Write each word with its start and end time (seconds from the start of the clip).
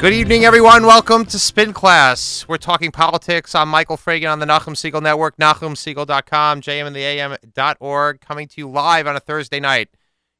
Good 0.00 0.14
evening, 0.14 0.46
everyone. 0.46 0.86
Welcome 0.86 1.26
to 1.26 1.38
Spin 1.38 1.74
Class. 1.74 2.48
We're 2.48 2.56
talking 2.56 2.90
politics. 2.90 3.54
I'm 3.54 3.68
Michael 3.68 3.98
Fragin 3.98 4.32
on 4.32 4.38
the 4.38 4.46
Nachum 4.46 4.72
Segal 4.72 5.02
Network, 5.02 5.36
NachumSegal.com, 5.36 6.62
JMandtheAM.org, 6.62 8.20
coming 8.22 8.48
to 8.48 8.54
you 8.62 8.70
live 8.70 9.06
on 9.06 9.14
a 9.14 9.20
Thursday 9.20 9.60
night 9.60 9.90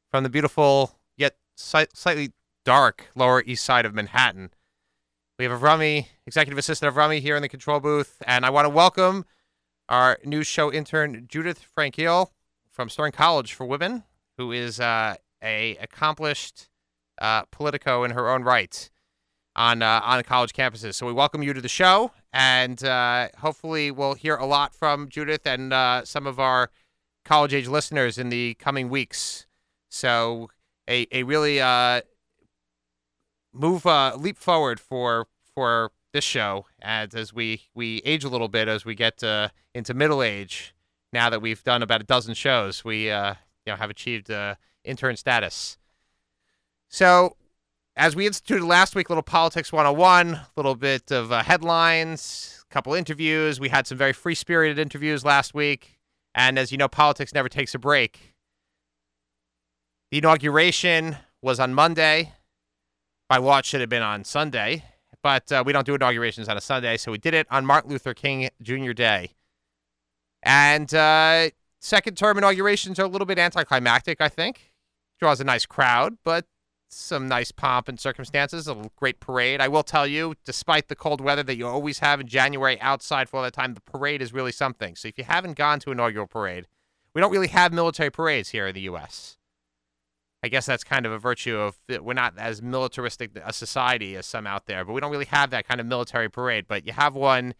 from 0.09 0.23
the 0.23 0.31
beautiful 0.31 0.97
yet 1.15 1.35
slightly 1.55 2.31
dark 2.65 3.11
Lower 3.13 3.43
East 3.45 3.63
Side 3.63 3.85
of 3.85 3.93
Manhattan. 3.93 4.49
We 5.37 5.45
have 5.45 5.51
a 5.51 5.57
Rummy, 5.57 6.07
executive 6.25 6.57
assistant 6.57 6.87
of 6.87 6.95
Rummy, 6.95 7.19
here 7.19 7.35
in 7.35 7.43
the 7.43 7.47
control 7.47 7.79
booth, 7.79 8.19
and 8.25 8.47
I 8.47 8.49
want 8.49 8.65
to 8.65 8.69
welcome 8.69 9.25
our 9.87 10.17
new 10.25 10.41
show 10.41 10.73
intern 10.73 11.27
Judith 11.29 11.63
Frankiel 11.77 12.31
from 12.71 12.89
Stern 12.89 13.11
College 13.11 13.53
for 13.53 13.67
Women, 13.67 14.05
who 14.39 14.51
is 14.51 14.79
uh, 14.79 15.17
a 15.43 15.75
accomplished 15.75 16.67
uh, 17.21 17.43
politico 17.51 18.03
in 18.03 18.09
her 18.09 18.27
own 18.27 18.41
right 18.41 18.89
on 19.55 19.81
uh, 19.81 20.01
on 20.03 20.23
college 20.23 20.53
campuses. 20.53 20.95
So 20.95 21.05
we 21.05 21.13
welcome 21.13 21.43
you 21.43 21.53
to 21.53 21.61
the 21.61 21.69
show, 21.69 22.11
and 22.33 22.83
uh, 22.83 23.29
hopefully 23.39 23.91
we'll 23.91 24.13
hear 24.13 24.35
a 24.35 24.45
lot 24.45 24.73
from 24.73 25.09
Judith 25.09 25.45
and 25.45 25.73
uh, 25.73 26.05
some 26.05 26.27
of 26.27 26.39
our 26.39 26.69
college 27.25 27.53
age 27.53 27.67
listeners 27.67 28.17
in 28.17 28.29
the 28.29 28.55
coming 28.55 28.89
weeks. 28.89 29.45
So 29.89 30.49
a 30.89 31.07
a 31.11 31.23
really 31.23 31.59
uh, 31.61 32.01
move 33.53 33.85
uh, 33.85 34.15
leap 34.17 34.37
forward 34.37 34.79
for 34.79 35.27
for 35.53 35.91
this 36.13 36.23
show 36.23 36.65
as 36.81 37.13
as 37.13 37.33
we 37.33 37.63
we 37.73 38.01
age 38.05 38.23
a 38.23 38.29
little 38.29 38.47
bit 38.47 38.67
as 38.67 38.85
we 38.85 38.95
get 38.95 39.23
uh, 39.23 39.49
into 39.73 39.93
middle 39.93 40.23
age. 40.23 40.73
Now 41.13 41.29
that 41.29 41.41
we've 41.41 41.61
done 41.63 41.83
about 41.83 41.99
a 41.99 42.05
dozen 42.05 42.33
shows, 42.35 42.85
we 42.85 43.07
you 43.07 43.11
know 43.67 43.75
have 43.75 43.89
achieved 43.89 44.31
intern 44.83 45.17
status. 45.17 45.77
So 46.87 47.35
as 48.01 48.15
we 48.15 48.25
instituted 48.25 48.65
last 48.65 48.95
week, 48.95 49.11
little 49.11 49.21
politics 49.21 49.71
101, 49.71 50.33
a 50.33 50.47
little 50.55 50.73
bit 50.73 51.11
of 51.11 51.31
uh, 51.31 51.43
headlines, 51.43 52.65
a 52.67 52.73
couple 52.73 52.95
interviews. 52.95 53.59
We 53.59 53.69
had 53.69 53.85
some 53.85 53.95
very 53.95 54.11
free 54.11 54.33
spirited 54.33 54.79
interviews 54.79 55.23
last 55.23 55.53
week. 55.53 55.99
And 56.33 56.57
as 56.57 56.71
you 56.71 56.79
know, 56.79 56.87
politics 56.87 57.31
never 57.31 57.47
takes 57.47 57.75
a 57.75 57.79
break. 57.79 58.33
The 60.09 60.17
inauguration 60.17 61.17
was 61.43 61.59
on 61.59 61.75
Monday. 61.75 62.33
By 63.29 63.37
law, 63.37 63.59
it 63.59 63.65
should 63.65 63.81
have 63.81 63.89
been 63.89 64.01
on 64.01 64.23
Sunday, 64.23 64.83
but 65.21 65.51
uh, 65.51 65.61
we 65.63 65.71
don't 65.71 65.85
do 65.85 65.93
inaugurations 65.93 66.49
on 66.49 66.57
a 66.57 66.61
Sunday, 66.61 66.97
so 66.97 67.11
we 67.11 67.19
did 67.19 67.35
it 67.35 67.45
on 67.51 67.67
Martin 67.67 67.91
Luther 67.91 68.15
King 68.15 68.49
Jr. 68.63 68.93
Day. 68.93 69.35
And 70.41 70.91
uh, 70.91 71.51
second 71.79 72.17
term 72.17 72.39
inaugurations 72.39 72.97
are 72.97 73.05
a 73.05 73.07
little 73.07 73.27
bit 73.27 73.37
anticlimactic, 73.37 74.21
I 74.21 74.27
think. 74.27 74.73
Draws 75.19 75.39
a 75.39 75.43
nice 75.43 75.67
crowd, 75.67 76.17
but 76.25 76.45
some 76.93 77.27
nice 77.27 77.51
pomp 77.51 77.87
and 77.87 77.99
circumstances, 77.99 78.67
a 78.67 78.89
great 78.95 79.19
parade. 79.19 79.61
I 79.61 79.67
will 79.67 79.83
tell 79.83 80.05
you, 80.05 80.35
despite 80.45 80.87
the 80.87 80.95
cold 80.95 81.21
weather 81.21 81.43
that 81.43 81.55
you 81.55 81.67
always 81.67 81.99
have 81.99 82.19
in 82.19 82.27
January 82.27 82.79
outside 82.81 83.29
for 83.29 83.37
all 83.37 83.43
the 83.43 83.51
time, 83.51 83.73
the 83.73 83.81
parade 83.81 84.21
is 84.21 84.33
really 84.33 84.51
something. 84.51 84.95
So 84.95 85.07
if 85.07 85.17
you 85.17 85.23
haven't 85.23 85.57
gone 85.57 85.79
to 85.81 85.91
inaugural 85.91 86.27
parade, 86.27 86.67
we 87.13 87.21
don't 87.21 87.31
really 87.31 87.47
have 87.47 87.73
military 87.73 88.09
parades 88.09 88.49
here 88.49 88.67
in 88.67 88.75
the 88.75 88.81
U.S. 88.81 89.37
I 90.43 90.47
guess 90.47 90.65
that's 90.65 90.83
kind 90.83 91.05
of 91.05 91.11
a 91.11 91.19
virtue 91.19 91.57
of 91.57 91.77
we're 91.87 92.13
not 92.13 92.37
as 92.37 92.61
militaristic 92.61 93.31
a 93.43 93.53
society 93.53 94.15
as 94.15 94.25
some 94.25 94.47
out 94.47 94.65
there, 94.65 94.83
but 94.83 94.93
we 94.93 95.01
don't 95.01 95.11
really 95.11 95.25
have 95.25 95.49
that 95.51 95.67
kind 95.67 95.79
of 95.79 95.85
military 95.85 96.29
parade. 96.29 96.65
But 96.67 96.85
you 96.85 96.93
have 96.93 97.13
one 97.13 97.53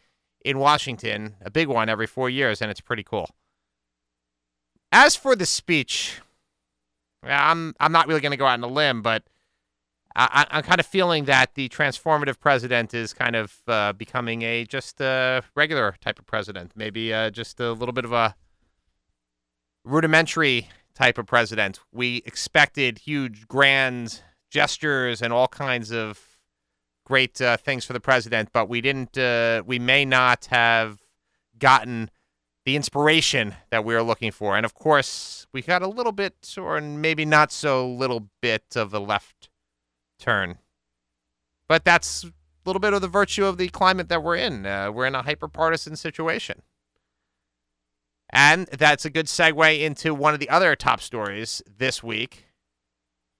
in 0.44 0.58
Washington, 0.58 1.36
a 1.42 1.52
big 1.52 1.68
one 1.68 1.90
every 1.90 2.08
four 2.08 2.30
years, 2.30 2.62
and 2.62 2.72
it's 2.72 2.82
pretty 2.82 3.04
cool. 3.04 3.30
As 4.92 5.16
for 5.16 5.36
the 5.36 5.46
speech, 5.46 6.22
I'm 7.24 7.76
I'm 7.80 7.92
not 7.92 8.08
really 8.08 8.22
going 8.22 8.32
to 8.32 8.38
go 8.38 8.46
out 8.46 8.54
on 8.54 8.64
a 8.64 8.68
limb, 8.68 9.02
but 9.02 9.24
I, 10.16 10.46
am 10.52 10.64
kind 10.64 10.80
of 10.80 10.86
feeling 10.86 11.26
that 11.26 11.56
the 11.56 11.70
transformative 11.70 12.40
president 12.40 12.94
is 12.94 13.14
kind 13.14 13.36
of 13.36 13.62
uh, 13.68 13.94
becoming 13.94 14.42
a 14.42 14.66
just 14.66 15.00
a 15.00 15.44
regular 15.56 15.96
type 16.02 16.20
of 16.20 16.26
president, 16.26 16.72
maybe 16.76 17.14
uh, 17.14 17.30
just 17.30 17.60
a 17.60 17.72
little 17.72 17.94
bit 17.94 18.06
of 18.06 18.12
a 18.12 18.36
rudimentary 19.86 20.70
type 20.94 21.18
of 21.18 21.26
president. 21.26 21.80
We 21.92 22.24
expected 22.26 23.00
huge, 23.00 23.48
grand 23.48 24.22
gestures 24.50 25.22
and 25.22 25.32
all 25.32 25.48
kinds 25.48 25.92
of 25.92 26.20
great 27.06 27.42
uh, 27.42 27.58
things 27.58 27.86
for 27.86 27.94
the 27.94 28.00
president, 28.00 28.50
but 28.52 28.68
we 28.68 28.82
didn't. 28.82 29.18
Uh, 29.18 29.64
we 29.66 29.80
may 29.80 30.04
not 30.04 30.46
have 30.46 31.00
gotten 31.58 32.10
the 32.66 32.76
inspiration 32.76 33.56
that 33.70 33.84
we 33.84 33.96
are 33.96 34.04
looking 34.04 34.32
for. 34.32 34.56
And 34.56 34.66
of 34.66 34.74
course, 34.74 35.48
we 35.52 35.62
got 35.62 35.82
a 35.82 35.88
little 35.88 36.12
bit, 36.12 36.56
or 36.58 36.80
maybe 36.80 37.26
not 37.26 37.52
so 37.52 37.90
little 37.90 38.28
bit, 38.42 38.64
of 38.76 38.92
the 38.92 39.02
left 39.02 39.50
turn. 40.20 40.60
But 41.68 41.84
that's 41.84 42.24
a 42.24 42.32
little 42.66 42.80
bit 42.80 42.94
of 42.94 43.02
the 43.02 43.08
virtue 43.08 43.46
of 43.46 43.58
the 43.58 43.70
climate 43.70 44.10
that 44.10 44.24
we're 44.24 44.36
in. 44.36 44.66
Uh, 44.66 44.92
we're 44.92 45.08
in 45.08 45.16
a 45.16 45.24
hyper 45.24 45.48
partisan 45.48 45.96
situation. 45.96 46.62
And 48.32 48.68
that's 48.68 49.06
a 49.06 49.10
good 49.10 49.26
segue 49.26 49.82
into 49.82 50.14
one 50.14 50.34
of 50.34 50.40
the 50.40 50.50
other 50.50 50.76
top 50.76 51.02
stories 51.02 51.62
this 51.66 52.02
week, 52.02 52.46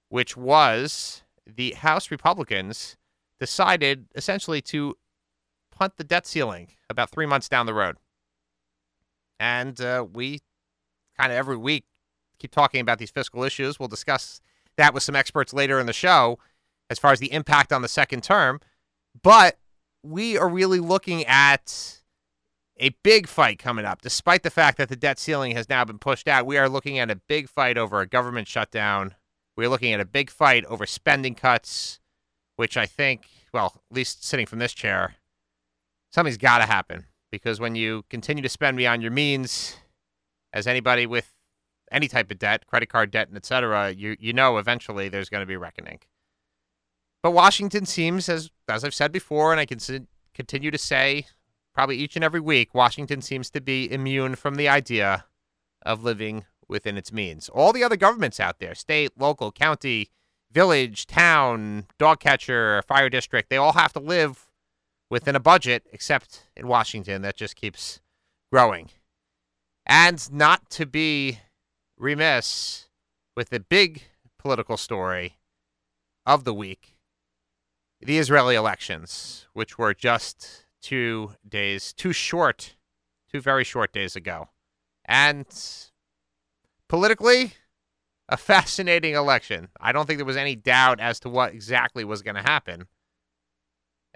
which 0.08 0.36
was 0.36 1.22
the 1.46 1.72
House 1.72 2.10
Republicans 2.10 2.96
decided 3.40 4.06
essentially 4.14 4.60
to 4.60 4.96
punt 5.70 5.96
the 5.96 6.04
debt 6.04 6.26
ceiling 6.26 6.72
about 6.90 7.10
three 7.10 7.26
months 7.26 7.48
down 7.48 7.66
the 7.66 7.74
road. 7.74 7.96
And 9.42 9.80
uh, 9.80 10.06
we 10.12 10.38
kind 11.18 11.32
of 11.32 11.36
every 11.36 11.56
week 11.56 11.84
keep 12.38 12.52
talking 12.52 12.80
about 12.80 13.00
these 13.00 13.10
fiscal 13.10 13.42
issues. 13.42 13.76
We'll 13.76 13.88
discuss 13.88 14.40
that 14.76 14.94
with 14.94 15.02
some 15.02 15.16
experts 15.16 15.52
later 15.52 15.80
in 15.80 15.86
the 15.86 15.92
show 15.92 16.38
as 16.88 17.00
far 17.00 17.10
as 17.10 17.18
the 17.18 17.32
impact 17.32 17.72
on 17.72 17.82
the 17.82 17.88
second 17.88 18.22
term. 18.22 18.60
But 19.20 19.58
we 20.04 20.38
are 20.38 20.48
really 20.48 20.78
looking 20.78 21.24
at 21.24 22.02
a 22.78 22.90
big 23.02 23.26
fight 23.26 23.58
coming 23.58 23.84
up. 23.84 24.00
Despite 24.00 24.44
the 24.44 24.50
fact 24.50 24.78
that 24.78 24.88
the 24.88 24.94
debt 24.94 25.18
ceiling 25.18 25.56
has 25.56 25.68
now 25.68 25.84
been 25.84 25.98
pushed 25.98 26.28
out, 26.28 26.46
we 26.46 26.56
are 26.56 26.68
looking 26.68 27.00
at 27.00 27.10
a 27.10 27.16
big 27.16 27.48
fight 27.48 27.76
over 27.76 28.00
a 28.00 28.06
government 28.06 28.46
shutdown. 28.46 29.16
We're 29.56 29.68
looking 29.68 29.92
at 29.92 29.98
a 29.98 30.04
big 30.04 30.30
fight 30.30 30.64
over 30.66 30.86
spending 30.86 31.34
cuts, 31.34 31.98
which 32.54 32.76
I 32.76 32.86
think, 32.86 33.24
well, 33.52 33.82
at 33.90 33.96
least 33.96 34.24
sitting 34.24 34.46
from 34.46 34.60
this 34.60 34.72
chair, 34.72 35.16
something's 36.12 36.38
got 36.38 36.58
to 36.58 36.66
happen 36.66 37.06
because 37.32 37.58
when 37.58 37.74
you 37.74 38.04
continue 38.10 38.42
to 38.42 38.48
spend 38.48 38.76
beyond 38.76 39.02
your 39.02 39.10
means, 39.10 39.78
as 40.52 40.68
anybody 40.68 41.06
with 41.06 41.32
any 41.90 42.06
type 42.06 42.30
of 42.30 42.38
debt, 42.38 42.66
credit 42.66 42.88
card 42.88 43.10
debt, 43.10 43.26
and 43.26 43.36
et 43.36 43.44
cetera, 43.44 43.90
you, 43.90 44.16
you 44.20 44.32
know 44.32 44.58
eventually 44.58 45.08
there's 45.08 45.28
going 45.28 45.40
to 45.40 45.46
be 45.46 45.56
reckoning. 45.56 45.98
But 47.22 47.32
Washington 47.32 47.86
seems, 47.86 48.28
as 48.28 48.50
as 48.68 48.84
I've 48.84 48.94
said 48.94 49.10
before, 49.12 49.52
and 49.52 49.60
I 49.60 49.66
can 49.66 49.78
continue 50.34 50.70
to 50.70 50.78
say 50.78 51.26
probably 51.74 51.96
each 51.96 52.16
and 52.16 52.24
every 52.24 52.40
week, 52.40 52.74
Washington 52.74 53.22
seems 53.22 53.48
to 53.50 53.60
be 53.60 53.90
immune 53.90 54.34
from 54.34 54.56
the 54.56 54.68
idea 54.68 55.24
of 55.84 56.04
living 56.04 56.44
within 56.68 56.96
its 56.96 57.12
means. 57.12 57.48
All 57.48 57.72
the 57.72 57.84
other 57.84 57.96
governments 57.96 58.40
out 58.40 58.58
there, 58.58 58.74
state, 58.74 59.12
local, 59.16 59.52
county, 59.52 60.08
village, 60.50 61.06
town, 61.06 61.86
dog 61.98 62.20
catcher, 62.20 62.82
fire 62.86 63.08
district, 63.08 63.50
they 63.50 63.56
all 63.56 63.72
have 63.72 63.92
to 63.94 64.00
live 64.00 64.48
within 65.12 65.36
a 65.36 65.40
budget, 65.40 65.84
except 65.92 66.48
in 66.56 66.66
Washington, 66.66 67.20
that 67.20 67.36
just 67.36 67.54
keeps 67.54 68.00
growing. 68.50 68.88
And 69.84 70.32
not 70.32 70.70
to 70.70 70.86
be 70.86 71.40
remiss 71.98 72.88
with 73.36 73.50
the 73.50 73.60
big 73.60 74.04
political 74.38 74.78
story 74.78 75.36
of 76.24 76.44
the 76.44 76.54
week 76.54 76.96
the 78.00 78.18
Israeli 78.18 78.56
elections, 78.56 79.46
which 79.52 79.78
were 79.78 79.94
just 79.94 80.64
two 80.80 81.34
days, 81.46 81.92
too 81.92 82.12
short, 82.12 82.74
two 83.30 83.40
very 83.40 83.62
short 83.62 83.92
days 83.92 84.16
ago. 84.16 84.48
And 85.04 85.46
politically, 86.88 87.52
a 88.28 88.36
fascinating 88.36 89.14
election. 89.14 89.68
I 89.78 89.92
don't 89.92 90.06
think 90.06 90.18
there 90.18 90.26
was 90.26 90.38
any 90.38 90.56
doubt 90.56 90.98
as 90.98 91.20
to 91.20 91.28
what 91.28 91.52
exactly 91.52 92.02
was 92.02 92.22
going 92.22 92.34
to 92.34 92.42
happen 92.42 92.88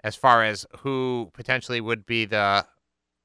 as 0.03 0.15
far 0.15 0.43
as 0.43 0.65
who 0.79 1.31
potentially 1.33 1.81
would 1.81 2.05
be 2.05 2.25
the 2.25 2.65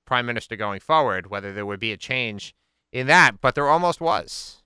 prime 0.07 0.27
minister 0.27 0.57
going 0.57 0.81
forward, 0.81 1.29
whether 1.29 1.53
there 1.53 1.67
would 1.67 1.81
be 1.81 1.93
a 1.93 1.97
change 1.97 2.55
in 2.93 3.07
that, 3.07 3.41
but 3.41 3.55
there 3.55 3.69
almost 3.69 4.01
was. 4.01 4.63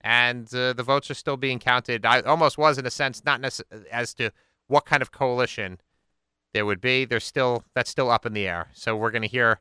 And 0.00 0.52
uh, 0.54 0.72
the 0.72 0.82
votes 0.82 1.10
are 1.10 1.14
still 1.14 1.36
being 1.36 1.58
counted. 1.58 2.04
I 2.04 2.20
almost 2.20 2.58
was, 2.58 2.78
in 2.78 2.86
a 2.86 2.90
sense, 2.90 3.24
not 3.24 3.40
necess- 3.40 3.86
as 3.90 4.14
to 4.14 4.30
what 4.66 4.84
kind 4.84 5.02
of 5.02 5.12
coalition 5.12 5.80
there 6.54 6.66
would 6.66 6.80
be. 6.80 7.04
There's 7.04 7.24
still 7.24 7.64
that's 7.74 7.90
still 7.90 8.10
up 8.10 8.26
in 8.26 8.32
the 8.32 8.48
air. 8.48 8.68
So 8.72 8.96
we're 8.96 9.12
going 9.12 9.22
to 9.22 9.28
hear 9.28 9.60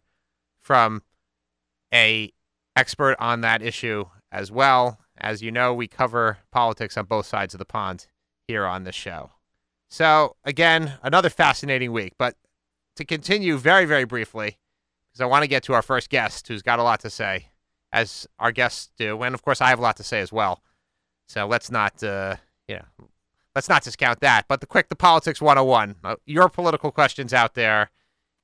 from 0.61 1.03
a 1.93 2.33
expert 2.75 3.15
on 3.19 3.41
that 3.41 3.61
issue 3.61 4.05
as 4.31 4.51
well. 4.51 4.99
As 5.17 5.43
you 5.43 5.51
know, 5.51 5.73
we 5.73 5.87
cover 5.87 6.39
politics 6.51 6.97
on 6.97 7.05
both 7.05 7.27
sides 7.27 7.53
of 7.53 7.59
the 7.59 7.65
pond 7.65 8.07
here 8.47 8.65
on 8.65 8.83
this 8.83 8.95
show. 8.95 9.31
So, 9.91 10.37
again, 10.45 10.93
another 11.03 11.29
fascinating 11.29 11.91
week. 11.91 12.13
But 12.17 12.35
to 12.95 13.03
continue 13.03 13.57
very, 13.57 13.83
very 13.83 14.05
briefly, 14.05 14.57
because 15.09 15.19
I 15.19 15.25
want 15.25 15.43
to 15.43 15.49
get 15.49 15.63
to 15.63 15.73
our 15.73 15.81
first 15.81 16.09
guest 16.09 16.47
who's 16.47 16.61
got 16.61 16.79
a 16.79 16.83
lot 16.83 17.01
to 17.01 17.09
say, 17.09 17.49
as 17.91 18.25
our 18.39 18.53
guests 18.53 18.89
do. 18.97 19.21
And 19.21 19.35
of 19.35 19.41
course, 19.41 19.59
I 19.59 19.67
have 19.67 19.79
a 19.79 19.81
lot 19.81 19.97
to 19.97 20.03
say 20.03 20.21
as 20.21 20.31
well. 20.31 20.63
So 21.27 21.45
let's 21.45 21.69
not, 21.69 22.01
uh, 22.01 22.37
you 22.69 22.75
know, 22.75 23.07
let's 23.53 23.67
not 23.67 23.83
discount 23.83 24.21
that. 24.21 24.45
But 24.47 24.61
the 24.61 24.65
quick, 24.65 24.87
the 24.87 24.95
politics 24.95 25.41
101, 25.41 25.97
uh, 26.05 26.15
your 26.25 26.47
political 26.47 26.91
questions 26.91 27.33
out 27.33 27.53
there, 27.55 27.91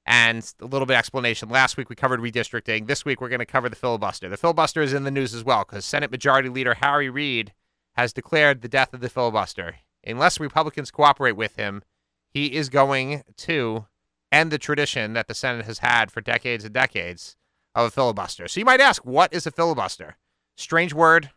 and 0.05 0.53
a 0.61 0.65
little 0.65 0.85
bit 0.85 0.95
of 0.95 0.99
explanation. 0.99 1.47
Last 1.47 1.77
week 1.77 1.89
we 1.89 1.95
covered 1.95 2.19
redistricting. 2.19 2.87
This 2.87 3.05
week 3.05 3.21
we're 3.21 3.29
going 3.29 3.39
to 3.39 3.45
cover 3.45 3.69
the 3.69 3.75
filibuster. 3.77 4.27
The 4.27 4.35
filibuster 4.35 4.81
is 4.81 4.91
in 4.91 5.05
the 5.05 5.11
news 5.11 5.33
as 5.33 5.45
well 5.45 5.63
because 5.65 5.85
Senate 5.85 6.11
Majority 6.11 6.49
Leader 6.49 6.73
Harry 6.73 7.09
Reid 7.09 7.53
has 7.95 8.11
declared 8.11 8.61
the 8.61 8.69
death 8.69 8.93
of 8.93 8.99
the 8.99 9.09
filibuster. 9.09 9.75
Unless 10.05 10.39
Republicans 10.39 10.91
cooperate 10.91 11.35
with 11.35 11.55
him, 11.55 11.83
he 12.29 12.55
is 12.55 12.69
going 12.69 13.23
to 13.37 13.87
end 14.31 14.51
the 14.51 14.57
tradition 14.57 15.13
that 15.13 15.27
the 15.27 15.33
Senate 15.33 15.65
has 15.65 15.79
had 15.79 16.11
for 16.11 16.21
decades 16.21 16.63
and 16.63 16.73
decades 16.73 17.35
of 17.75 17.87
a 17.87 17.91
filibuster. 17.91 18.47
So 18.47 18.59
you 18.59 18.65
might 18.65 18.81
ask, 18.81 19.05
what 19.05 19.33
is 19.33 19.47
a 19.47 19.51
filibuster? 19.51 20.17
Strange 20.55 20.93
word. 20.93 21.31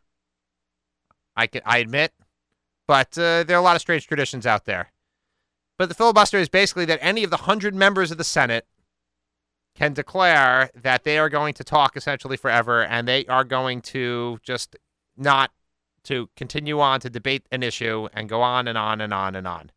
I 1.37 1.47
can 1.47 1.63
I 1.65 1.79
admit, 1.79 2.13
but 2.87 3.17
uh, 3.17 3.45
there 3.45 3.57
are 3.57 3.61
a 3.61 3.63
lot 3.63 3.77
of 3.77 3.83
strange 3.83 4.07
traditions 4.07 4.47
out 4.47 4.65
there. 4.65 4.93
But 5.79 5.89
the 5.89 5.95
filibuster 5.95 6.39
is 6.39 6.49
basically 6.49 6.85
that 6.87 6.99
any 7.01 7.25
of 7.25 7.31
the 7.31 7.39
hundred 7.39 7.75
members 7.75 8.11
of 8.11 8.19
the 8.19 8.25
Senate 8.25 8.67
can 9.75 9.95
declare 9.95 10.71
that 10.75 11.05
they 11.05 11.19
are 11.19 11.29
going 11.29 11.55
to 11.55 11.65
talk 11.65 11.97
essentially 11.97 12.37
forever, 12.37 12.83
and 12.83 13.07
they 13.07 13.25
are 13.27 13.45
going 13.45 13.81
to 13.81 14.39
just 14.43 14.77
not 15.17 15.53
to 16.05 16.29
continue 16.37 16.81
on 16.81 17.01
to 17.01 17.11
debate 17.11 17.47
an 17.51 17.63
issue 17.63 18.09
and 18.13 18.29
go 18.29 18.43
on 18.43 18.67
and 18.69 18.79
on 18.79 19.01
and 19.01 19.13
on 19.13 19.35
and 19.35 19.47
on. 19.47 19.71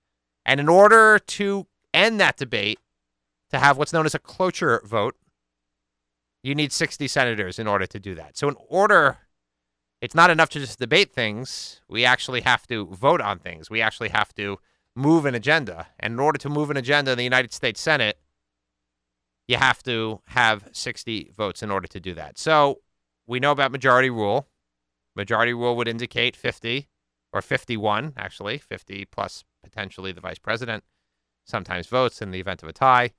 And 0.45 0.59
in 0.59 0.69
order 0.69 1.19
to 1.19 1.67
end 1.93 2.19
that 2.19 2.37
debate, 2.37 2.79
to 3.53 3.59
have 3.59 3.77
what's 3.77 3.93
known 3.93 4.05
as 4.05 4.15
a 4.15 4.19
cloture 4.19 4.81
vote, 4.83 5.15
you 6.41 6.55
need 6.55 6.73
60 6.73 7.07
senators 7.07 7.59
in 7.59 7.67
order 7.67 7.85
to 7.85 7.99
do 7.99 8.15
that. 8.15 8.35
So, 8.35 8.49
in 8.49 8.55
order, 8.67 9.19
it's 10.01 10.15
not 10.15 10.29
enough 10.29 10.49
to 10.49 10.59
just 10.59 10.79
debate 10.79 11.13
things. 11.13 11.79
We 11.87 12.03
actually 12.03 12.41
have 12.41 12.67
to 12.67 12.87
vote 12.87 13.21
on 13.21 13.39
things. 13.39 13.69
We 13.69 13.81
actually 13.81 14.09
have 14.09 14.33
to 14.35 14.57
move 14.95 15.25
an 15.25 15.35
agenda. 15.35 15.87
And 15.99 16.13
in 16.13 16.19
order 16.19 16.37
to 16.39 16.49
move 16.49 16.69
an 16.69 16.77
agenda 16.77 17.11
in 17.11 17.17
the 17.17 17.23
United 17.23 17.53
States 17.53 17.79
Senate, 17.79 18.17
you 19.47 19.57
have 19.57 19.83
to 19.83 20.21
have 20.27 20.69
60 20.71 21.31
votes 21.37 21.63
in 21.63 21.71
order 21.71 21.87
to 21.87 21.99
do 21.99 22.13
that. 22.15 22.37
So, 22.37 22.81
we 23.27 23.39
know 23.39 23.51
about 23.51 23.71
majority 23.71 24.09
rule. 24.09 24.47
Majority 25.15 25.53
rule 25.53 25.75
would 25.75 25.87
indicate 25.87 26.35
50 26.35 26.89
or 27.31 27.41
51, 27.41 28.13
actually, 28.17 28.57
50 28.57 29.05
plus 29.05 29.43
potentially 29.63 30.11
the 30.11 30.21
vice 30.21 30.39
president 30.39 30.83
sometimes 31.45 31.87
votes 31.87 32.21
in 32.21 32.31
the 32.31 32.39
event 32.39 32.63
of 32.63 32.69
a 32.69 32.73
tie. 32.73 33.11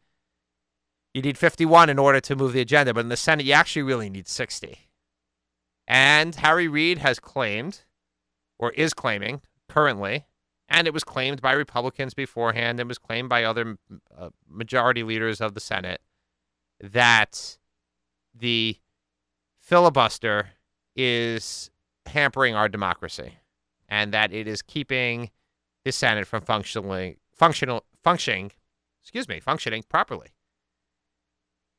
You 1.12 1.22
need 1.22 1.38
51 1.38 1.90
in 1.90 1.98
order 1.98 2.20
to 2.20 2.36
move 2.36 2.52
the 2.52 2.60
agenda, 2.60 2.92
but 2.92 3.00
in 3.00 3.08
the 3.08 3.16
Senate, 3.16 3.46
you 3.46 3.52
actually 3.52 3.82
really 3.82 4.10
need 4.10 4.26
60. 4.26 4.88
And 5.86 6.34
Harry 6.36 6.66
Reid 6.66 6.98
has 6.98 7.20
claimed, 7.20 7.82
or 8.58 8.72
is 8.72 8.94
claiming 8.94 9.42
currently, 9.68 10.26
and 10.68 10.86
it 10.86 10.94
was 10.94 11.04
claimed 11.04 11.40
by 11.40 11.52
Republicans 11.52 12.14
beforehand 12.14 12.80
and 12.80 12.88
was 12.88 12.98
claimed 12.98 13.28
by 13.28 13.44
other 13.44 13.76
uh, 14.16 14.30
majority 14.48 15.02
leaders 15.02 15.40
of 15.40 15.54
the 15.54 15.60
Senate, 15.60 16.00
that 16.80 17.58
the 18.34 18.78
filibuster 19.60 20.48
is 20.96 21.70
hampering 22.06 22.54
our 22.54 22.68
democracy 22.68 23.38
and 23.88 24.12
that 24.12 24.32
it 24.32 24.46
is 24.46 24.62
keeping 24.62 25.30
the 25.84 25.92
Senate 25.92 26.26
from 26.26 26.42
functioning 26.42 27.16
functional 27.34 27.84
functioning 28.02 28.52
excuse 29.02 29.28
me 29.28 29.40
functioning 29.40 29.82
properly. 29.88 30.28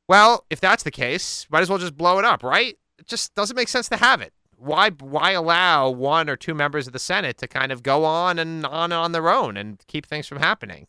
Well, 0.08 0.46
if 0.50 0.60
that's 0.62 0.84
the 0.84 0.92
case, 0.92 1.48
might 1.50 1.62
as 1.62 1.70
well 1.70 1.80
just 1.80 1.98
blow 1.98 2.20
it 2.20 2.26
up, 2.26 2.44
right? 2.44 2.78
It 3.00 3.08
just 3.08 3.34
doesn't 3.34 3.56
make 3.56 3.68
sense 3.68 3.90
to 3.90 3.98
have 3.98 4.22
it. 4.22 4.34
Why 4.58 4.90
why 4.92 5.32
allow 5.32 5.90
one 5.90 6.30
or 6.30 6.36
two 6.36 6.54
members 6.54 6.88
of 6.88 6.94
the 6.94 7.00
Senate 7.00 7.38
to 7.40 7.48
kind 7.48 7.72
of 7.72 7.84
go 7.84 8.06
on 8.06 8.40
and 8.40 8.66
on 8.66 8.92
on 8.92 9.12
their 9.12 9.30
own 9.30 9.58
and 9.58 9.84
keep 9.88 10.06
things 10.06 10.28
from 10.28 10.40
happening? 10.40 10.88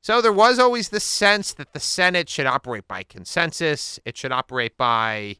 So 0.00 0.22
there 0.22 0.32
was 0.32 0.58
always 0.58 0.88
the 0.88 1.00
sense 1.00 1.52
that 1.54 1.72
the 1.72 1.80
Senate 1.80 2.28
should 2.28 2.46
operate 2.46 2.88
by 2.88 3.02
consensus. 3.02 4.00
It 4.04 4.16
should 4.16 4.32
operate 4.32 4.76
by 4.76 5.36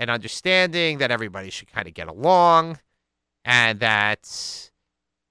an 0.00 0.08
understanding 0.08 0.96
that 0.96 1.10
everybody 1.10 1.50
should 1.50 1.70
kind 1.70 1.86
of 1.86 1.92
get 1.92 2.08
along 2.08 2.78
and 3.44 3.80
that 3.80 4.70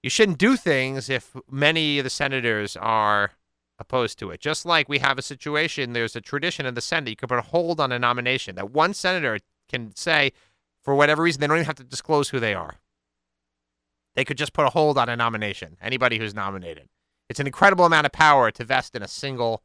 you 0.04 0.12
shouldn't 0.12 0.38
do 0.38 0.56
things 0.56 1.10
if 1.10 1.36
many 1.50 1.98
of 1.98 2.04
the 2.04 2.10
senators 2.10 2.78
are 2.78 3.32
opposed 3.80 4.20
to 4.20 4.30
it. 4.30 4.40
Just 4.40 4.68
like 4.68 4.88
we 4.88 5.00
have 5.00 5.18
a 5.18 5.24
situation, 5.24 5.94
there's 5.94 6.16
a 6.16 6.22
tradition 6.22 6.68
in 6.68 6.76
the 6.76 6.82
Senate, 6.82 7.10
you 7.10 7.16
can 7.16 7.28
put 7.28 7.40
a 7.40 7.44
hold 7.44 7.80
on 7.80 7.92
a 7.92 7.98
nomination 7.98 8.56
that 8.56 8.70
one 8.72 8.94
senator 8.94 9.40
can 9.68 9.96
say, 9.96 10.34
for 10.84 10.94
whatever 10.94 11.24
reason, 11.24 11.42
they 11.42 11.48
don't 11.48 11.58
even 11.58 11.66
have 11.66 11.76
to 11.76 11.84
disclose 11.84 12.30
who 12.30 12.40
they 12.40 12.54
are. 12.54 12.76
They 14.16 14.24
could 14.24 14.38
just 14.38 14.54
put 14.54 14.68
a 14.68 14.70
hold 14.70 15.00
on 15.00 15.10
a 15.10 15.16
nomination, 15.16 15.78
anybody 15.82 16.20
who's 16.20 16.36
nominated. 16.36 16.90
It's 17.28 17.40
an 17.40 17.48
incredible 17.48 17.86
amount 17.86 18.06
of 18.06 18.12
power 18.12 18.52
to 18.52 18.64
vest 18.64 18.96
in 18.96 19.02
a 19.02 19.08
single 19.08 19.64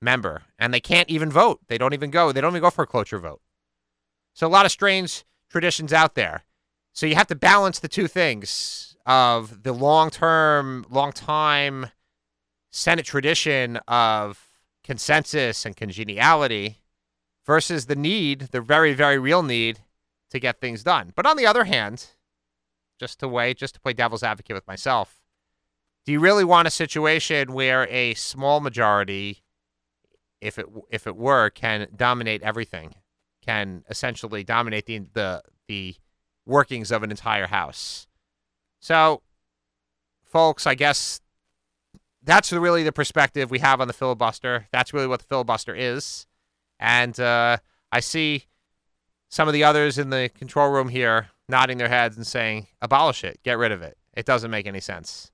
member, 0.00 0.44
and 0.58 0.72
they 0.72 0.80
can't 0.80 1.10
even 1.10 1.30
vote. 1.30 1.60
They 1.68 1.76
don't 1.76 1.92
even 1.92 2.10
go. 2.10 2.32
They 2.32 2.40
don't 2.40 2.52
even 2.52 2.62
go 2.62 2.70
for 2.70 2.84
a 2.84 2.86
cloture 2.86 3.18
vote. 3.18 3.42
So 4.38 4.46
a 4.46 4.48
lot 4.48 4.66
of 4.66 4.70
strange 4.70 5.24
traditions 5.50 5.92
out 5.92 6.14
there. 6.14 6.44
So 6.92 7.06
you 7.06 7.16
have 7.16 7.26
to 7.26 7.34
balance 7.34 7.80
the 7.80 7.88
two 7.88 8.06
things 8.06 8.96
of 9.04 9.64
the 9.64 9.72
long-term, 9.72 10.86
long-time 10.88 11.86
Senate 12.70 13.04
tradition 13.04 13.78
of 13.88 14.40
consensus 14.84 15.66
and 15.66 15.76
congeniality 15.76 16.78
versus 17.44 17.86
the 17.86 17.96
need, 17.96 18.50
the 18.52 18.60
very, 18.60 18.94
very 18.94 19.18
real 19.18 19.42
need 19.42 19.80
to 20.30 20.38
get 20.38 20.60
things 20.60 20.84
done. 20.84 21.12
But 21.16 21.26
on 21.26 21.36
the 21.36 21.46
other 21.46 21.64
hand, 21.64 22.06
just 23.00 23.18
to 23.18 23.26
weigh, 23.26 23.54
just 23.54 23.74
to 23.74 23.80
play 23.80 23.92
devil's 23.92 24.22
advocate 24.22 24.54
with 24.54 24.68
myself, 24.68 25.20
do 26.06 26.12
you 26.12 26.20
really 26.20 26.44
want 26.44 26.68
a 26.68 26.70
situation 26.70 27.52
where 27.52 27.88
a 27.88 28.14
small 28.14 28.60
majority, 28.60 29.42
if 30.40 30.60
it 30.60 30.66
if 30.90 31.08
it 31.08 31.16
were, 31.16 31.50
can 31.50 31.88
dominate 31.96 32.44
everything? 32.44 32.94
Can 33.48 33.82
essentially 33.88 34.44
dominate 34.44 34.84
the 34.84 35.06
the 35.14 35.42
the 35.68 35.94
workings 36.44 36.90
of 36.92 37.02
an 37.02 37.10
entire 37.10 37.46
house. 37.46 38.06
So, 38.78 39.22
folks, 40.22 40.66
I 40.66 40.74
guess 40.74 41.20
that's 42.22 42.52
really 42.52 42.82
the 42.82 42.92
perspective 42.92 43.50
we 43.50 43.60
have 43.60 43.80
on 43.80 43.88
the 43.88 43.94
filibuster. 43.94 44.66
That's 44.70 44.92
really 44.92 45.06
what 45.06 45.20
the 45.20 45.26
filibuster 45.26 45.74
is, 45.74 46.26
and 46.78 47.18
uh, 47.18 47.56
I 47.90 48.00
see 48.00 48.44
some 49.30 49.48
of 49.48 49.54
the 49.54 49.64
others 49.64 49.96
in 49.96 50.10
the 50.10 50.30
control 50.34 50.70
room 50.70 50.90
here 50.90 51.28
nodding 51.48 51.78
their 51.78 51.88
heads 51.88 52.18
and 52.18 52.26
saying, 52.26 52.66
"Abolish 52.82 53.24
it, 53.24 53.40
get 53.44 53.56
rid 53.56 53.72
of 53.72 53.80
it. 53.80 53.96
It 54.14 54.26
doesn't 54.26 54.50
make 54.50 54.66
any 54.66 54.80
sense." 54.80 55.32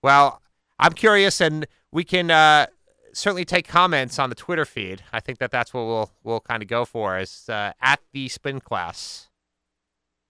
Well, 0.00 0.40
I'm 0.78 0.92
curious, 0.92 1.40
and 1.40 1.66
we 1.90 2.04
can. 2.04 2.30
Uh, 2.30 2.66
certainly 3.12 3.44
take 3.44 3.68
comments 3.68 4.18
on 4.18 4.28
the 4.28 4.34
Twitter 4.34 4.64
feed. 4.64 5.02
I 5.12 5.20
think 5.20 5.38
that 5.38 5.50
that's 5.50 5.72
what 5.74 5.86
we'll 5.86 6.10
we'll 6.22 6.40
kind 6.40 6.62
of 6.62 6.68
go 6.68 6.84
for 6.84 7.18
is 7.18 7.48
uh, 7.48 7.72
at 7.80 8.00
the 8.12 8.28
spin 8.28 8.60
class, 8.60 9.28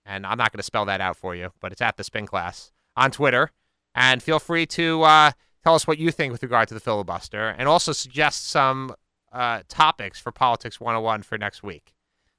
and 0.04 0.26
I'm 0.26 0.38
not 0.38 0.52
going 0.52 0.58
to 0.58 0.64
spell 0.64 0.84
that 0.86 1.00
out 1.00 1.16
for 1.16 1.34
you, 1.34 1.52
but 1.60 1.72
it's 1.72 1.82
at 1.82 1.96
the 1.96 2.04
spin 2.04 2.26
class 2.26 2.72
on 2.96 3.10
Twitter. 3.10 3.50
And 3.94 4.22
feel 4.22 4.38
free 4.38 4.66
to 4.66 5.02
uh, 5.02 5.30
tell 5.62 5.74
us 5.74 5.86
what 5.86 5.98
you 5.98 6.10
think 6.10 6.32
with 6.32 6.42
regard 6.42 6.68
to 6.68 6.74
the 6.74 6.80
filibuster, 6.80 7.54
and 7.56 7.68
also 7.68 7.92
suggest 7.92 8.48
some 8.48 8.94
uh, 9.32 9.62
topics 9.68 10.18
for 10.18 10.32
Politics 10.32 10.80
101 10.80 11.22
for 11.22 11.38
next 11.38 11.62
week. 11.62 11.94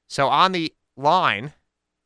So 0.08 0.28
on 0.28 0.52
the 0.52 0.72
line, 0.96 1.52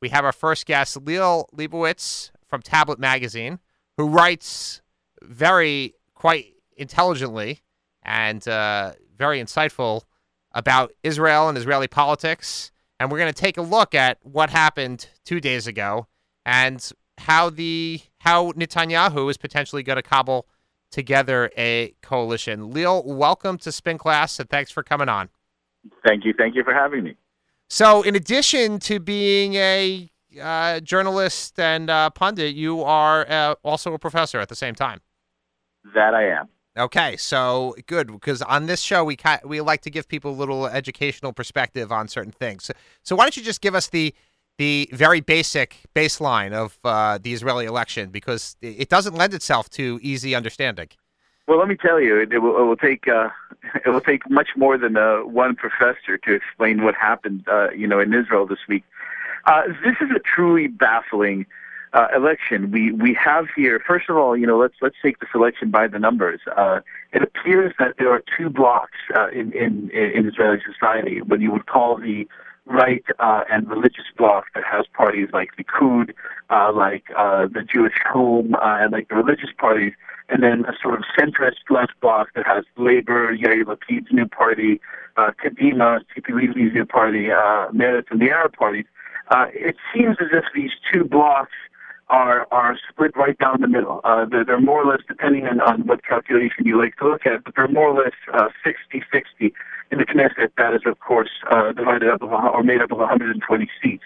we 0.00 0.10
have 0.10 0.24
our 0.24 0.32
first 0.32 0.66
guest, 0.66 1.02
Liel 1.02 1.46
Leibovitz 1.54 2.30
from 2.46 2.62
Tablet 2.62 2.98
Magazine, 2.98 3.58
who 3.96 4.06
writes 4.06 4.80
very 5.22 5.94
quite 6.14 6.54
intelligently 6.76 7.62
and 8.08 8.48
uh, 8.48 8.92
very 9.16 9.40
insightful 9.40 10.02
about 10.52 10.92
Israel 11.02 11.48
and 11.48 11.58
Israeli 11.58 11.86
politics. 11.86 12.72
And 12.98 13.12
we're 13.12 13.18
going 13.18 13.32
to 13.32 13.40
take 13.40 13.58
a 13.58 13.62
look 13.62 13.94
at 13.94 14.18
what 14.22 14.50
happened 14.50 15.08
two 15.24 15.40
days 15.40 15.66
ago 15.66 16.08
and 16.44 16.90
how 17.18 17.50
the 17.50 18.00
how 18.20 18.52
Netanyahu 18.52 19.30
is 19.30 19.36
potentially 19.36 19.82
going 19.82 19.96
to 19.96 20.02
cobble 20.02 20.48
together 20.90 21.50
a 21.56 21.94
coalition. 22.02 22.72
Liel, 22.72 23.04
welcome 23.04 23.58
to 23.58 23.70
Spin 23.70 23.98
Class, 23.98 24.40
and 24.40 24.48
thanks 24.48 24.70
for 24.70 24.82
coming 24.82 25.08
on. 25.08 25.28
Thank 26.04 26.24
you. 26.24 26.34
Thank 26.36 26.56
you 26.56 26.64
for 26.64 26.72
having 26.72 27.04
me. 27.04 27.16
So, 27.68 28.02
in 28.02 28.16
addition 28.16 28.78
to 28.80 28.98
being 28.98 29.54
a 29.54 30.10
uh, 30.40 30.80
journalist 30.80 31.60
and 31.60 31.90
uh, 31.90 32.10
pundit, 32.10 32.54
you 32.54 32.82
are 32.82 33.28
uh, 33.28 33.54
also 33.62 33.92
a 33.92 33.98
professor 33.98 34.40
at 34.40 34.48
the 34.48 34.56
same 34.56 34.74
time. 34.74 35.02
That 35.94 36.14
I 36.14 36.30
am. 36.30 36.48
Okay, 36.78 37.16
so 37.16 37.74
good 37.86 38.06
because 38.06 38.40
on 38.40 38.66
this 38.66 38.80
show 38.80 39.02
we 39.02 39.16
we 39.44 39.60
like 39.60 39.80
to 39.82 39.90
give 39.90 40.06
people 40.06 40.30
a 40.30 40.38
little 40.38 40.68
educational 40.68 41.32
perspective 41.32 41.90
on 41.90 42.06
certain 42.06 42.30
things. 42.30 42.66
So, 42.66 42.74
so 43.02 43.16
why 43.16 43.24
don't 43.24 43.36
you 43.36 43.42
just 43.42 43.60
give 43.60 43.74
us 43.74 43.88
the 43.88 44.14
the 44.58 44.88
very 44.92 45.20
basic 45.20 45.76
baseline 45.94 46.52
of 46.52 46.78
uh, 46.84 47.18
the 47.20 47.32
Israeli 47.32 47.64
election 47.64 48.10
because 48.10 48.56
it 48.62 48.88
doesn't 48.88 49.14
lend 49.14 49.34
itself 49.34 49.68
to 49.70 49.98
easy 50.02 50.34
understanding. 50.34 50.88
Well, 51.48 51.58
let 51.58 51.68
me 51.68 51.76
tell 51.76 52.00
you, 52.00 52.18
it, 52.18 52.32
it, 52.32 52.40
will, 52.40 52.56
it 52.58 52.62
will, 52.62 52.76
take 52.76 53.08
uh, 53.08 53.30
it 53.84 53.88
will 53.88 54.00
take 54.00 54.28
much 54.30 54.50
more 54.56 54.78
than 54.78 54.96
uh, 54.96 55.18
one 55.18 55.56
professor 55.56 56.16
to 56.18 56.32
explain 56.32 56.84
what 56.84 56.94
happened, 56.94 57.44
uh, 57.50 57.70
you 57.70 57.88
know, 57.88 57.98
in 57.98 58.14
Israel 58.14 58.46
this 58.46 58.58
week. 58.68 58.84
Uh, 59.46 59.62
this 59.84 59.96
is 60.00 60.10
a 60.14 60.20
truly 60.20 60.68
baffling 60.68 61.46
uh, 61.92 62.08
election, 62.14 62.70
we 62.70 62.92
we 62.92 63.14
have 63.14 63.46
here. 63.56 63.80
First 63.86 64.08
of 64.08 64.16
all, 64.16 64.36
you 64.36 64.46
know, 64.46 64.58
let's 64.58 64.74
let's 64.80 64.96
take 65.02 65.20
this 65.20 65.30
election 65.34 65.70
by 65.70 65.88
the 65.88 65.98
numbers. 65.98 66.40
Uh, 66.56 66.80
it 67.12 67.22
appears 67.22 67.72
that 67.78 67.94
there 67.98 68.12
are 68.12 68.22
two 68.36 68.50
blocks 68.50 68.98
uh, 69.16 69.28
in, 69.28 69.52
in 69.52 69.90
in 69.90 70.28
Israeli 70.28 70.58
society, 70.70 71.22
what 71.22 71.40
you 71.40 71.50
would 71.50 71.66
call 71.66 71.96
the 71.96 72.26
right 72.66 73.04
uh, 73.18 73.44
and 73.50 73.68
religious 73.68 74.04
bloc 74.16 74.44
that 74.54 74.64
has 74.64 74.86
parties 74.92 75.28
like 75.32 75.56
the 75.56 75.64
Likud, 75.64 76.12
uh, 76.50 76.70
like 76.72 77.04
uh, 77.16 77.46
the 77.46 77.62
Jewish 77.62 77.94
Home, 78.12 78.54
uh, 78.54 78.58
and 78.80 78.92
like 78.92 79.08
the 79.08 79.14
religious 79.16 79.50
parties, 79.56 79.94
and 80.28 80.42
then 80.42 80.64
a 80.66 80.72
sort 80.82 80.94
of 80.94 81.04
centrist 81.18 81.70
left 81.70 81.92
bloc 82.00 82.28
that 82.34 82.46
has 82.46 82.64
Labor, 82.76 83.34
Yair 83.34 83.64
Lapid's 83.64 84.08
new 84.12 84.26
party, 84.26 84.80
uh, 85.16 85.30
Kadima, 85.42 86.00
Tzipi 86.14 86.30
Livni's 86.30 86.74
new 86.74 86.84
party, 86.84 87.30
uh, 87.30 87.68
Meretz, 87.72 88.10
and 88.10 88.20
the 88.20 88.30
Arab 88.30 88.52
parties. 88.52 88.84
Uh, 89.30 89.46
it 89.52 89.76
seems 89.94 90.16
as 90.20 90.28
if 90.32 90.44
these 90.54 90.70
two 90.92 91.04
blocs 91.04 91.52
are 92.10 92.46
are 92.50 92.78
split 92.88 93.16
right 93.16 93.38
down 93.38 93.60
the 93.60 93.68
middle. 93.68 94.00
Uh, 94.04 94.24
they're, 94.24 94.44
they're 94.44 94.60
more 94.60 94.82
or 94.82 94.92
less, 94.92 95.02
depending 95.06 95.46
on, 95.46 95.60
on 95.60 95.86
what 95.86 96.04
calculation 96.04 96.64
you 96.66 96.78
like 96.78 96.96
to 96.96 97.08
look 97.08 97.26
at, 97.26 97.44
but 97.44 97.54
they're 97.54 97.68
more 97.68 97.88
or 97.88 98.02
less 98.04 98.14
uh, 98.32 98.48
60-60 98.64 99.52
in 99.90 99.98
the 99.98 100.04
Knesset. 100.04 100.50
That 100.56 100.74
is, 100.74 100.82
of 100.86 101.00
course, 101.00 101.30
uh, 101.50 101.72
divided 101.72 102.08
up 102.08 102.22
of, 102.22 102.32
or 102.32 102.62
made 102.62 102.80
up 102.80 102.92
of 102.92 102.98
120 102.98 103.68
seats. 103.82 104.04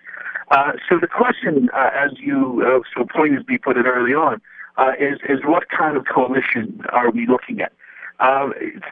Uh, 0.50 0.72
so 0.88 0.98
the 0.98 1.06
question, 1.06 1.70
uh, 1.72 1.90
as 1.94 2.10
you 2.18 2.62
uh, 2.66 2.80
so 2.94 3.06
pointedly 3.06 3.58
put 3.58 3.76
it 3.76 3.86
early 3.86 4.14
on, 4.14 4.40
uh, 4.76 4.92
is 4.98 5.18
is 5.28 5.40
what 5.44 5.68
kind 5.68 5.96
of 5.96 6.04
coalition 6.06 6.80
are 6.90 7.10
we 7.10 7.26
looking 7.26 7.60
at? 7.60 7.72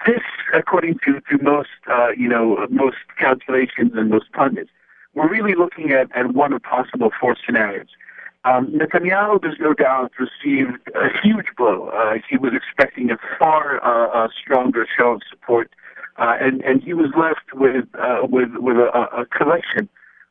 This, 0.06 0.22
according 0.54 0.98
to 1.04 1.20
to 1.20 1.42
most 1.42 1.68
uh, 1.90 2.10
you 2.16 2.28
know 2.28 2.66
most 2.70 2.96
calculations 3.18 3.92
and 3.94 4.08
most 4.08 4.32
pundits, 4.32 4.70
we're 5.14 5.28
really 5.28 5.54
looking 5.54 5.90
at, 5.92 6.10
at 6.16 6.32
one 6.32 6.52
of 6.52 6.62
possible 6.62 7.10
four 7.20 7.36
scenarios. 7.44 7.88
Um, 8.44 8.68
Netanyahu, 8.68 9.42
there's 9.42 9.58
no 9.60 9.74
doubt, 9.74 10.12
received 10.18 10.78
a 10.94 11.08
huge 11.22 11.48
blow. 11.56 11.88
Uh, 11.88 12.14
he 12.28 12.38
was 12.38 12.52
expecting 12.54 13.10
a 13.10 13.18
far 13.38 13.84
uh, 13.84 14.28
stronger 14.40 14.86
show 14.96 15.12
of 15.12 15.22
support, 15.28 15.70
uh, 16.16 16.36
and 16.40 16.62
and 16.62 16.82
he 16.82 16.94
was 16.94 17.10
left 17.16 17.52
with 17.52 17.84
uh, 17.98 18.20
with 18.22 18.48
with 18.56 18.76
a, 18.78 19.08
a 19.14 19.26
collection 19.26 19.88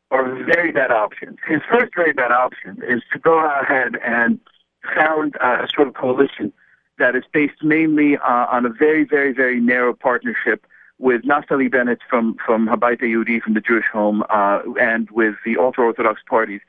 of 0.10 0.26
very 0.48 0.72
bad 0.72 0.92
options. 0.92 1.38
His 1.48 1.62
first 1.72 1.94
very 1.96 2.14
bad 2.14 2.32
option 2.32 2.82
is 2.88 3.04
to 3.14 3.20
go 3.20 3.38
ahead 3.46 3.96
and 4.04 4.40
found 4.96 5.36
uh, 5.40 5.64
a 5.64 5.68
sort 5.68 5.88
of 5.88 5.94
coalition 5.94 6.52
that 6.98 7.16
is 7.16 7.24
based 7.32 7.64
mainly 7.64 8.18
uh, 8.18 8.48
on 8.52 8.66
a 8.66 8.70
very, 8.70 9.04
very, 9.04 9.34
very 9.34 9.60
narrow 9.60 9.94
partnership 9.94 10.66
with 10.98 11.22
Naftali 11.22 11.72
Bennett 11.72 12.00
from 12.10 12.38
from 12.44 12.68
Habayit 12.68 13.42
from 13.44 13.54
the 13.54 13.62
Jewish 13.62 13.86
Home 13.94 14.24
and 14.32 15.10
with 15.12 15.36
the 15.46 15.58
ultra 15.58 15.86
Orthodox 15.86 16.22
parties, 16.28 16.62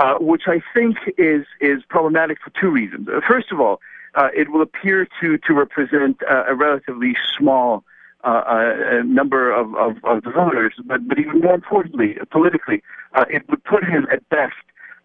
uh, 0.00 0.14
which 0.18 0.44
I 0.46 0.62
think 0.72 0.96
is 1.18 1.44
is 1.60 1.82
problematic 1.88 2.38
for 2.42 2.50
two 2.58 2.70
reasons. 2.70 3.06
Uh, 3.08 3.20
first 3.28 3.52
of 3.52 3.60
all, 3.60 3.80
uh, 4.14 4.28
it 4.34 4.50
will 4.50 4.62
appear 4.62 5.06
to 5.20 5.36
to 5.36 5.52
represent 5.52 6.22
a 6.48 6.54
relatively 6.54 7.14
small 7.36 7.84
uh, 8.24 9.02
number 9.04 9.52
of, 9.52 9.74
of, 9.76 9.96
of 10.04 10.22
the 10.24 10.30
voters, 10.30 10.74
but 10.86 11.06
but 11.06 11.18
even 11.18 11.40
more 11.40 11.54
importantly, 11.54 12.16
politically, 12.30 12.82
it 13.28 13.42
would 13.50 13.62
put 13.64 13.84
him 13.84 14.06
at 14.10 14.26
best 14.30 14.54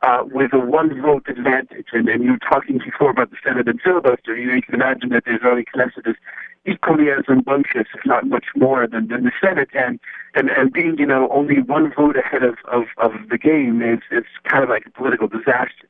uh, 0.06 0.24
with 0.26 0.54
a 0.54 0.60
one 0.60 1.02
vote 1.02 1.26
advantage. 1.28 1.88
And, 1.92 2.08
and 2.08 2.24
you 2.24 2.32
were 2.32 2.50
talking 2.50 2.78
before 2.78 3.10
about 3.10 3.32
the 3.32 3.38
Senate 3.44 3.68
and 3.68 3.82
filibuster. 3.82 4.38
You, 4.38 4.52
you 4.52 4.62
can 4.62 4.76
imagine 4.76 5.10
that 5.10 5.26
the 5.26 5.36
Israeli 5.36 5.66
Knesset 5.66 6.08
is 6.08 6.16
equally 6.66 7.10
as 7.10 7.28
rambunctious, 7.28 7.88
if 7.94 8.06
not 8.06 8.28
much 8.28 8.46
more, 8.56 8.88
than, 8.88 9.08
than 9.08 9.24
the 9.24 9.32
Senate. 9.42 9.70
And, 9.74 10.00
and, 10.36 10.50
and 10.50 10.72
being, 10.72 10.98
you 10.98 11.06
know, 11.06 11.30
only 11.32 11.62
one 11.62 11.92
vote 11.96 12.18
ahead 12.18 12.44
of, 12.44 12.56
of, 12.72 12.84
of 12.98 13.12
the 13.30 13.38
game 13.38 13.82
is 13.82 14.00
it's 14.12 14.28
kind 14.48 14.64
of 14.64 14.70
like 14.70 14.86
a 14.86 14.92
political 14.92 15.28
disaster. 15.28 15.88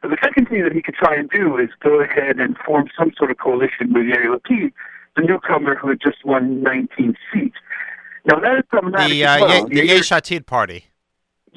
But 0.00 0.10
the 0.10 0.18
second 0.22 0.48
thing 0.48 0.62
that 0.62 0.72
he 0.72 0.80
could 0.80 0.94
try 0.94 1.16
and 1.16 1.28
do 1.28 1.58
is 1.58 1.70
go 1.80 2.00
ahead 2.00 2.38
and 2.38 2.56
form 2.64 2.88
some 2.96 3.12
sort 3.18 3.30
of 3.30 3.38
coalition 3.38 3.92
with 3.92 4.04
Yair 4.04 4.32
Lapid, 4.34 4.72
the 5.16 5.22
newcomer 5.22 5.74
who 5.74 5.88
had 5.88 6.00
just 6.00 6.24
won 6.24 6.62
19 6.62 7.16
seats. 7.32 7.56
Now 8.24 8.38
that 8.38 8.58
is 8.58 8.64
problematic. 8.68 9.10
The, 9.10 9.24
uh, 9.24 9.40
well. 9.40 9.66
the 9.66 9.86
Yesh 9.86 10.10
Atid 10.10 10.46
party. 10.46 10.87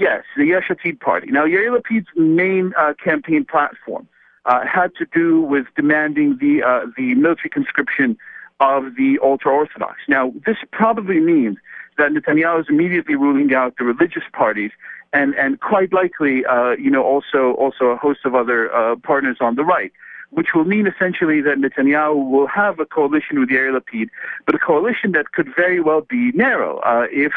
Yes, 0.02 0.24
the 0.36 0.46
Yesh 0.46 0.70
Atid 0.70 1.00
party. 1.00 1.28
Now, 1.30 1.46
Yair 1.46 1.70
Lapid's 1.78 2.08
main 2.16 2.74
uh, 2.76 2.96
campaign 2.96 3.46
platform 3.46 4.08
uh, 4.46 4.66
had 4.66 4.96
to 4.96 5.06
do 5.14 5.42
with 5.42 5.68
demanding 5.76 6.40
the 6.42 6.64
uh, 6.64 6.88
the 6.98 7.14
military 7.14 7.52
conscription 7.52 8.18
of 8.60 8.96
the 8.96 9.20
ultra 9.22 9.52
orthodox. 9.52 10.00
Now, 10.08 10.34
this 10.44 10.58
probably 10.72 11.20
means 11.20 11.58
that 12.00 12.12
Netanyahu 12.14 12.62
is 12.62 12.66
immediately 12.68 13.14
ruling 13.14 13.54
out 13.54 13.76
the 13.78 13.84
religious 13.84 14.24
parties 14.34 14.72
and 15.14 15.36
and 15.36 15.60
quite 15.60 15.94
likely, 15.94 16.46
uh, 16.48 16.72
you 16.86 16.90
know, 16.90 17.04
also 17.04 17.54
also 17.64 17.86
a 17.96 17.96
host 17.96 18.22
of 18.26 18.34
other 18.34 18.74
uh, 18.74 18.96
partners 18.96 19.38
on 19.40 19.54
the 19.56 19.64
right. 19.64 19.92
Which 20.32 20.56
will 20.56 20.64
mean 20.64 20.88
essentially 20.88 21.42
that 21.42 21.58
Netanyahu 21.60 22.32
will 22.32 22.48
have 22.48 22.80
a 22.80 22.88
coalition 22.88 23.40
with 23.40 23.50
Yair 23.50 23.70
Lapid, 23.78 24.08
but 24.48 24.56
a 24.56 24.60
coalition 24.60 25.12
that 25.12 25.34
could 25.34 25.50
very 25.56 25.80
well 25.80 26.02
be 26.02 26.32
narrow. 26.32 26.80
Uh, 26.80 27.06
if 27.12 27.34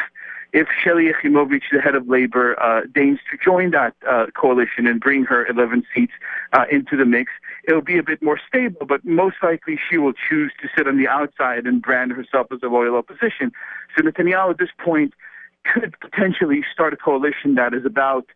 if 0.54 0.68
Shelley 0.82 1.10
Yachimovich, 1.12 1.64
the 1.72 1.80
head 1.80 1.96
of 1.96 2.08
labor, 2.08 2.58
uh, 2.62 2.82
deigns 2.94 3.18
to 3.28 3.36
join 3.36 3.72
that 3.72 3.94
uh, 4.08 4.26
coalition 4.40 4.86
and 4.86 5.00
bring 5.00 5.24
her 5.24 5.44
11 5.46 5.84
seats 5.92 6.12
uh, 6.52 6.64
into 6.70 6.96
the 6.96 7.04
mix, 7.04 7.32
it'll 7.66 7.82
be 7.82 7.98
a 7.98 8.04
bit 8.04 8.22
more 8.22 8.38
stable, 8.48 8.86
but 8.86 9.04
most 9.04 9.34
likely 9.42 9.76
she 9.90 9.98
will 9.98 10.12
choose 10.12 10.52
to 10.62 10.68
sit 10.76 10.86
on 10.86 10.96
the 10.96 11.08
outside 11.08 11.66
and 11.66 11.82
brand 11.82 12.12
herself 12.12 12.46
as 12.52 12.60
a 12.62 12.68
loyal 12.68 12.94
opposition. 12.94 13.50
So 13.96 14.04
Netanyahu 14.04 14.50
at 14.50 14.58
this 14.58 14.70
point 14.78 15.12
could 15.64 15.98
potentially 16.00 16.64
start 16.72 16.92
a 16.92 16.96
coalition 16.96 17.56
that 17.56 17.74
is 17.74 17.84
about 17.84 18.26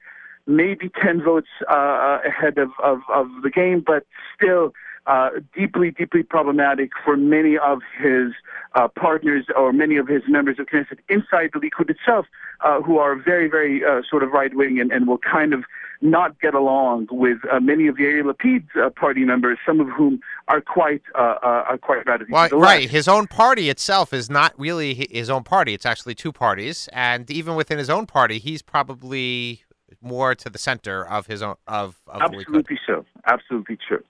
maybe 0.48 0.90
10 1.00 1.22
votes 1.22 1.48
uh, 1.70 1.72
uh, 1.72 2.20
ahead 2.26 2.58
of, 2.58 2.70
of, 2.82 2.98
of 3.14 3.28
the 3.44 3.50
game, 3.50 3.80
but 3.86 4.04
still 4.34 4.74
uh, 5.08 5.30
deeply, 5.56 5.90
deeply 5.90 6.22
problematic 6.22 6.90
for 7.02 7.16
many 7.16 7.56
of 7.56 7.80
his 7.98 8.32
uh, 8.74 8.86
partners 8.88 9.46
or 9.56 9.72
many 9.72 9.96
of 9.96 10.06
his 10.06 10.22
members 10.28 10.58
of 10.58 10.66
Knesset 10.66 10.98
inside 11.08 11.50
the 11.54 11.58
Likud 11.58 11.88
itself, 11.88 12.26
uh, 12.60 12.82
who 12.82 12.98
are 12.98 13.16
very, 13.16 13.48
very 13.48 13.82
uh, 13.82 14.02
sort 14.08 14.22
of 14.22 14.32
right 14.32 14.54
wing 14.54 14.78
and, 14.78 14.92
and 14.92 15.08
will 15.08 15.18
kind 15.18 15.54
of 15.54 15.64
not 16.02 16.38
get 16.40 16.54
along 16.54 17.08
with 17.10 17.38
uh, 17.50 17.58
many 17.58 17.86
of 17.86 17.96
Yair 17.96 18.22
Lapid's 18.22 18.68
uh, 18.76 18.90
party 18.90 19.24
members, 19.24 19.58
some 19.66 19.80
of 19.80 19.88
whom 19.88 20.20
are 20.46 20.60
quite 20.60 21.02
are 21.14 21.78
quite 21.78 22.06
radical. 22.06 22.32
Well, 22.32 22.50
right, 22.50 22.88
his 22.88 23.08
own 23.08 23.26
party 23.26 23.68
itself 23.68 24.12
is 24.12 24.30
not 24.30 24.52
really 24.58 25.08
his 25.10 25.28
own 25.28 25.42
party; 25.42 25.74
it's 25.74 25.86
actually 25.86 26.14
two 26.14 26.32
parties, 26.32 26.88
and 26.92 27.28
even 27.30 27.56
within 27.56 27.78
his 27.78 27.90
own 27.90 28.06
party, 28.06 28.38
he's 28.38 28.62
probably 28.62 29.64
more 30.00 30.34
to 30.34 30.48
the 30.50 30.58
center 30.58 31.04
of 31.04 31.26
his 31.26 31.42
own 31.42 31.56
of, 31.66 31.96
of 32.06 32.22
absolutely 32.22 32.78
so, 32.86 33.04
absolutely 33.26 33.76
true. 33.88 34.04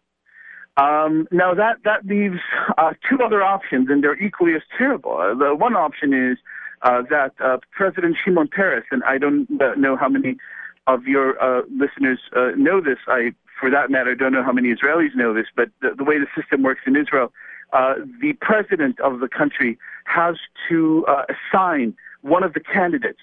Um, 0.78 1.26
now 1.32 1.54
that 1.54 1.78
that 1.84 2.06
leaves 2.06 2.38
uh, 2.78 2.92
two 3.08 3.20
other 3.20 3.42
options, 3.42 3.90
and 3.90 4.02
they're 4.02 4.20
equally 4.22 4.54
as 4.54 4.62
terrible. 4.76 5.16
Uh, 5.18 5.34
the 5.34 5.52
one 5.54 5.74
option 5.74 6.14
is 6.14 6.38
uh, 6.82 7.02
that 7.10 7.32
uh, 7.40 7.58
President 7.72 8.16
Shimon 8.22 8.46
Peres, 8.46 8.84
and 8.92 9.02
I 9.02 9.18
don't 9.18 9.48
uh, 9.60 9.74
know 9.74 9.96
how 9.96 10.08
many 10.08 10.36
of 10.86 11.08
your 11.08 11.42
uh, 11.42 11.62
listeners 11.76 12.20
know 12.56 12.80
this. 12.80 12.98
I, 13.08 13.32
for 13.60 13.70
that 13.70 13.90
matter, 13.90 14.14
don't 14.14 14.32
know 14.32 14.44
how 14.44 14.52
many 14.52 14.72
Israelis 14.72 15.16
know 15.16 15.34
this. 15.34 15.46
But 15.54 15.70
the, 15.82 15.94
the 15.96 16.04
way 16.04 16.16
the 16.18 16.28
system 16.40 16.62
works 16.62 16.82
in 16.86 16.94
Israel, 16.94 17.32
the 17.72 18.34
president 18.40 19.00
of 19.00 19.18
the 19.18 19.28
country 19.28 19.78
has 20.04 20.36
to 20.68 21.04
assign 21.28 21.94
one 22.22 22.44
of 22.44 22.54
the 22.54 22.60
candidates 22.60 23.20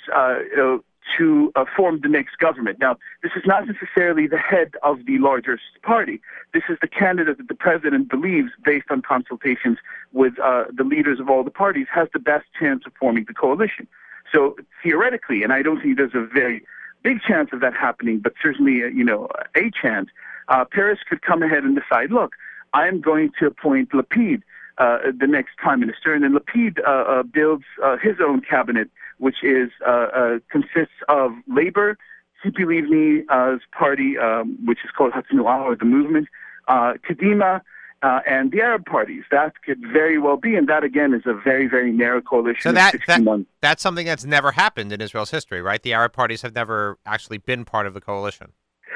to 1.17 1.51
uh, 1.55 1.65
form 1.75 1.99
the 2.01 2.07
next 2.07 2.37
government. 2.37 2.79
Now, 2.79 2.97
this 3.21 3.31
is 3.35 3.43
not 3.45 3.67
necessarily 3.67 4.27
the 4.27 4.37
head 4.37 4.73
of 4.83 5.05
the 5.05 5.17
largest 5.19 5.63
party. 5.83 6.21
This 6.53 6.63
is 6.69 6.77
the 6.81 6.87
candidate 6.87 7.37
that 7.37 7.47
the 7.47 7.55
president 7.55 8.09
believes, 8.09 8.51
based 8.63 8.87
on 8.89 9.01
consultations 9.01 9.77
with 10.13 10.39
uh, 10.39 10.65
the 10.73 10.83
leaders 10.83 11.19
of 11.19 11.29
all 11.29 11.43
the 11.43 11.51
parties, 11.51 11.87
has 11.91 12.07
the 12.13 12.19
best 12.19 12.45
chance 12.59 12.83
of 12.85 12.93
forming 12.99 13.25
the 13.25 13.33
coalition. 13.33 13.87
So 14.33 14.55
theoretically, 14.81 15.43
and 15.43 15.53
I 15.53 15.61
don't 15.61 15.81
think 15.81 15.97
there's 15.97 16.15
a 16.15 16.25
very 16.25 16.65
big 17.03 17.21
chance 17.21 17.49
of 17.53 17.59
that 17.61 17.73
happening, 17.73 18.19
but 18.19 18.33
certainly, 18.41 18.83
uh, 18.83 18.87
you 18.87 19.03
know, 19.03 19.29
a 19.55 19.69
chance, 19.69 20.09
uh, 20.47 20.65
Peres 20.65 20.99
could 21.07 21.21
come 21.21 21.43
ahead 21.43 21.63
and 21.63 21.75
decide, 21.75 22.11
look, 22.11 22.33
I'm 22.73 22.99
going 22.99 23.31
to 23.39 23.47
appoint 23.47 23.91
Lapid 23.91 24.41
uh, 24.77 24.97
the 25.17 25.27
next 25.27 25.55
prime 25.57 25.79
minister, 25.79 26.13
and 26.13 26.23
then 26.23 26.33
Lapid 26.33 26.79
uh, 26.85 27.23
builds 27.23 27.63
his 28.01 28.15
own 28.19 28.41
cabinet, 28.41 28.89
which 29.17 29.43
is 29.43 29.69
uh, 29.85 29.89
uh, 29.89 30.39
consists 30.51 30.95
of 31.07 31.31
Labor, 31.47 31.97
Tzipi 32.43 32.65
Livni's 32.65 33.61
party, 33.71 34.17
um, 34.17 34.57
which 34.65 34.79
is 34.83 34.91
called 34.95 35.13
Hatzanu'ah, 35.13 35.63
or 35.63 35.75
the 35.75 35.85
movement, 35.85 36.27
Kadima, 36.69 37.61
and 38.01 38.51
the 38.51 38.61
Arab 38.61 38.85
parties. 38.85 39.23
That 39.31 39.53
could 39.63 39.81
very 39.81 40.19
well 40.19 40.37
be, 40.37 40.55
and 40.55 40.67
that 40.67 40.83
again 40.83 41.13
is 41.13 41.23
a 41.25 41.33
very, 41.33 41.67
very 41.67 41.91
narrow 41.91 42.21
coalition. 42.21 42.61
So 42.61 42.71
that, 42.73 42.95
that 43.07 43.45
that's 43.61 43.81
something 43.81 44.05
that's 44.05 44.25
never 44.25 44.51
happened 44.51 44.91
in 44.91 45.01
Israel's 45.01 45.31
history, 45.31 45.61
right? 45.61 45.81
The 45.81 45.93
Arab 45.93 46.13
parties 46.13 46.41
have 46.41 46.53
never 46.53 46.97
actually 47.05 47.39
been 47.39 47.65
part 47.65 47.87
of 47.87 47.93
the 47.93 48.01
coalition. 48.01 48.51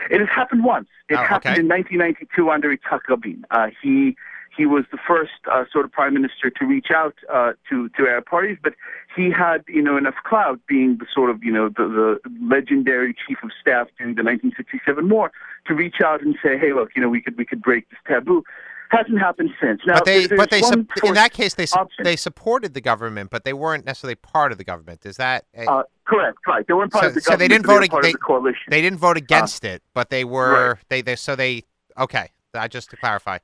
It 0.09 0.19
has 0.19 0.29
happened 0.29 0.63
once. 0.63 0.87
It 1.07 1.15
oh, 1.15 1.23
happened 1.23 1.53
okay. 1.53 1.61
in 1.61 1.67
1992 1.67 2.49
under 2.49 2.75
Yitzhak 2.75 3.01
Rabin. 3.07 3.45
he 3.81 4.15
he 4.59 4.65
was 4.65 4.83
the 4.91 4.97
first 5.11 5.31
uh, 5.51 5.63
sort 5.71 5.85
of 5.85 5.91
prime 5.99 6.13
minister 6.13 6.49
to 6.57 6.65
reach 6.65 6.89
out 7.01 7.15
uh, 7.33 7.53
to 7.69 7.87
to 7.97 8.01
Arab 8.11 8.25
parties, 8.25 8.57
but 8.61 8.73
he 9.15 9.25
had 9.31 9.59
you 9.67 9.81
know 9.81 9.95
enough 9.97 10.15
clout, 10.29 10.59
being 10.67 10.97
the 11.01 11.05
sort 11.17 11.29
of 11.29 11.37
you 11.47 11.51
know 11.57 11.69
the, 11.69 11.85
the 11.99 12.09
legendary 12.55 13.15
chief 13.23 13.37
of 13.41 13.51
staff 13.61 13.87
during 13.97 14.15
the 14.15 14.23
1967 14.23 15.07
war, 15.09 15.31
to 15.67 15.73
reach 15.73 15.99
out 16.03 16.21
and 16.21 16.35
say, 16.43 16.57
hey, 16.57 16.73
look, 16.73 16.89
you 16.95 17.01
know, 17.01 17.09
we 17.09 17.21
could 17.21 17.37
we 17.37 17.45
could 17.45 17.61
break 17.61 17.89
this 17.89 17.99
taboo. 18.05 18.43
Hasn't 18.91 19.19
happened 19.19 19.51
since. 19.61 19.81
Now, 19.85 19.93
but 19.99 20.05
they, 20.05 20.27
but 20.27 20.49
they, 20.49 20.61
one 20.61 20.87
in 21.03 21.13
that 21.13 21.31
case, 21.31 21.53
they 21.53 21.67
option. 21.73 22.03
they 22.03 22.15
supported 22.15 22.73
the 22.73 22.81
government, 22.81 23.29
but 23.29 23.43
they 23.45 23.53
weren't 23.53 23.85
necessarily 23.85 24.15
part 24.15 24.51
of 24.51 24.57
the 24.57 24.63
government. 24.63 25.05
Is 25.05 25.17
that 25.17 25.45
a, 25.55 25.69
Uh, 25.69 25.83
correct, 26.05 26.39
right. 26.47 26.65
They 26.67 26.73
weren't 26.73 26.91
part 26.91 27.03
So- 27.03 27.09
of 27.09 27.13
the 27.13 27.21
government. 27.21 27.39
so 27.39 27.43
they 27.43 27.47
didn't 27.47 27.67
vote 27.67 27.75
were 27.75 27.83
ag- 27.83 27.91
part 27.91 28.03
they- 28.03 28.09
of 28.09 28.13
the 28.13 28.17
coalition. 28.19 28.65
they 28.69 28.81
didn't 28.81 28.97
vote 28.97 29.15
against 29.15 29.63
it, 29.63 29.83
but 29.93 30.09
they 30.09 30.23
were 30.25 30.55
Uh, 30.55 30.67
right. 30.69 30.77
they 30.89 31.01
they 31.03 31.15
so 31.15 31.35
they 31.35 31.63
okay. 31.99 32.31
Uh, 32.55 32.67
just 32.67 32.89
to 32.89 32.97
clarify, 32.97 33.37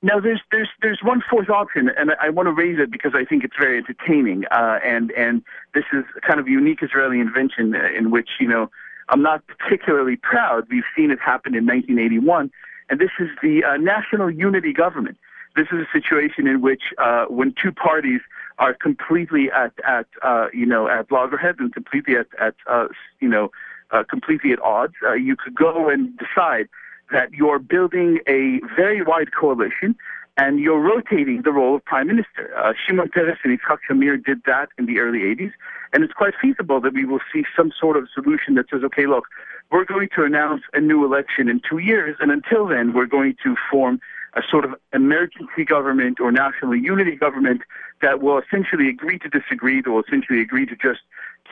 Now, 0.00 0.20
there's 0.20 0.40
there's 0.52 0.68
there's 0.80 1.00
one 1.02 1.22
fourth 1.28 1.50
option, 1.50 1.88
and 1.88 2.12
I, 2.12 2.26
I 2.26 2.28
want 2.28 2.46
to 2.46 2.52
raise 2.52 2.78
it 2.78 2.90
because 2.90 3.12
I 3.16 3.24
think 3.24 3.42
it's 3.42 3.56
very 3.58 3.78
entertaining, 3.78 4.44
uh, 4.50 4.78
and 4.84 5.10
and 5.12 5.42
this 5.74 5.84
is 5.92 6.04
kind 6.22 6.38
of 6.38 6.46
a 6.46 6.50
unique 6.50 6.82
Israeli 6.82 7.18
invention 7.18 7.74
uh, 7.74 7.88
in 7.96 8.12
which 8.12 8.30
you 8.38 8.46
know 8.46 8.70
I'm 9.08 9.22
not 9.22 9.42
particularly 9.46 10.14
proud. 10.14 10.68
We've 10.70 10.84
seen 10.96 11.10
it 11.10 11.18
happen 11.18 11.54
in 11.56 11.66
1981, 11.66 12.50
and 12.88 13.00
this 13.00 13.10
is 13.18 13.28
the 13.42 13.64
uh, 13.64 13.76
national 13.76 14.30
unity 14.30 14.72
government. 14.72 15.18
This 15.56 15.66
is 15.72 15.80
a 15.80 15.88
situation 15.92 16.46
in 16.46 16.60
which 16.60 16.92
uh, 16.98 17.24
when 17.24 17.52
two 17.60 17.72
parties 17.72 18.20
are 18.60 18.74
completely 18.74 19.50
at 19.50 19.72
at 19.84 20.06
uh, 20.22 20.46
you 20.52 20.66
know 20.66 20.86
at 20.86 21.10
loggerheads 21.10 21.58
and 21.58 21.74
completely 21.74 22.14
at 22.14 22.28
at 22.40 22.54
uh, 22.68 22.86
you 23.18 23.28
know 23.28 23.50
uh, 23.90 24.04
completely 24.08 24.52
at 24.52 24.60
odds, 24.60 24.94
uh, 25.04 25.14
you 25.14 25.34
could 25.34 25.56
go 25.56 25.88
and 25.88 26.16
decide 26.18 26.68
that 27.10 27.32
you're 27.32 27.58
building 27.58 28.20
a 28.26 28.60
very 28.76 29.02
wide 29.02 29.32
coalition 29.32 29.96
and 30.38 30.60
you're 30.60 30.80
rotating 30.80 31.42
the 31.42 31.50
role 31.50 31.76
of 31.76 31.84
prime 31.84 32.06
minister. 32.06 32.56
Uh, 32.56 32.72
Shimon 32.72 33.08
Peres 33.08 33.38
and 33.42 33.58
Yitzhak 33.58 33.78
Shamir 33.88 34.24
did 34.24 34.42
that 34.46 34.68
in 34.78 34.86
the 34.86 35.00
early 35.00 35.20
80s, 35.20 35.52
and 35.92 36.04
it's 36.04 36.12
quite 36.12 36.34
feasible 36.40 36.80
that 36.80 36.94
we 36.94 37.04
will 37.04 37.20
see 37.32 37.44
some 37.56 37.72
sort 37.78 37.96
of 37.96 38.08
solution 38.14 38.54
that 38.54 38.66
says, 38.70 38.82
okay, 38.84 39.06
look, 39.06 39.24
we're 39.72 39.84
going 39.84 40.08
to 40.14 40.22
announce 40.22 40.62
a 40.72 40.80
new 40.80 41.04
election 41.04 41.48
in 41.48 41.60
two 41.68 41.78
years, 41.78 42.16
and 42.20 42.30
until 42.30 42.68
then, 42.68 42.92
we're 42.92 43.06
going 43.06 43.36
to 43.42 43.56
form 43.70 44.00
a 44.34 44.42
sort 44.48 44.64
of 44.64 44.74
emergency 44.92 45.64
government 45.64 46.20
or 46.20 46.30
national 46.30 46.76
unity 46.76 47.16
government 47.16 47.62
that 48.00 48.22
will 48.22 48.38
essentially 48.38 48.88
agree 48.88 49.18
to 49.18 49.28
disagree, 49.28 49.82
that 49.82 49.90
will 49.90 50.02
essentially 50.02 50.40
agree 50.40 50.66
to 50.66 50.76
just 50.76 51.00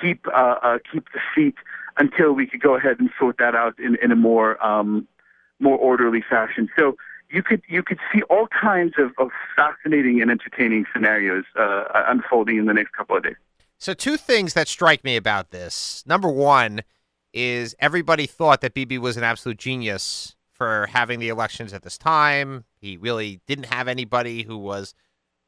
keep 0.00 0.26
uh, 0.28 0.56
uh, 0.62 0.78
keep 0.90 1.06
the 1.12 1.20
seat 1.34 1.56
until 1.98 2.32
we 2.32 2.46
could 2.46 2.60
go 2.60 2.76
ahead 2.76 3.00
and 3.00 3.10
sort 3.18 3.38
that 3.38 3.54
out 3.54 3.78
in, 3.78 3.96
in 4.02 4.12
a 4.12 4.16
more 4.16 4.64
um, 4.64 5.08
more 5.60 5.78
orderly 5.78 6.22
fashion. 6.28 6.68
So 6.78 6.96
you 7.30 7.42
could 7.42 7.62
you 7.68 7.82
could 7.82 7.98
see 8.12 8.22
all 8.22 8.46
kinds 8.48 8.94
of, 8.98 9.12
of 9.18 9.30
fascinating 9.54 10.20
and 10.22 10.30
entertaining 10.30 10.86
scenarios 10.92 11.44
uh, 11.58 11.84
unfolding 12.08 12.56
in 12.56 12.66
the 12.66 12.74
next 12.74 12.92
couple 12.92 13.16
of 13.16 13.22
days. 13.22 13.36
so 13.78 13.94
two 13.94 14.16
things 14.16 14.54
that 14.54 14.68
strike 14.68 15.02
me 15.04 15.16
about 15.16 15.50
this. 15.50 16.04
Number 16.06 16.28
one 16.28 16.82
is 17.32 17.74
everybody 17.78 18.26
thought 18.26 18.60
that 18.60 18.74
Bibi 18.74 18.98
was 18.98 19.16
an 19.16 19.24
absolute 19.24 19.58
genius 19.58 20.36
for 20.52 20.86
having 20.86 21.18
the 21.18 21.28
elections 21.28 21.72
at 21.74 21.82
this 21.82 21.98
time. 21.98 22.64
He 22.80 22.96
really 22.96 23.40
didn't 23.46 23.66
have 23.66 23.88
anybody 23.88 24.44
who 24.44 24.56
was 24.56 24.94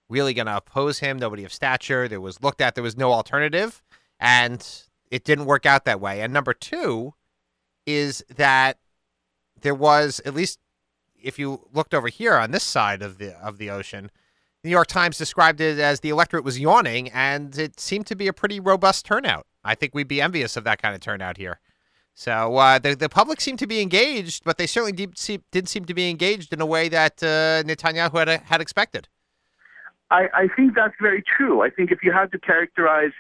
really 0.09 0.35
going 0.35 0.47
to 0.47 0.57
oppose 0.57 0.99
him. 0.99 1.19
Nobody 1.19 1.45
of 1.45 1.53
stature. 1.53 2.09
There 2.09 2.21
was 2.21 2.43
looked 2.43 2.61
at. 2.61 2.75
There 2.75 2.85
was 2.85 2.97
no 2.97 3.13
alternative, 3.13 3.83
and 4.21 4.67
it 5.11 5.25
didn't 5.25 5.47
work 5.47 5.65
out 5.65 5.85
that 5.87 6.01
way. 6.01 6.21
And 6.21 6.33
number 6.33 6.53
two 6.53 7.15
is 7.87 8.23
that 8.37 8.79
there 9.63 9.75
was 9.75 10.21
at 10.25 10.35
least 10.35 10.59
if 11.23 11.39
you 11.39 11.67
looked 11.73 11.95
over 11.95 12.09
here 12.09 12.35
on 12.37 12.51
this 12.51 12.63
side 12.63 13.03
of 13.03 13.19
the 13.19 13.37
of 13.39 13.59
the 13.59 13.71
ocean, 13.71 14.11
the 14.63 14.69
New 14.69 14.73
York 14.73 14.89
Times 14.89 15.19
described 15.19 15.61
it 15.61 15.79
as 15.79 16.01
the 16.01 16.11
electorate 16.11 16.45
was 16.45 16.59
yawning, 16.59 17.11
and 17.11 17.57
it 17.59 17.81
seemed 17.81 18.07
to 18.07 18.17
be 18.17 18.29
a 18.29 18.33
pretty 18.33 18.61
robust 18.61 19.05
turnout. 19.05 19.47
I 19.65 19.75
think 19.75 19.95
we'd 19.95 20.09
be 20.09 20.21
envious 20.21 20.57
of 20.57 20.65
that 20.65 20.81
kind 20.81 20.95
of 20.95 21.01
turnout 21.01 21.37
here. 21.37 21.61
So 22.15 22.57
uh, 22.57 22.79
the 22.81 22.97
the 22.97 23.09
public 23.09 23.41
seemed 23.41 23.61
to 23.61 23.67
be 23.67 23.81
engaged, 23.81 24.43
but 24.45 24.59
they 24.59 24.67
certainly 24.67 24.93
did, 24.93 25.17
see, 25.17 25.41
did 25.53 25.69
seem 25.69 25.85
to 25.85 25.95
be 25.95 26.11
engaged 26.11 26.53
in 26.53 26.61
a 26.61 26.67
way 26.67 26.89
that 26.89 27.23
uh, 27.23 27.63
Netanyahu 27.63 28.19
had 28.19 28.29
had 28.43 28.61
expected. 28.61 29.07
I, 30.11 30.29
I 30.35 30.49
think 30.57 30.75
that's 30.75 30.95
very 31.01 31.23
true. 31.23 31.63
I 31.63 31.71
think 31.71 31.93
if 31.93 32.03
you 32.03 32.13
had 32.13 32.33
to 32.33 32.39
characterize 32.39 33.13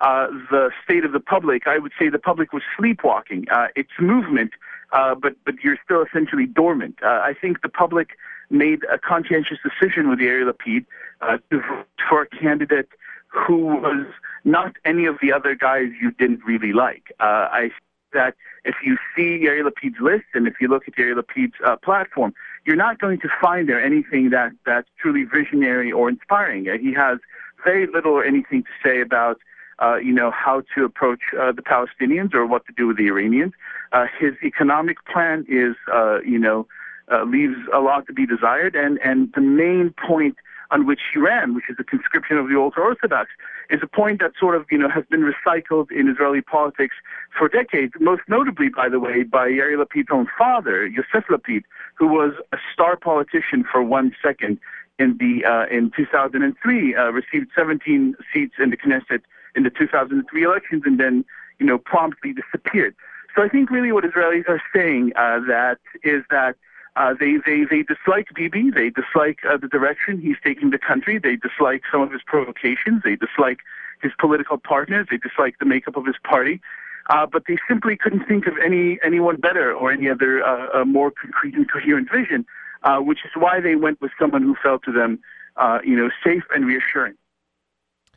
uh, 0.00 0.28
the 0.50 0.70
state 0.84 1.04
of 1.04 1.12
the 1.12 1.20
public, 1.20 1.66
I 1.66 1.78
would 1.78 1.92
say 1.98 2.08
the 2.08 2.18
public 2.18 2.52
was 2.52 2.62
sleepwalking. 2.78 3.46
Uh, 3.50 3.66
it's 3.74 3.90
movement, 4.00 4.52
uh, 4.92 5.14
but 5.14 5.36
but 5.44 5.56
you're 5.62 5.78
still 5.84 6.02
essentially 6.02 6.46
dormant. 6.46 6.96
Uh, 7.02 7.20
I 7.22 7.34
think 7.40 7.62
the 7.62 7.68
public 7.68 8.16
made 8.50 8.84
a 8.90 8.98
conscientious 8.98 9.58
decision 9.62 10.08
with 10.08 10.18
Yair 10.18 10.50
Lapid 10.50 10.86
uh, 11.20 11.38
to 11.50 11.60
vote 11.60 11.86
for 12.08 12.22
a 12.22 12.26
candidate 12.26 12.88
who 13.28 13.66
was 13.66 14.06
not 14.44 14.76
any 14.84 15.04
of 15.06 15.16
the 15.20 15.32
other 15.32 15.54
guys 15.54 15.88
you 16.00 16.10
didn't 16.12 16.44
really 16.44 16.72
like. 16.72 17.12
Uh, 17.20 17.48
I 17.50 17.70
that 18.12 18.34
if 18.64 18.76
you 18.84 18.96
see 19.14 19.44
Yair 19.44 19.68
Lapid's 19.68 20.00
list 20.00 20.26
and 20.34 20.46
if 20.46 20.54
you 20.60 20.68
look 20.68 20.88
at 20.88 20.94
Yair 20.94 21.14
Lapid's 21.20 21.54
uh, 21.64 21.76
platform, 21.76 22.32
you're 22.64 22.76
not 22.76 22.98
going 22.98 23.20
to 23.20 23.28
find 23.40 23.68
there 23.68 23.82
anything 23.82 24.30
that 24.30 24.52
that's 24.64 24.88
truly 24.98 25.24
visionary 25.24 25.92
or 25.92 26.08
inspiring. 26.08 26.68
Uh, 26.68 26.78
he 26.78 26.92
has 26.94 27.18
very 27.64 27.86
little 27.86 28.12
or 28.12 28.24
anything 28.24 28.62
to 28.62 28.70
say 28.82 29.00
about 29.00 29.38
uh, 29.78 29.96
you 29.96 30.12
know, 30.12 30.30
how 30.30 30.62
to 30.74 30.84
approach 30.84 31.20
uh, 31.38 31.52
the 31.52 31.62
Palestinians 31.62 32.34
or 32.34 32.46
what 32.46 32.66
to 32.66 32.72
do 32.72 32.86
with 32.86 32.96
the 32.96 33.06
Iranians. 33.08 33.52
Uh, 33.96 34.06
his 34.20 34.34
economic 34.42 35.02
plan 35.06 35.46
is, 35.48 35.74
uh, 35.90 36.20
you 36.20 36.38
know, 36.38 36.66
uh, 37.10 37.22
leaves 37.22 37.56
a 37.72 37.80
lot 37.80 38.06
to 38.06 38.12
be 38.12 38.26
desired. 38.26 38.76
And, 38.76 38.98
and 39.02 39.32
the 39.34 39.40
main 39.40 39.94
point 40.06 40.36
on 40.70 40.86
which 40.86 41.00
he 41.14 41.18
ran, 41.18 41.54
which 41.54 41.70
is 41.70 41.78
the 41.78 41.84
conscription 41.84 42.36
of 42.36 42.46
the 42.50 42.56
ultra-Orthodox, 42.56 43.30
is 43.70 43.80
a 43.82 43.86
point 43.86 44.20
that 44.20 44.32
sort 44.38 44.54
of, 44.54 44.66
you 44.70 44.76
know, 44.76 44.90
has 44.90 45.04
been 45.10 45.22
recycled 45.22 45.90
in 45.90 46.10
Israeli 46.10 46.42
politics 46.42 46.94
for 47.38 47.48
decades, 47.48 47.94
most 47.98 48.20
notably, 48.28 48.68
by 48.68 48.90
the 48.90 49.00
way, 49.00 49.22
by 49.22 49.48
Yair 49.48 49.82
Lapid's 49.82 50.08
own 50.10 50.28
father, 50.36 50.86
Yosef 50.86 51.24
Lapid, 51.30 51.62
who 51.94 52.06
was 52.06 52.34
a 52.52 52.58
star 52.74 52.96
politician 52.98 53.64
for 53.64 53.82
one 53.82 54.14
second 54.22 54.58
in 54.98 55.16
the 55.16 55.42
uh, 55.42 55.74
in 55.74 55.90
2003, 55.96 56.94
uh, 56.94 57.10
received 57.12 57.48
17 57.56 58.14
seats 58.30 58.56
in 58.58 58.68
the 58.68 58.76
Knesset 58.76 59.22
in 59.54 59.62
the 59.62 59.70
2003 59.70 60.42
elections, 60.42 60.82
and 60.84 61.00
then 61.00 61.24
you 61.58 61.64
know 61.64 61.78
promptly 61.78 62.34
disappeared. 62.34 62.94
So 63.36 63.42
I 63.42 63.48
think 63.48 63.70
really 63.70 63.92
what 63.92 64.04
Israelis 64.04 64.48
are 64.48 64.62
saying 64.74 65.12
uh, 65.14 65.40
that 65.40 65.78
is 66.02 66.24
that 66.30 66.56
uh, 66.96 67.12
they, 67.20 67.36
they 67.44 67.64
they 67.64 67.82
dislike 67.82 68.28
Bibi, 68.34 68.70
they 68.70 68.88
dislike 68.88 69.40
uh, 69.46 69.58
the 69.58 69.68
direction 69.68 70.18
he's 70.18 70.38
taking 70.42 70.70
the 70.70 70.78
country, 70.78 71.18
they 71.18 71.36
dislike 71.36 71.82
some 71.92 72.00
of 72.00 72.10
his 72.10 72.22
provocations, 72.26 73.02
they 73.04 73.16
dislike 73.16 73.58
his 74.00 74.12
political 74.18 74.56
partners, 74.56 75.06
they 75.10 75.18
dislike 75.18 75.56
the 75.58 75.66
makeup 75.66 75.96
of 75.96 76.06
his 76.06 76.16
party. 76.24 76.62
Uh, 77.10 77.26
but 77.26 77.42
they 77.46 77.58
simply 77.68 77.96
couldn't 77.96 78.26
think 78.26 78.46
of 78.46 78.54
any 78.64 78.98
anyone 79.04 79.36
better 79.36 79.72
or 79.72 79.92
any 79.92 80.08
other 80.08 80.42
uh, 80.42 80.84
more 80.86 81.10
concrete 81.10 81.54
and 81.54 81.70
coherent 81.70 82.08
vision, 82.10 82.46
uh, 82.84 82.98
which 82.98 83.18
is 83.24 83.30
why 83.34 83.60
they 83.60 83.76
went 83.76 84.00
with 84.00 84.10
someone 84.18 84.42
who 84.42 84.56
felt 84.62 84.82
to 84.82 84.90
them, 84.90 85.18
uh, 85.56 85.78
you 85.84 85.94
know, 85.94 86.08
safe 86.24 86.42
and 86.54 86.66
reassuring. 86.66 87.14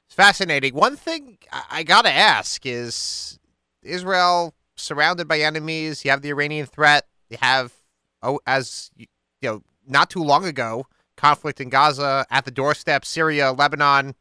It's 0.05 0.15
fascinating. 0.15 0.73
One 0.73 0.95
thing 0.95 1.37
I 1.69 1.83
got 1.83 2.03
to 2.05 2.11
ask 2.11 2.65
is 2.65 3.37
Israel 3.83 4.55
surrounded 4.79 5.27
by 5.27 5.39
enemies. 5.39 6.03
You 6.03 6.11
have 6.11 6.21
the 6.21 6.29
Iranian 6.29 6.65
threat. 6.65 7.05
You 7.29 7.37
have, 7.41 7.73
oh, 8.21 8.39
as 8.47 8.91
you 8.95 9.07
know, 9.41 9.63
not 9.87 10.09
too 10.09 10.23
long 10.23 10.45
ago, 10.45 10.87
conflict 11.17 11.59
in 11.59 11.69
Gaza 11.69 12.25
at 12.29 12.45
the 12.45 12.51
doorstep, 12.51 13.05
Syria, 13.05 13.51
Lebanon. 13.51 14.15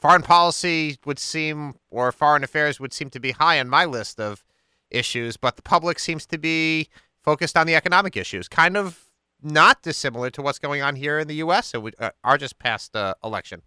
Foreign 0.00 0.22
policy 0.22 0.96
would 1.04 1.18
seem, 1.18 1.74
or 1.90 2.12
foreign 2.12 2.44
affairs 2.44 2.78
would 2.78 2.92
seem 2.92 3.10
to 3.10 3.20
be 3.20 3.32
high 3.32 3.58
on 3.58 3.68
my 3.68 3.84
list 3.84 4.20
of 4.20 4.44
issues, 4.90 5.36
but 5.36 5.56
the 5.56 5.62
public 5.62 5.98
seems 5.98 6.24
to 6.26 6.38
be 6.38 6.88
focused 7.22 7.56
on 7.56 7.66
the 7.66 7.74
economic 7.74 8.16
issues, 8.16 8.48
kind 8.48 8.76
of 8.76 9.04
not 9.42 9.82
dissimilar 9.82 10.30
to 10.30 10.42
what's 10.42 10.58
going 10.58 10.82
on 10.82 10.96
here 10.96 11.18
in 11.18 11.28
the 11.28 11.36
U.S. 11.36 11.68
So 11.68 11.80
we, 11.80 11.92
uh, 11.98 12.10
our 12.24 12.38
just 12.38 12.58
past 12.58 12.96
uh, 12.96 13.14
election. 13.22 13.62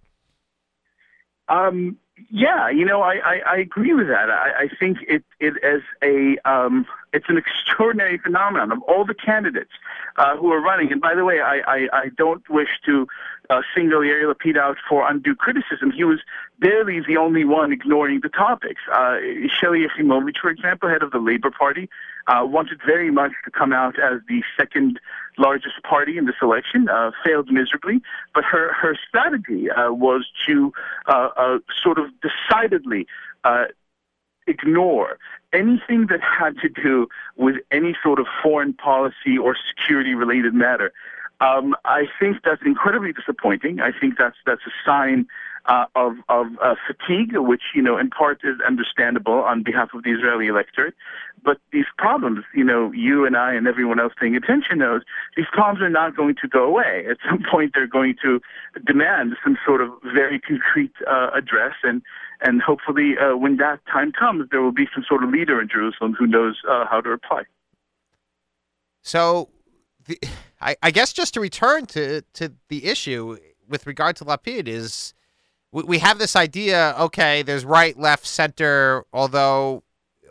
Um, 1.51 1.97
yeah, 2.29 2.69
you 2.69 2.85
know, 2.85 3.01
I, 3.01 3.15
I, 3.15 3.41
I 3.45 3.57
agree 3.57 3.93
with 3.93 4.07
that. 4.07 4.29
I, 4.29 4.63
I 4.63 4.67
think 4.79 4.99
it 5.07 5.23
it 5.39 5.53
as 5.63 5.81
a 6.03 6.37
um, 6.49 6.85
it's 7.13 7.25
an 7.29 7.37
extraordinary 7.43 8.17
phenomenon 8.17 8.71
of 8.71 8.81
all 8.83 9.05
the 9.05 9.13
candidates 9.13 9.71
uh, 10.17 10.37
who 10.37 10.51
are 10.51 10.61
running. 10.61 10.91
And 10.91 11.01
by 11.01 11.15
the 11.15 11.25
way, 11.25 11.41
I, 11.41 11.59
I, 11.67 11.87
I 11.93 12.09
don't 12.17 12.47
wish 12.49 12.69
to 12.85 13.07
uh, 13.49 13.61
single 13.75 14.01
Yair 14.01 14.31
Lapid 14.31 14.57
out 14.57 14.77
for 14.87 15.09
undue 15.09 15.35
criticism. 15.35 15.91
He 15.91 16.03
was 16.03 16.19
barely 16.59 17.01
the 17.01 17.17
only 17.17 17.43
one 17.43 17.71
ignoring 17.71 18.21
the 18.21 18.29
topics. 18.29 18.81
Uh, 18.91 19.17
Shelley 19.59 19.85
Yachimovich, 19.85 20.37
for 20.41 20.49
example, 20.49 20.89
head 20.89 21.03
of 21.03 21.11
the 21.11 21.19
Labour 21.19 21.51
Party, 21.51 21.89
uh, 22.27 22.45
wanted 22.45 22.79
very 22.85 23.11
much 23.11 23.31
to 23.45 23.51
come 23.51 23.73
out 23.73 23.99
as 23.99 24.19
the 24.27 24.41
second 24.57 24.99
largest 25.37 25.81
party 25.83 26.17
in 26.17 26.25
this 26.25 26.35
election, 26.41 26.89
uh, 26.89 27.11
failed 27.23 27.51
miserably. 27.51 28.01
But 28.33 28.43
her, 28.45 28.73
her 28.73 28.97
strategy 29.07 29.69
uh, 29.69 29.91
was 29.91 30.27
to 30.47 30.73
uh, 31.07 31.29
uh, 31.37 31.59
sort 31.81 31.97
of 31.97 32.07
decidedly 32.21 33.07
uh, 33.43 33.65
ignore 34.47 35.17
anything 35.53 36.07
that 36.07 36.21
had 36.21 36.57
to 36.59 36.69
do 36.69 37.07
with 37.35 37.55
any 37.71 37.95
sort 38.03 38.19
of 38.19 38.25
foreign 38.41 38.73
policy 38.73 39.37
or 39.41 39.55
security 39.69 40.13
related 40.13 40.53
matter. 40.53 40.91
Um, 41.41 41.75
I 41.85 42.05
think 42.19 42.37
that's 42.43 42.61
incredibly 42.63 43.13
disappointing. 43.13 43.79
I 43.79 43.91
think 43.99 44.17
that's 44.17 44.37
that's 44.45 44.61
a 44.67 44.71
sign 44.85 45.25
uh, 45.65 45.85
of 45.95 46.13
of 46.29 46.47
uh, 46.61 46.75
fatigue, 46.87 47.37
which 47.37 47.61
you 47.75 47.81
know 47.81 47.97
in 47.97 48.09
part 48.09 48.41
is 48.43 48.59
understandable 48.65 49.33
on 49.33 49.63
behalf 49.63 49.89
of 49.93 50.03
the 50.03 50.11
Israeli 50.11 50.47
electorate. 50.47 50.95
But 51.43 51.57
these 51.71 51.85
problems, 51.97 52.43
you 52.53 52.63
know, 52.63 52.91
you 52.91 53.25
and 53.25 53.35
I 53.35 53.53
and 53.53 53.67
everyone 53.67 53.99
else 53.99 54.13
paying 54.19 54.35
attention 54.35 54.77
knows 54.77 55.01
these 55.35 55.47
problems 55.51 55.81
are 55.81 55.89
not 55.89 56.15
going 56.15 56.35
to 56.41 56.47
go 56.47 56.63
away. 56.63 57.05
At 57.09 57.17
some 57.27 57.43
point, 57.51 57.71
they're 57.73 57.87
going 57.87 58.15
to 58.21 58.39
demand 58.85 59.33
some 59.43 59.57
sort 59.65 59.81
of 59.81 59.89
very 60.13 60.39
concrete 60.39 60.93
uh, 61.07 61.29
address, 61.33 61.73
and 61.83 62.01
and 62.41 62.61
hopefully, 62.61 63.15
uh, 63.17 63.37
when 63.37 63.57
that 63.57 63.79
time 63.91 64.11
comes, 64.11 64.49
there 64.49 64.61
will 64.61 64.71
be 64.71 64.87
some 64.93 65.03
sort 65.07 65.23
of 65.23 65.29
leader 65.29 65.61
in 65.61 65.67
Jerusalem 65.69 66.13
who 66.17 66.27
knows 66.27 66.57
uh, 66.69 66.85
how 66.89 67.01
to 67.01 67.09
reply. 67.09 67.43
So, 69.03 69.49
the, 70.05 70.19
I, 70.61 70.75
I 70.83 70.91
guess 70.91 71.11
just 71.11 71.33
to 71.35 71.39
return 71.39 71.87
to 71.87 72.21
to 72.33 72.53
the 72.69 72.85
issue 72.85 73.37
with 73.67 73.87
regard 73.87 74.15
to 74.17 74.25
Lapid 74.25 74.67
is 74.67 75.13
we, 75.71 75.83
we 75.83 75.97
have 75.99 76.19
this 76.19 76.35
idea. 76.35 76.95
Okay, 76.99 77.41
there's 77.41 77.65
right, 77.65 77.97
left, 77.97 78.25
center. 78.25 79.05
Although 79.13 79.83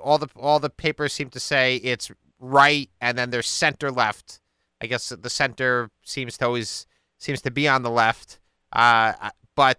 all 0.03 0.19
the 0.19 0.29
all 0.37 0.61
the 0.61 0.71
papers 0.71 1.13
seem 1.13 1.31
to 1.31 1.41
say 1.41 1.77
it's 1.77 2.11
right, 2.39 2.91
and 3.01 3.17
then 3.17 3.31
there's 3.31 3.49
center 3.49 3.91
left. 3.91 4.41
I 4.81 4.87
guess 4.87 5.09
the 5.11 5.31
center 5.31 5.91
seems 6.03 6.39
to 6.39 6.47
always 6.47 6.87
seems 7.19 7.43
to 7.43 7.51
be 7.51 7.69
on 7.69 7.83
the 7.83 7.91
left. 7.91 8.39
Uh, 8.73 9.13
but 9.55 9.79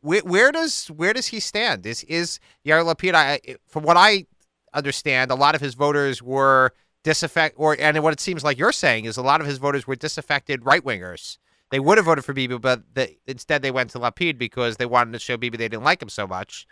where, 0.00 0.20
where 0.22 0.52
does 0.52 0.88
where 0.88 1.12
does 1.12 1.28
he 1.28 1.40
stand? 1.40 1.86
Is 1.86 2.04
is 2.04 2.38
Yair 2.64 2.84
Lapid? 2.84 3.14
I, 3.14 3.40
from 3.66 3.84
what 3.84 3.96
I 3.96 4.26
understand, 4.74 5.30
a 5.30 5.34
lot 5.34 5.54
of 5.54 5.60
his 5.60 5.74
voters 5.74 6.22
were 6.22 6.72
disaffect 7.02 7.54
or 7.56 7.76
and 7.78 8.02
what 8.02 8.12
it 8.12 8.20
seems 8.20 8.42
like 8.42 8.58
you're 8.58 8.72
saying 8.72 9.04
is 9.04 9.16
a 9.16 9.22
lot 9.22 9.40
of 9.40 9.46
his 9.46 9.58
voters 9.58 9.86
were 9.86 9.96
disaffected 9.96 10.64
right 10.64 10.84
wingers. 10.84 11.38
They 11.70 11.80
would 11.80 11.98
have 11.98 12.04
voted 12.04 12.24
for 12.24 12.32
Bibi, 12.32 12.58
but 12.58 12.82
the, 12.94 13.16
instead 13.26 13.62
they 13.62 13.70
went 13.70 13.90
to 13.90 13.98
Lapid 13.98 14.38
because 14.38 14.76
they 14.76 14.86
wanted 14.86 15.12
to 15.12 15.18
show 15.18 15.36
Bibi 15.36 15.56
they 15.56 15.68
didn't 15.68 15.84
like 15.84 16.00
him 16.00 16.08
so 16.08 16.26
much. 16.26 16.66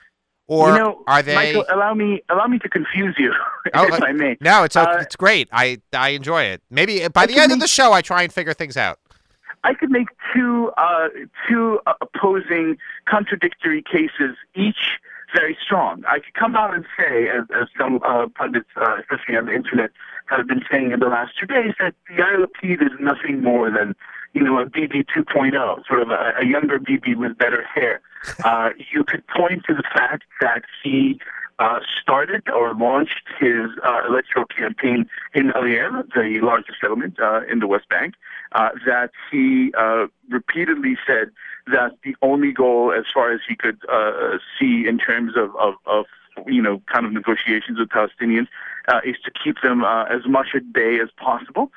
Or 0.46 0.72
you 0.72 0.78
know, 0.78 1.02
are 1.07 1.22
they? 1.22 1.35
Michael, 1.35 1.64
allow 1.70 1.94
me 1.94 2.22
allow 2.28 2.46
me 2.46 2.59
to 2.59 2.68
confuse 2.68 3.14
you, 3.18 3.33
oh, 3.74 3.87
if 3.87 4.02
I 4.02 4.12
may. 4.12 4.37
No, 4.40 4.62
it's 4.64 4.76
Uh, 4.76 4.98
it's 5.00 5.16
great. 5.16 5.48
I 5.52 5.80
I 5.94 6.11
enjoy 6.11 6.42
it. 6.42 6.62
Maybe 6.70 7.09
by 7.09 7.22
I 7.22 7.26
the 7.26 7.38
end 7.38 7.50
of 7.50 7.61
the 7.61 7.66
show, 7.66 7.92
I 7.92 8.02
try 8.02 8.22
and 8.22 8.33
figure 8.33 8.52
things 8.52 8.76
out. 8.76 8.98
I 9.64 9.72
could 9.72 9.90
make 9.90 10.09
two 10.35 10.70
uh, 10.76 11.09
two 11.48 11.80
uh, 11.87 11.94
opposing, 12.02 12.76
contradictory 13.07 13.83
cases, 13.83 14.37
each 14.54 15.00
very 15.35 15.57
strong. 15.64 16.04
I 16.07 16.20
could 16.20 16.35
come 16.35 16.54
out 16.54 16.74
and 16.74 16.85
say, 16.96 17.28
as, 17.28 17.44
as 17.61 17.68
some 17.76 18.00
uh, 18.04 18.26
pundits, 18.35 18.68
uh, 18.76 18.96
especially 19.00 19.37
on 19.37 19.46
the 19.46 19.54
internet, 19.54 19.90
have 20.26 20.46
been 20.46 20.62
saying 20.70 20.92
in 20.92 21.00
the 21.00 21.09
last 21.09 21.33
two 21.38 21.46
days, 21.46 21.72
that 21.80 21.94
the 22.09 22.22
Lapid 22.22 22.83
is 22.83 22.92
nothing 23.00 23.42
more 23.42 23.70
than 23.70 23.96
you 24.34 24.42
know 24.42 24.58
a 24.58 24.66
Bibi 24.66 25.04
2.0, 25.04 25.86
sort 25.86 26.02
of 26.02 26.10
a, 26.10 26.34
a 26.40 26.44
younger 26.44 26.78
Bibi 26.78 27.14
with 27.14 27.38
better 27.38 27.62
hair. 27.62 28.00
Uh, 28.42 28.70
you 28.90 29.04
could 29.04 29.22
point 29.26 29.64
to 29.66 29.74
the 29.74 29.82
fact 29.92 30.24
that 30.40 30.62
he 30.82 31.20
uh, 31.58 31.80
started 32.00 32.48
or 32.48 32.74
launched 32.74 33.28
his 33.38 33.68
uh, 33.86 34.00
electoral 34.08 34.46
campaign 34.46 35.06
in 35.34 35.52
Ariel, 35.54 36.02
the 36.14 36.40
largest 36.42 36.80
settlement 36.80 37.20
uh, 37.20 37.42
in 37.50 37.58
the 37.58 37.66
West 37.66 37.88
Bank, 37.90 38.14
uh, 38.52 38.70
that 38.86 39.10
he 39.30 39.72
uh, 39.78 40.06
repeatedly 40.30 40.96
said 41.06 41.30
that 41.66 41.92
the 42.02 42.16
only 42.22 42.50
goal, 42.50 42.92
as 42.92 43.04
far 43.12 43.30
as 43.30 43.40
he 43.46 43.56
could 43.56 43.78
uh, 43.92 44.38
see 44.58 44.86
in 44.88 44.98
terms 44.98 45.32
of, 45.36 45.54
of, 45.56 45.74
of 45.86 46.06
you 46.46 46.62
know, 46.62 46.82
kind 46.92 47.06
of 47.06 47.12
negotiations 47.12 47.78
with 47.78 47.88
Palestinians, 47.88 48.48
uh, 48.88 49.00
is 49.04 49.16
to 49.24 49.30
keep 49.30 49.56
them 49.62 49.84
uh, 49.84 50.04
as 50.04 50.26
much 50.26 50.48
at 50.54 50.72
bay 50.72 50.98
as 51.00 51.08
possible. 51.16 51.70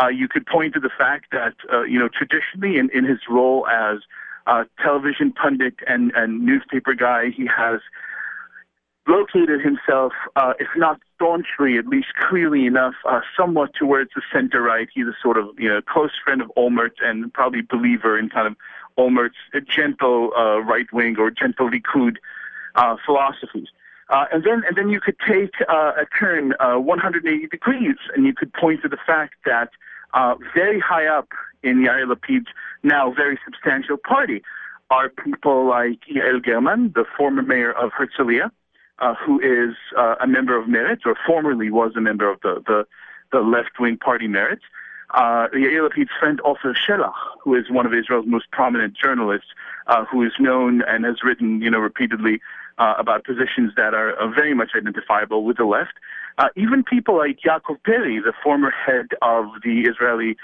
Uh, 0.00 0.08
you 0.08 0.28
could 0.28 0.46
point 0.46 0.74
to 0.74 0.80
the 0.80 0.90
fact 0.96 1.26
that, 1.30 1.54
uh, 1.72 1.82
you 1.82 1.98
know, 1.98 2.08
traditionally 2.08 2.78
in, 2.78 2.90
in 2.90 3.04
his 3.04 3.20
role 3.28 3.66
as 3.68 3.98
uh, 4.46 4.64
television 4.82 5.32
pundit 5.32 5.74
and, 5.86 6.12
and 6.14 6.44
newspaper 6.44 6.94
guy, 6.94 7.30
he 7.30 7.46
has 7.46 7.80
located 9.06 9.60
himself, 9.60 10.12
uh, 10.36 10.54
if 10.58 10.68
not 10.76 11.00
staunchly, 11.14 11.78
at 11.78 11.86
least 11.86 12.08
clearly 12.28 12.66
enough, 12.66 12.94
uh, 13.08 13.20
somewhat 13.36 13.74
towards 13.74 14.10
the 14.14 14.22
center 14.32 14.62
right. 14.62 14.88
He's 14.92 15.06
a 15.06 15.16
sort 15.22 15.36
of 15.38 15.48
you 15.58 15.68
know 15.68 15.80
close 15.82 16.12
friend 16.24 16.40
of 16.40 16.50
Olmert 16.56 16.92
and 17.02 17.32
probably 17.32 17.62
believer 17.62 18.18
in 18.18 18.28
kind 18.28 18.46
of 18.46 18.56
Olmert's 18.98 19.36
gentle 19.68 20.32
uh, 20.36 20.60
right 20.60 20.90
wing 20.92 21.16
or 21.18 21.30
gentle 21.30 21.70
Likud 21.70 22.16
uh, 22.74 22.96
philosophies. 23.04 23.68
Uh, 24.10 24.26
and 24.32 24.44
then, 24.44 24.62
and 24.66 24.76
then 24.76 24.90
you 24.90 25.00
could 25.00 25.16
take 25.26 25.54
uh, 25.68 25.92
a 25.96 26.06
turn 26.18 26.54
uh, 26.60 26.76
180 26.76 27.46
degrees, 27.46 27.96
and 28.14 28.26
you 28.26 28.34
could 28.34 28.52
point 28.52 28.82
to 28.82 28.88
the 28.88 28.98
fact 29.06 29.34
that 29.46 29.70
uh, 30.12 30.34
very 30.54 30.78
high 30.78 31.06
up 31.06 31.28
in 31.62 31.78
Yair 31.78 32.06
Lapid's 32.06 32.46
now 32.82 33.10
very 33.10 33.38
substantial 33.44 33.96
party 33.96 34.42
are 34.90 35.08
people 35.08 35.66
like 35.66 36.00
Yael 36.06 36.44
German, 36.44 36.92
the 36.94 37.04
former 37.16 37.42
mayor 37.42 37.72
of 37.72 37.92
Herzliya, 37.92 38.50
uh, 38.98 39.14
who 39.14 39.40
is 39.40 39.74
uh, 39.96 40.16
a 40.20 40.26
member 40.26 40.56
of 40.56 40.68
Meretz, 40.68 41.00
or 41.06 41.16
formerly 41.26 41.70
was 41.70 41.92
a 41.96 42.00
member 42.00 42.30
of 42.30 42.40
the, 42.42 42.62
the, 42.66 42.86
the 43.32 43.40
left-wing 43.40 43.96
party 43.96 44.28
Meretz. 44.28 44.60
Uh, 45.10 45.48
Yair 45.54 45.82
Lapid's 45.88 46.10
friend 46.20 46.40
Ofer 46.44 46.74
Shelach, 46.74 47.14
who 47.42 47.54
is 47.54 47.70
one 47.70 47.86
of 47.86 47.94
Israel's 47.94 48.26
most 48.26 48.50
prominent 48.50 48.94
journalists, 48.94 49.48
who 50.10 50.22
is 50.22 50.32
known 50.38 50.82
and 50.82 51.04
has 51.04 51.22
written, 51.22 51.60
you 51.60 51.70
know, 51.70 51.78
repeatedly 51.78 52.40
uh, 52.78 52.94
about 52.98 53.24
positions 53.24 53.72
that 53.76 53.94
are 53.94 54.14
very 54.34 54.54
much 54.54 54.70
identifiable 54.76 55.44
with 55.44 55.56
the 55.56 55.64
left. 55.64 55.94
Uh, 56.38 56.48
even 56.56 56.82
people 56.82 57.16
like 57.16 57.40
Yaakov 57.40 57.82
Peri, 57.84 58.18
the 58.18 58.32
former 58.42 58.70
head 58.70 59.08
of 59.22 59.46
the 59.62 59.82
Israeli 59.82 60.36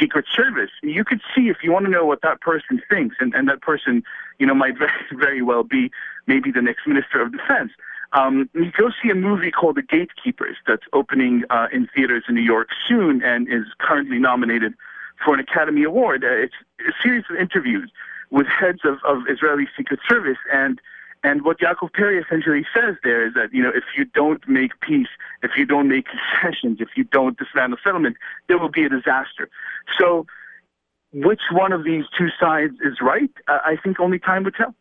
Secret 0.00 0.24
Service, 0.34 0.70
you 0.82 1.04
could 1.04 1.20
see 1.34 1.48
if 1.48 1.58
you 1.62 1.70
want 1.70 1.84
to 1.84 1.90
know 1.90 2.04
what 2.04 2.22
that 2.22 2.40
person 2.40 2.82
thinks, 2.90 3.16
and, 3.20 3.32
and 3.34 3.48
that 3.48 3.60
person, 3.60 4.02
you 4.38 4.46
know, 4.46 4.54
might 4.54 4.76
very, 4.78 4.92
very 5.12 5.42
well 5.42 5.62
be 5.62 5.90
maybe 6.26 6.50
the 6.50 6.62
next 6.62 6.86
Minister 6.86 7.22
of 7.22 7.32
Defense. 7.32 7.72
Um, 8.12 8.48
you 8.54 8.72
go 8.72 8.90
see 9.02 9.10
a 9.10 9.14
movie 9.14 9.50
called 9.50 9.76
The 9.76 9.82
Gatekeepers 9.82 10.56
that's 10.66 10.84
opening 10.92 11.44
uh, 11.50 11.68
in 11.72 11.88
theaters 11.94 12.24
in 12.28 12.34
New 12.34 12.40
York 12.40 12.68
soon 12.88 13.22
and 13.22 13.48
is 13.48 13.64
currently 13.78 14.18
nominated 14.18 14.74
for 15.24 15.34
an 15.34 15.40
Academy 15.40 15.82
Award. 15.82 16.24
Uh, 16.24 16.28
it's 16.28 16.54
a 16.80 16.92
series 17.02 17.24
of 17.30 17.36
interviews 17.36 17.90
with 18.30 18.46
heads 18.46 18.80
of, 18.84 18.98
of 19.04 19.24
Israeli 19.28 19.68
Secret 19.76 20.00
Service 20.08 20.38
and 20.52 20.80
and 21.26 21.42
what 21.42 21.58
Yaakov 21.58 21.92
Peri 21.92 22.18
essentially 22.22 22.64
says 22.72 22.94
there 23.02 23.26
is 23.26 23.34
that, 23.34 23.52
you 23.52 23.60
know, 23.60 23.72
if 23.74 23.82
you 23.96 24.04
don't 24.04 24.46
make 24.48 24.78
peace, 24.80 25.08
if 25.42 25.56
you 25.56 25.66
don't 25.66 25.88
make 25.88 26.06
concessions, 26.06 26.78
if 26.80 26.90
you 26.94 27.02
don't 27.02 27.36
dismantle 27.36 27.78
settlement, 27.82 28.16
there 28.46 28.58
will 28.58 28.68
be 28.68 28.84
a 28.84 28.88
disaster. 28.88 29.50
So 29.98 30.24
which 31.12 31.40
one 31.50 31.72
of 31.72 31.82
these 31.82 32.04
two 32.16 32.28
sides 32.38 32.74
is 32.80 33.00
right? 33.00 33.30
Uh, 33.48 33.58
I 33.64 33.76
think 33.76 33.98
only 33.98 34.20
time 34.20 34.44
will 34.44 34.52
tell. 34.52 34.72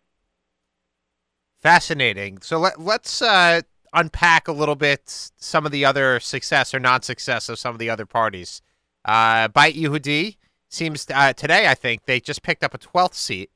Fascinating. 1.63 2.37
So 2.43 2.59
let, 2.59 2.79
let's 2.79 3.23
uh, 3.23 3.61
unpack 3.93 4.47
a 4.47 4.51
little 4.51 4.75
bit 4.75 5.31
some 5.37 5.65
of 5.65 5.71
the 5.71 5.83
other 5.83 6.19
success 6.19 6.75
or 6.75 6.79
non-success 6.79 7.49
of 7.49 7.57
some 7.57 7.73
of 7.73 7.79
the 7.79 7.89
other 7.89 8.05
parties. 8.05 8.61
Uh, 9.03 9.47
Beit 9.47 9.75
Yehudi 9.75 10.37
seems 10.69 11.07
uh, 11.11 11.33
today, 11.33 11.67
I 11.67 11.73
think, 11.73 12.05
they 12.05 12.19
just 12.19 12.43
picked 12.43 12.63
up 12.63 12.75
a 12.75 12.77
12th 12.77 13.15
seat. 13.15 13.49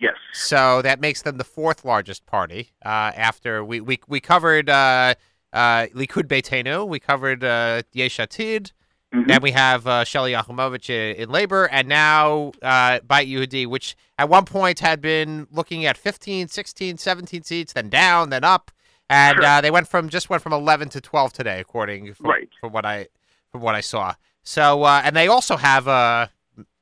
Yes. 0.00 0.14
So 0.32 0.80
that 0.82 1.00
makes 1.00 1.22
them 1.22 1.38
the 1.38 1.44
fourth 1.44 1.84
largest 1.84 2.24
party. 2.26 2.70
Uh, 2.84 3.10
after 3.16 3.64
we 3.64 3.80
we 3.80 3.98
we 4.06 4.20
covered 4.20 4.70
uh, 4.70 5.14
uh, 5.52 5.86
Likud 5.94 6.24
Beitenu, 6.28 6.86
we 6.86 7.00
covered 7.00 7.42
uh, 7.42 7.82
Yesh 7.92 8.18
Atid, 8.18 8.72
Mhm. 9.14 9.26
then 9.26 9.40
we 9.42 9.52
have 9.52 9.86
uh, 9.86 10.04
Shelley 10.04 10.32
Yachimovich 10.32 10.90
in, 10.90 11.16
in 11.16 11.30
labor, 11.30 11.64
and 11.72 11.88
now 11.88 12.52
uh, 12.62 13.00
Beit 13.08 13.26
Yehudi, 13.26 13.66
which 13.66 13.96
at 14.18 14.28
one 14.28 14.44
point 14.44 14.80
had 14.80 15.00
been 15.00 15.46
looking 15.50 15.86
at 15.86 15.96
15, 15.96 16.48
16, 16.48 16.98
17 16.98 17.42
seats, 17.42 17.72
then 17.72 17.88
down, 17.88 18.28
then 18.28 18.44
up, 18.44 18.70
and 19.08 19.36
Sure. 19.38 19.46
uh, 19.46 19.60
they 19.62 19.70
went 19.70 19.88
from 19.88 20.10
just 20.10 20.28
went 20.28 20.42
from 20.42 20.52
11 20.52 20.90
to 20.90 21.00
12 21.00 21.32
today, 21.32 21.58
according 21.58 22.12
from, 22.12 22.26
Right. 22.26 22.48
from 22.60 22.72
what 22.72 22.84
I 22.84 23.08
from 23.50 23.62
what 23.62 23.74
I 23.74 23.80
saw. 23.80 24.14
So 24.44 24.82
uh, 24.84 25.00
and 25.02 25.16
they 25.16 25.26
also 25.26 25.56
have 25.56 25.86
a 25.88 26.30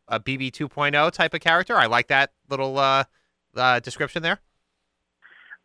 a 0.08 0.20
Bibi 0.20 0.50
2.0 0.50 1.10
type 1.12 1.34
of 1.34 1.40
character. 1.40 1.76
I 1.76 1.86
like 1.86 2.08
that 2.08 2.32
little 2.48 2.78
uh, 2.78 3.04
uh, 3.56 3.80
description 3.80 4.22
there. 4.22 4.40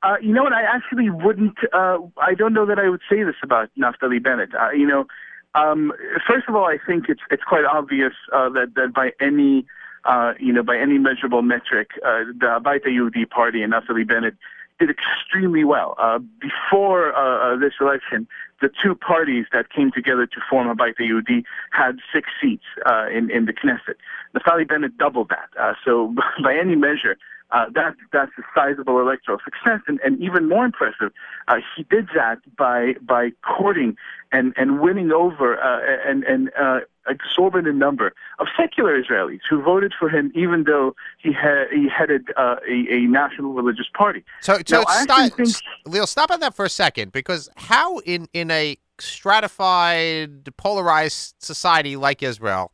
Uh, 0.03 0.15
you 0.21 0.33
know 0.33 0.43
what? 0.43 0.53
I 0.53 0.63
actually 0.63 1.09
wouldn't. 1.09 1.57
Uh, 1.71 1.97
I 2.17 2.33
don't 2.33 2.53
know 2.53 2.65
that 2.65 2.79
I 2.79 2.89
would 2.89 3.01
say 3.09 3.23
this 3.23 3.35
about 3.43 3.69
Naftali 3.77 4.21
Bennett. 4.21 4.49
Uh, 4.55 4.71
you 4.71 4.87
know, 4.87 5.05
um, 5.53 5.93
first 6.27 6.47
of 6.47 6.55
all, 6.55 6.65
I 6.65 6.77
think 6.85 7.05
it's 7.07 7.21
it's 7.29 7.43
quite 7.43 7.65
obvious 7.65 8.13
uh, 8.33 8.49
that 8.49 8.73
that 8.75 8.93
by 8.95 9.11
any 9.19 9.67
uh, 10.05 10.33
you 10.39 10.53
know 10.53 10.63
by 10.63 10.77
any 10.77 10.97
measurable 10.97 11.43
metric, 11.43 11.91
uh, 12.03 12.23
the 12.35 12.59
Habayit 12.59 12.85
Hayehudi 12.85 13.29
party 13.29 13.61
and 13.61 13.73
Naftali 13.73 14.07
Bennett 14.07 14.35
did 14.81 14.89
extremely 14.89 15.63
well. 15.63 15.95
Uh, 15.99 16.17
before 16.39 17.13
uh, 17.15 17.53
uh, 17.53 17.57
this 17.57 17.73
election, 17.79 18.27
the 18.61 18.69
two 18.81 18.95
parties 18.95 19.45
that 19.53 19.69
came 19.69 19.91
together 19.91 20.25
to 20.25 20.37
form 20.49 20.67
Habayit 20.67 20.95
Hayehudi 20.99 21.43
had 21.71 21.99
six 22.13 22.29
seats 22.41 22.63
uh, 22.85 23.05
in 23.07 23.29
in 23.29 23.45
the 23.45 23.53
Knesset. 23.53 23.95
Naftali 24.35 24.67
Bennett 24.67 24.97
doubled 24.97 25.29
that. 25.29 25.49
Uh, 25.59 25.73
so 25.85 26.15
by 26.43 26.55
any 26.55 26.75
measure, 26.75 27.15
uh, 27.51 27.65
that 27.73 27.95
that's 28.13 28.31
a 28.37 28.43
sizable 28.55 28.99
electoral 28.99 29.39
success, 29.43 29.81
and, 29.87 29.99
and 30.03 30.21
even 30.21 30.47
more 30.47 30.65
impressive, 30.65 31.11
uh, 31.47 31.57
he 31.75 31.83
did 31.83 32.07
that 32.15 32.39
by 32.57 32.93
by 33.01 33.31
courting 33.43 33.97
and, 34.31 34.53
and 34.55 34.79
winning 34.79 35.11
over 35.11 35.61
uh, 35.61 35.81
and, 36.09 36.23
and 36.23 36.51
uh, 36.57 36.79
exorbitant 37.07 37.75
number 37.75 38.13
of 38.39 38.47
secular 38.57 39.01
Israelis 39.01 39.41
who 39.49 39.61
voted 39.61 39.93
for 39.97 40.09
him, 40.09 40.31
even 40.33 40.63
though 40.63 40.95
he 41.21 41.33
had 41.33 41.65
he 41.71 41.89
headed 41.89 42.29
uh, 42.37 42.55
a, 42.67 42.93
a, 42.93 42.99
national 43.01 43.53
religious 43.53 43.87
party. 43.93 44.23
So, 44.41 44.59
so 44.65 44.83
now, 44.83 45.03
stop, 45.03 45.33
think, 45.33 45.49
Liel, 45.87 46.07
stop 46.07 46.31
on 46.31 46.39
that 46.39 46.55
for 46.55 46.65
a 46.65 46.69
second, 46.69 47.11
because 47.11 47.49
how 47.57 47.99
in 47.99 48.27
in 48.33 48.49
a 48.51 48.77
stratified, 48.99 50.55
polarized 50.57 51.35
society 51.39 51.95
like 51.95 52.23
Israel, 52.23 52.71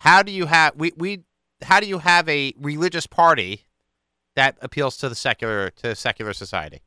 how 0.00 0.22
do 0.22 0.32
you 0.32 0.46
have 0.46 0.74
we 0.76 0.92
we 0.96 1.24
how 1.62 1.80
do 1.80 1.86
you 1.86 1.98
have 1.98 2.28
a 2.28 2.52
religious 2.58 3.06
party 3.06 3.64
that 4.40 4.56
appeals 4.60 4.96
to 4.96 5.08
the 5.08 5.14
secular 5.14 5.70
to 5.82 5.94
secular 5.94 6.32
society? 6.32 6.80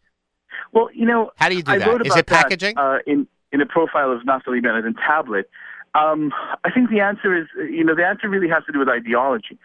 Well, 0.72 0.90
you 0.94 1.06
know, 1.06 1.32
how 1.36 1.50
do 1.50 1.56
you 1.56 1.64
do 1.64 1.72
I 1.72 1.78
that? 1.78 2.08
Is 2.08 2.16
it 2.16 2.26
packaging? 2.26 2.76
That, 2.76 2.82
uh, 2.82 2.98
in 3.06 3.28
in 3.52 3.62
a 3.62 3.66
profile 3.66 4.12
of 4.12 4.20
Naftali 4.24 4.62
Bennett 4.62 4.86
in 4.86 4.96
Tablet, 4.96 5.50
um, 5.94 6.34
I 6.64 6.72
think 6.72 6.90
the 6.90 7.02
answer 7.02 7.38
is, 7.40 7.48
you 7.78 7.84
know, 7.84 7.96
the 7.96 8.06
answer 8.06 8.28
really 8.28 8.50
has 8.50 8.64
to 8.66 8.72
do 8.72 8.80
with 8.80 8.90
ideology. 8.90 9.58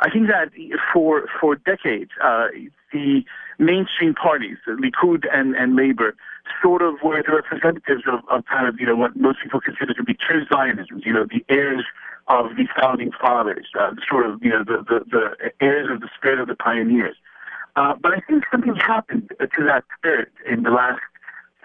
I 0.00 0.10
think 0.10 0.26
that 0.26 0.50
for 0.92 1.26
for 1.40 1.54
decades, 1.54 2.10
uh, 2.22 2.48
the 2.92 3.22
mainstream 3.58 4.14
parties, 4.14 4.58
Likud 4.68 5.24
and, 5.32 5.54
and 5.54 5.76
Labor, 5.76 6.14
sort 6.62 6.82
of 6.82 6.94
were 7.02 7.22
the 7.22 7.34
representatives 7.34 8.02
of, 8.06 8.20
of 8.28 8.44
kind 8.46 8.68
of, 8.68 8.78
you 8.78 8.86
know, 8.86 8.96
what 8.96 9.16
most 9.16 9.38
people 9.42 9.60
consider 9.60 9.94
to 9.94 10.04
be 10.04 10.14
true 10.14 10.44
Zionism, 10.52 11.00
you 11.04 11.12
know, 11.12 11.24
the 11.24 11.42
heirs 11.48 11.84
of 12.28 12.56
the 12.56 12.66
founding 12.78 13.12
fathers, 13.20 13.66
uh, 13.80 13.92
sort 14.08 14.26
of, 14.26 14.42
you 14.42 14.50
know, 14.50 14.62
the, 14.64 14.78
the, 14.88 14.98
the 15.10 15.52
heirs 15.60 15.88
of 15.90 16.00
the 16.00 16.08
spirit 16.16 16.40
of 16.40 16.48
the 16.48 16.56
pioneers. 16.56 17.16
Uh, 17.76 17.94
but 18.00 18.12
I 18.12 18.20
think 18.20 18.44
something 18.50 18.74
happened 18.74 19.30
to 19.38 19.64
that 19.64 19.84
spirit 19.98 20.32
in 20.50 20.62
the 20.62 20.70
last 20.70 21.00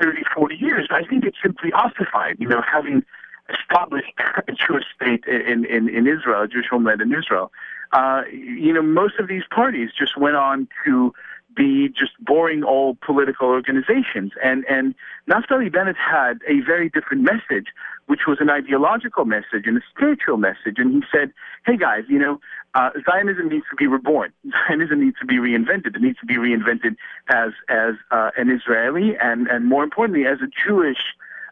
30, 0.02 0.24
40 0.36 0.56
years. 0.56 0.88
I 0.91 1.04
think 1.04 1.24
it's 1.24 1.38
simply 1.41 1.71
ossified, 1.71 2.38
you 2.39 2.47
know, 2.47 2.62
having 2.62 3.04
established 3.50 4.12
a 4.47 4.52
Jewish 4.52 4.86
state 4.95 5.24
in, 5.26 5.65
in, 5.65 5.89
in 5.89 6.08
Israel, 6.08 6.43
a 6.43 6.47
Jewish 6.47 6.67
homeland 6.69 7.02
in 7.02 7.13
Israel. 7.13 7.52
Uh, 7.93 8.24
you 8.32 8.74
know, 8.74 8.82
most 8.82 9.19
of 9.19 9.28
these 9.28 9.43
parties 9.50 9.89
just 9.97 10.17
went 10.17 10.36
on 10.36 10.67
to 10.86 11.13
be 11.56 11.89
just 11.89 12.12
boring 12.19 12.63
old 12.63 13.00
political 13.02 13.47
organizations. 13.47 14.32
And, 14.43 14.65
and 14.69 14.95
Naftali 15.30 15.71
Bennett 15.71 15.97
had 15.97 16.39
a 16.47 16.62
very 16.62 16.89
different 16.89 17.24
message, 17.24 17.67
which 18.12 18.28
was 18.28 18.39
an 18.41 18.50
ideological 18.50 19.24
message 19.24 19.67
and 19.67 19.78
a 19.78 19.82
spiritual 19.89 20.36
message. 20.36 20.76
And 20.76 20.91
he 20.91 21.02
said, 21.10 21.32
hey 21.65 21.78
guys, 21.78 22.04
you 22.10 22.19
know, 22.19 22.41
uh, 22.74 22.89
Zionism 23.10 23.47
needs 23.47 23.63
to 23.69 23.76
be 23.78 23.88
reborn. 23.88 24.34
Zionism 24.67 25.00
needs 25.00 25.15
to 25.21 25.26
be 25.26 25.36
reinvented. 25.36 25.95
It 25.95 26.02
needs 26.02 26.19
to 26.19 26.26
be 26.26 26.36
reinvented 26.36 26.97
as, 27.30 27.52
as 27.69 27.93
uh, 28.12 28.32
an 28.36 28.50
Israeli 28.50 29.15
and, 29.15 29.47
and 29.47 29.65
more 29.65 29.86
importantly, 29.86 30.26
as 30.26 30.39
a 30.41 30.50
Jewish 30.67 30.97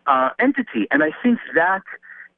uh, 0.06 0.32
entity. 0.38 0.86
And 0.92 1.02
I 1.02 1.12
think 1.24 1.40
that 1.56 1.84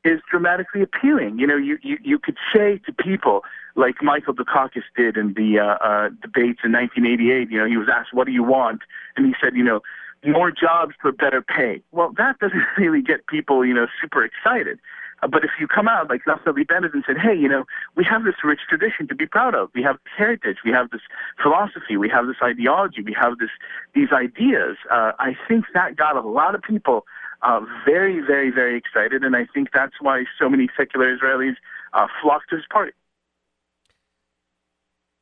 is 0.05 0.21
dramatically 0.29 0.83
appealing. 0.83 1.39
You 1.39 1.47
know, 1.47 1.57
you, 1.57 1.79
you, 1.81 1.97
you 2.03 2.19
could 2.19 2.37
say 2.53 2.79
to 2.85 2.93
people, 2.93 3.41
like 3.75 4.03
Michael 4.03 4.35
Dukakis 4.35 4.83
did 4.95 5.17
in 5.17 5.33
the 5.33 5.57
uh, 5.57 5.83
uh, 5.83 6.09
debates 6.21 6.61
in 6.63 6.73
1988. 6.73 7.49
You 7.49 7.57
know, 7.57 7.65
he 7.65 7.77
was 7.77 7.87
asked, 7.91 8.13
"What 8.13 8.25
do 8.27 8.33
you 8.33 8.43
want?" 8.43 8.81
and 9.15 9.25
he 9.25 9.33
said, 9.41 9.55
"You 9.55 9.63
know, 9.63 9.81
more 10.25 10.51
jobs 10.51 10.93
for 11.01 11.11
better 11.11 11.41
pay." 11.41 11.81
Well, 11.91 12.13
that 12.17 12.39
doesn't 12.39 12.63
really 12.77 13.01
get 13.01 13.27
people, 13.27 13.65
you 13.65 13.73
know, 13.73 13.87
super 14.01 14.23
excited. 14.23 14.79
Uh, 15.23 15.27
but 15.27 15.43
if 15.43 15.51
you 15.59 15.67
come 15.67 15.87
out 15.87 16.09
like 16.09 16.25
Naftali 16.25 16.67
Bennett 16.67 16.93
and 16.93 17.03
said, 17.05 17.17
"Hey, 17.17 17.35
you 17.35 17.47
know, 17.47 17.65
we 17.95 18.03
have 18.03 18.23
this 18.23 18.35
rich 18.43 18.61
tradition 18.67 19.07
to 19.07 19.15
be 19.15 19.25
proud 19.25 19.55
of. 19.55 19.69
We 19.75 19.83
have 19.83 19.97
heritage. 20.17 20.57
We 20.65 20.71
have 20.71 20.89
this 20.89 21.01
philosophy. 21.41 21.97
We 21.97 22.09
have 22.09 22.27
this 22.27 22.37
ideology. 22.41 23.01
We 23.01 23.15
have 23.19 23.37
this 23.37 23.51
these 23.93 24.11
ideas," 24.11 24.77
uh, 24.89 25.11
I 25.19 25.35
think 25.47 25.65
that 25.73 25.95
got 25.95 26.15
a 26.15 26.21
lot 26.21 26.55
of 26.55 26.61
people 26.61 27.05
uh, 27.43 27.61
very, 27.85 28.19
very, 28.19 28.51
very 28.51 28.77
excited, 28.77 29.23
and 29.23 29.35
I 29.35 29.47
think 29.53 29.69
that's 29.73 29.95
why 29.99 30.25
so 30.37 30.49
many 30.49 30.69
secular 30.77 31.15
Israelis 31.15 31.55
uh, 31.93 32.07
flocked 32.21 32.49
to 32.49 32.57
his 32.57 32.65
party. 32.71 32.91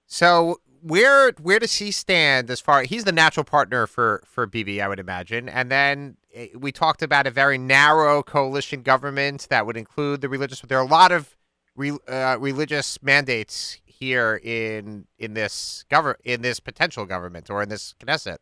So 0.08 0.60
where 0.82 1.32
where 1.42 1.60
does 1.60 1.76
he 1.76 1.92
stand 1.92 2.50
as 2.50 2.60
far? 2.60 2.84
He's 2.84 3.04
the 3.04 3.12
natural 3.12 3.44
partner 3.44 3.88
for 3.88 4.24
for 4.26 4.46
Bibi, 4.46 4.82
I 4.82 4.88
would 4.88 5.00
imagine. 5.00 5.50
And 5.50 5.72
then 5.72 6.18
eh, 6.34 6.48
we 6.56 6.72
talked 6.72 7.02
about 7.02 7.28
a 7.28 7.32
very 7.32 7.58
narrow 7.58 8.24
coalition 8.24 8.82
government 8.82 9.48
that 9.50 9.66
would 9.66 9.78
include 9.78 10.22
the 10.22 10.30
religious. 10.30 10.62
There 10.62 10.78
are 10.78 10.86
a 10.86 10.88
lot 10.88 11.12
of 11.12 11.36
re, 11.76 11.98
uh, 12.08 12.38
religious 12.40 13.02
mandates 13.02 13.80
here 13.86 14.40
in 14.44 15.06
in 15.18 15.34
this 15.34 15.86
govern 15.90 16.16
in 16.24 16.42
this 16.42 16.60
potential 16.60 17.06
government 17.06 17.50
or 17.50 17.62
in 17.62 17.70
this 17.70 17.96
Knesset, 18.00 18.38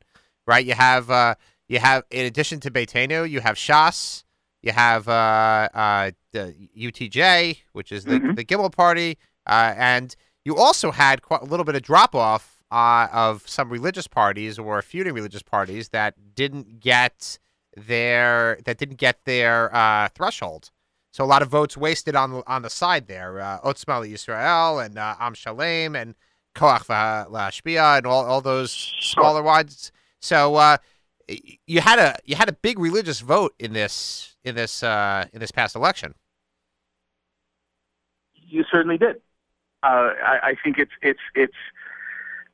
right? 0.46 0.66
You 0.66 0.74
have 0.74 1.10
uh, 1.10 1.36
you 1.68 1.80
have 1.80 2.04
in 2.12 2.26
addition 2.26 2.60
to 2.62 2.72
Beitenu, 2.72 3.30
you 3.30 3.42
have 3.42 3.56
Shas, 3.56 4.24
you 4.62 4.72
have 4.72 5.08
uh, 5.08 5.70
uh, 5.74 6.12
the 6.32 6.54
UTJ, 6.78 7.60
which 7.74 7.92
is 7.92 8.06
the 8.06 8.20
mm-hmm. 8.20 8.34
the 8.34 8.46
Gimel 8.46 8.72
party, 8.72 9.18
uh, 9.46 9.74
and 9.78 10.16
you 10.48 10.56
also 10.56 10.92
had 10.92 11.22
quite 11.22 11.42
a 11.42 11.46
little 11.46 11.66
bit 11.66 11.76
of 11.76 11.82
drop 11.82 12.16
off 12.16 12.64
uh, 12.72 13.08
of 13.12 13.46
some 13.46 13.70
religious 13.70 14.08
parties 14.08 14.58
or 14.58 14.82
feuding 14.82 15.14
religious 15.14 15.44
parties 15.44 15.90
that 15.90 16.14
didn't 16.36 16.80
get 16.80 17.38
their 17.76 18.58
that 18.64 18.78
didn't 18.78 18.96
get 18.96 19.26
their 19.26 19.76
uh, 19.76 20.08
threshold. 20.16 20.72
So 21.12 21.26
a 21.26 21.28
lot 21.28 21.42
of 21.42 21.50
votes 21.50 21.76
wasted 21.76 22.16
on 22.16 22.44
on 22.48 22.62
the 22.62 22.70
side 22.70 23.08
there. 23.08 23.42
Uh, 23.42 23.60
Otzma 23.60 24.10
Yisrael 24.10 24.84
and 24.86 24.98
uh, 24.98 25.16
Am 25.20 25.34
Shalem 25.34 25.98
and 25.98 26.16
Koach 26.56 26.86
Lashpia 27.30 27.98
and 27.98 28.08
all, 28.08 28.24
all 28.24 28.40
those 28.40 28.72
smaller 29.02 29.44
ones. 29.44 29.92
So 30.22 30.56
uh, 30.56 30.78
you 31.66 31.82
had 31.82 32.00
a 32.00 32.18
you 32.24 32.38
had 32.38 32.48
a 32.48 32.54
big 32.54 32.80
religious 32.80 33.20
vote 33.20 33.54
in 33.60 33.74
this 33.74 34.38
in 34.46 34.56
this 34.56 34.82
uh, 34.82 35.26
in 35.34 35.42
this 35.42 35.52
past 35.52 35.76
election. 35.76 36.14
You 38.34 38.64
certainly 38.72 38.98
did 38.98 39.18
uh, 39.84 40.14
I, 40.24 40.40
I 40.44 40.56
think 40.64 40.78
it's 40.78 40.92
it's 41.02 41.20
it's 41.36 41.56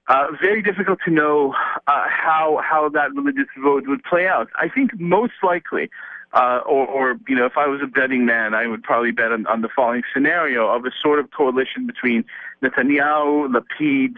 uh, 0.08 0.28
very 0.42 0.62
difficult 0.62 1.00
to 1.06 1.12
know 1.12 1.54
uh, 1.88 2.08
how 2.08 2.62
how 2.64 2.90
that 2.90 3.14
religious 3.14 3.48
vote 3.62 3.88
would 3.88 4.04
play 4.04 4.28
out. 4.28 4.50
I 4.56 4.68
think 4.68 5.00
most 5.00 5.34
likely, 5.42 5.90
uh, 6.34 6.62
or, 6.66 6.86
or 6.88 7.16
you 7.28 7.36
know, 7.36 7.46
if 7.46 7.58
I 7.58 7.68
was 7.68 7.82
a 7.82 7.88
betting 7.88 8.26
man, 8.26 8.54
I 8.54 8.68
would 8.68 8.84
probably 8.84 9.12
bet 9.12 9.32
on, 9.32 9.48
on 9.48 9.62
the 9.62 9.70
following 9.70 10.04
scenario 10.14 10.68
of 10.68 10.86
a 10.86 10.92
sort 11.02 11.20
of 11.20 11.32
coalition 11.32 11.88
between 11.88 12.26
Netanyahu, 12.62 13.54
Lapid, 13.54 14.16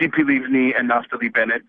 Tzipi 0.00 0.22
Livni, 0.22 0.78
and 0.78 0.90
Naftali 0.90 1.32
Bennett 1.32 1.62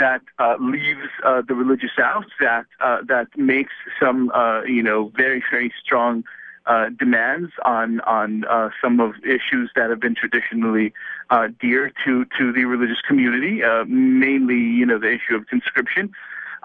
that 0.00 0.22
uh, 0.40 0.56
leaves 0.58 1.08
uh, 1.24 1.42
the 1.46 1.54
religious 1.54 1.98
out, 1.98 2.26
that 2.40 2.66
uh, 2.80 2.98
that 3.06 3.28
makes 3.36 3.72
some 4.00 4.30
uh, 4.30 4.62
you 4.62 4.82
know 4.82 5.12
very 5.16 5.42
very 5.50 5.72
strong 5.82 6.24
uh, 6.66 6.88
demands 6.98 7.52
on 7.64 8.00
on 8.00 8.44
uh, 8.44 8.70
some 8.80 9.00
of 9.00 9.14
issues 9.24 9.70
that 9.76 9.90
have 9.90 10.00
been 10.00 10.14
traditionally 10.14 10.92
uh, 11.30 11.48
dear 11.60 11.92
to 12.04 12.24
to 12.38 12.52
the 12.52 12.64
religious 12.64 13.00
community, 13.06 13.62
uh, 13.62 13.84
mainly 13.86 14.56
you 14.56 14.86
know 14.86 14.98
the 14.98 15.12
issue 15.12 15.34
of 15.34 15.46
conscription. 15.46 16.12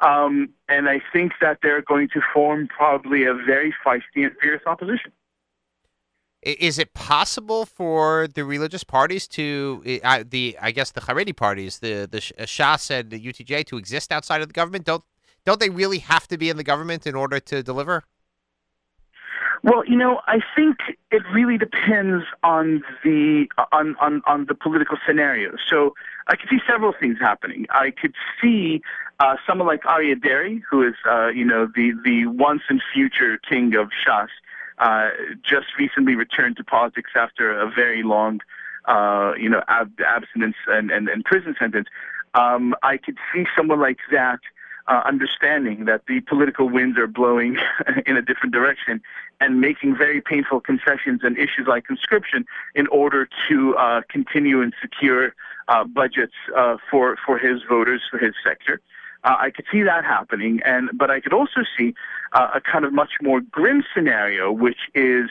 Um, 0.02 0.50
and 0.70 0.88
I 0.88 1.02
think 1.12 1.34
that 1.42 1.60
they're 1.62 1.82
going 1.82 2.08
to 2.10 2.22
form 2.34 2.68
probably 2.68 3.26
a 3.26 3.34
very 3.34 3.76
feisty 3.86 4.26
and 4.26 4.32
fierce 4.42 4.62
opposition. 4.66 5.12
Is 6.42 6.80
it 6.80 6.94
possible 6.94 7.66
for 7.66 8.30
the 8.34 8.46
religious 8.46 8.86
parties 8.86 9.28
to 9.30 10.00
uh, 10.06 10.24
the 10.26 10.58
I 10.62 10.72
guess 10.72 10.92
the 10.92 11.02
Haredi 11.02 11.36
parties, 11.36 11.80
the 11.80 12.08
the 12.10 12.20
Shas 12.20 12.90
and 12.90 13.10
the 13.10 13.20
UTJ, 13.20 13.66
to 13.66 13.78
exist 13.78 14.14
outside 14.14 14.42
of 14.42 14.48
the 14.48 14.54
government? 14.54 14.86
Don't 14.86 15.04
don't 15.46 15.60
they 15.60 15.70
really 15.70 16.00
have 16.00 16.28
to 16.30 16.38
be 16.38 16.50
in 16.50 16.56
the 16.56 16.64
government 16.64 17.06
in 17.06 17.16
order 17.16 17.42
to 17.42 17.62
deliver? 17.62 18.06
Well, 19.64 19.86
you 19.86 19.98
know, 19.98 20.22
I 20.26 20.40
think 20.56 20.78
it 21.12 21.22
really 21.34 21.58
depends 21.58 22.24
on 22.44 22.82
the 23.04 23.48
on, 23.72 23.96
on, 24.00 24.22
on 24.26 24.46
the 24.46 24.56
political 24.56 24.98
scenario. 25.06 25.56
So 25.70 25.96
I 26.28 26.36
could 26.36 26.50
see 26.50 26.60
several 26.68 26.94
things 26.98 27.18
happening. 27.20 27.66
I 27.70 27.92
could 27.92 28.14
see 28.42 28.82
uh, 29.20 29.36
someone 29.46 29.68
like 29.68 29.84
Aryeh 29.84 30.22
Deri, 30.22 30.64
who 30.70 30.88
is 30.88 30.96
uh, 31.10 31.28
you 31.28 31.44
know 31.44 31.68
the 31.76 31.92
the 32.06 32.28
once 32.28 32.62
and 32.70 32.82
future 32.94 33.38
king 33.38 33.76
of 33.76 33.90
Shas, 33.90 34.30
uh, 34.78 35.10
just 35.44 35.68
recently 35.78 36.16
returned 36.16 36.56
to 36.58 36.64
politics 36.64 37.12
after 37.16 37.52
a 37.60 37.70
very 37.70 38.02
long 38.02 38.40
uh, 38.86 39.34
you 39.38 39.50
know 39.50 39.62
ab- 39.68 40.00
abstinence 40.00 40.56
and, 40.68 40.90
and, 40.90 41.10
and 41.10 41.26
prison 41.26 41.56
sentence. 41.60 41.90
Um, 42.34 42.76
I 42.84 42.98
could 42.98 43.18
see 43.34 43.46
someone 43.58 43.80
like 43.80 44.00
that 44.12 44.40
uh, 44.88 45.02
understanding 45.06 45.86
that 45.86 46.02
the 46.08 46.20
political 46.22 46.70
winds 46.70 46.98
are 46.98 47.08
blowing 47.08 47.58
in 48.06 48.18
a 48.18 48.22
different 48.22 48.54
direction 48.54 49.02
and 49.40 49.62
making 49.62 49.96
very 49.96 50.22
painful 50.22 50.60
concessions 50.60 51.22
on 51.24 51.36
issues 51.38 51.68
like 51.68 51.86
conscription 51.86 52.46
in 52.76 52.88
order 52.88 53.28
to 53.48 53.76
uh, 53.76 54.02
continue 54.10 54.62
and 54.62 54.74
secure 54.82 55.34
uh, 55.68 55.84
budgets 55.84 56.34
uh, 56.56 56.78
for 56.90 57.16
for 57.26 57.38
his 57.38 57.62
voters 57.68 58.02
for 58.10 58.18
his 58.18 58.34
sector. 58.44 58.82
Uh, 59.24 59.36
I 59.38 59.52
could 59.52 59.66
see 59.72 59.84
that 59.84 60.06
happening, 60.06 60.62
and 60.66 60.90
but 60.94 61.12
I 61.12 61.20
could 61.20 61.34
also 61.34 61.62
see 61.78 61.94
uh, 62.34 62.52
a 62.56 62.62
kind 62.62 62.86
of 62.86 62.94
much 62.94 63.12
more 63.22 63.42
grim 63.42 63.84
scenario, 63.94 64.52
which 64.52 64.80
is 64.96 65.30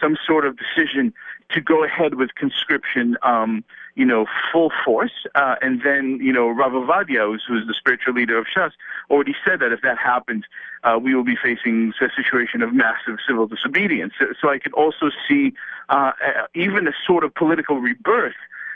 some 0.00 0.16
sort 0.26 0.44
of 0.44 0.58
decision 0.58 1.14
to 1.50 1.60
go 1.60 1.84
ahead 1.84 2.14
with 2.14 2.34
conscription, 2.34 3.16
um, 3.22 3.64
you 3.94 4.04
know, 4.04 4.26
full 4.52 4.70
force. 4.84 5.12
Uh, 5.34 5.56
and 5.60 5.82
then, 5.84 6.18
you 6.22 6.32
know, 6.32 6.48
Rav 6.48 6.72
Ovadia, 6.72 7.26
who's, 7.26 7.44
who's 7.46 7.66
the 7.66 7.74
spiritual 7.74 8.14
leader 8.14 8.38
of 8.38 8.46
Shas, 8.46 8.72
already 9.10 9.34
said 9.44 9.60
that 9.60 9.72
if 9.72 9.80
that 9.82 9.98
happens, 9.98 10.44
uh, 10.84 10.98
we 11.02 11.14
will 11.14 11.24
be 11.24 11.36
facing 11.36 11.92
a 12.00 12.08
situation 12.16 12.62
of 12.62 12.72
massive 12.72 13.18
civil 13.26 13.46
disobedience. 13.46 14.14
So, 14.18 14.26
so 14.40 14.48
I 14.50 14.58
could 14.58 14.72
also 14.72 15.10
see 15.28 15.52
uh, 15.88 16.12
even 16.54 16.88
a 16.88 16.92
sort 17.06 17.24
of 17.24 17.34
political 17.34 17.80
rebirth 17.80 18.34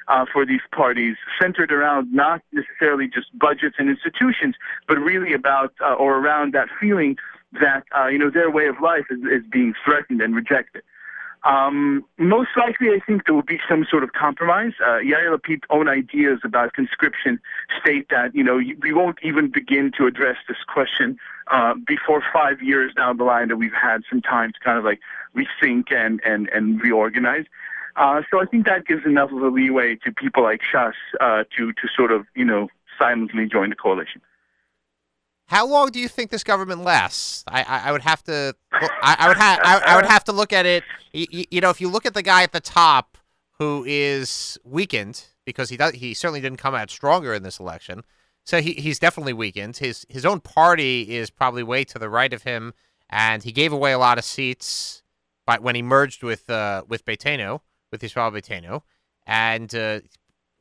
uh, 0.09 0.25
for 0.33 0.47
these 0.47 0.61
parties, 0.71 1.17
centered 1.41 1.73
around 1.73 2.13
not 2.13 2.41
necessarily 2.53 3.09
just 3.09 3.37
budgets 3.37 3.77
and 3.79 3.89
institutions, 3.89 4.55
but 4.87 4.99
really 4.99 5.33
about 5.33 5.73
uh, 5.81 5.95
or 5.95 6.19
around 6.19 6.55
that 6.55 6.69
feeling 6.81 7.17
that 7.61 7.85
uh, 7.97 8.07
you 8.07 8.19
know 8.19 8.31
their 8.31 8.51
way 8.51 8.67
of 8.67 8.81
life 8.81 9.07
is, 9.11 9.19
is 9.21 9.43
being 9.51 9.75
threatened 9.85 10.21
and 10.21 10.35
rejected. 10.35 10.83
Um, 11.45 12.05
most 12.19 12.51
likely, 12.57 12.89
I 12.89 13.01
think 13.07 13.27
there 13.27 13.35
will 13.35 13.43
be 13.43 13.61
some 13.69 13.87
sort 13.89 14.03
of 14.03 14.13
compromise. 14.13 14.73
Uh, 14.81 14.99
Yair 14.99 15.31
Lapid's 15.31 15.63
own 15.71 15.89
ideas 15.89 16.41
about 16.43 16.73
conscription 16.73 17.39
state 17.81 18.09
that 18.11 18.35
you 18.35 18.43
know 18.43 18.61
we 18.81 18.93
won't 18.93 19.19
even 19.23 19.51
begin 19.51 19.93
to 19.99 20.07
address 20.07 20.37
this 20.49 20.57
question 20.67 21.19
uh, 21.49 21.75
before 21.87 22.23
five 22.33 22.61
years 22.63 22.93
down 22.95 23.17
the 23.17 23.25
line 23.25 23.49
that 23.49 23.57
we've 23.57 23.73
had 23.73 24.03
some 24.11 24.21
time 24.21 24.53
to 24.53 24.59
kind 24.61 24.79
of 24.79 24.85
like 24.85 25.01
rethink 25.37 25.93
and 25.93 26.21
and 26.25 26.49
and 26.49 26.81
reorganize. 26.83 27.45
Uh, 27.97 28.23
so 28.31 28.41
I 28.41 28.45
think 28.45 28.67
that 28.67 28.87
gives 28.87 29.07
enough 29.07 29.31
of 29.31 29.41
a 29.41 29.49
leeway 29.49 29.97
to 30.05 30.13
people 30.13 30.43
like 30.43 30.61
Shas 30.63 30.95
uh, 31.21 31.45
to 31.57 31.73
to 31.73 31.89
sort 31.97 32.13
of 32.13 32.27
you 32.35 32.45
know 32.45 32.69
silently 32.99 33.47
join 33.47 33.71
the 33.71 33.77
coalition. 33.77 34.21
How 35.47 35.67
long 35.67 35.91
do 35.91 36.01
you 36.01 36.09
think 36.09 36.31
this 36.31 36.43
government 36.43 36.83
lasts? 36.83 37.45
I, 37.47 37.63
I, 37.63 37.89
I 37.89 37.93
would 37.93 38.03
have 38.03 38.23
to 38.25 38.55
I, 38.73 39.17
I 39.19 39.29
would 39.29 39.37
have 39.37 39.61
I, 39.63 39.83
I, 39.87 39.97
would 39.97 40.07
have 40.07 40.25
to 40.25 40.33
look 40.33 40.53
at 40.53 40.67
it. 40.67 40.83
You, 41.13 41.45
you, 41.51 41.61
know, 41.61 41.71
if 41.71 41.81
you 41.81 41.89
look 41.89 42.05
at 42.05 42.15
the 42.15 42.23
guy 42.23 42.43
at 42.43 42.53
the 42.53 42.61
top 42.61 43.17
who 43.59 43.85
is 43.87 44.59
weakened 44.65 45.25
because 45.45 45.71
he 45.71 45.77
does 45.77 45.95
he 45.95 46.15
certainly 46.15 46.41
didn't 46.41 46.59
come 46.59 46.75
out 46.75 46.91
stronger 46.91 47.33
in 47.33 47.43
this 47.45 47.61
election, 47.61 48.03
so 48.45 48.61
he, 48.61 48.73
he's 48.73 48.99
definitely 48.99 49.33
weakened. 49.33 49.77
His 49.77 50.05
his 50.09 50.27
own 50.27 50.41
party 50.41 51.15
is 51.15 51.31
probably 51.31 51.63
way 51.63 51.85
to 51.85 51.99
the 51.99 52.09
right 52.09 52.33
of 52.33 52.43
him, 52.43 52.75
and 53.09 53.45
he 53.45 53.53
gave 53.53 53.73
away 53.73 53.93
a 53.93 53.99
lot 53.99 54.19
of 54.19 54.25
seats, 54.25 55.03
by 55.47 55.59
when 55.59 55.77
he 55.77 55.83
merged 55.83 56.23
with 56.23 56.51
uh, 56.51 56.83
with 56.89 57.05
Beitenu 57.05 57.61
with 57.93 58.03
Yisrael 58.03 58.33
Beitenu, 58.33 58.83
and 59.27 59.75
uh, 59.75 60.01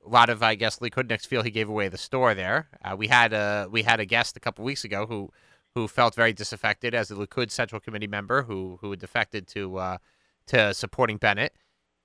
a 0.06 0.10
lot 0.10 0.30
of 0.30 0.44
I 0.44 0.56
guess 0.56 0.80
Likudniks 0.80 1.26
feel 1.26 1.44
he 1.44 1.52
gave 1.52 1.70
away 1.70 1.88
the 1.88 1.98
store 1.98 2.34
there. 2.34 2.70
Uh, 2.84 2.96
we 2.98 3.08
had 3.08 3.34
a 3.34 3.68
we 3.70 3.84
had 3.84 4.00
a 4.00 4.06
guest 4.06 4.38
a 4.38 4.39
couple 4.39 4.63
weeks 4.63 4.84
ago 4.84 5.06
who 5.06 5.32
who 5.74 5.88
felt 5.88 6.15
very 6.15 6.34
disaffected 6.34 6.94
as 6.94 7.12
a 7.12 7.15
Likud 7.15 7.52
Central 7.52 7.82
Committee 7.82 8.08
member 8.08 8.44
who 8.44 8.78
who 8.82 8.96
defected 8.96 9.48
to 9.48 9.78
uh, 9.78 9.98
to 10.48 10.74
supporting 10.74 11.18
Bennett, 11.18 11.54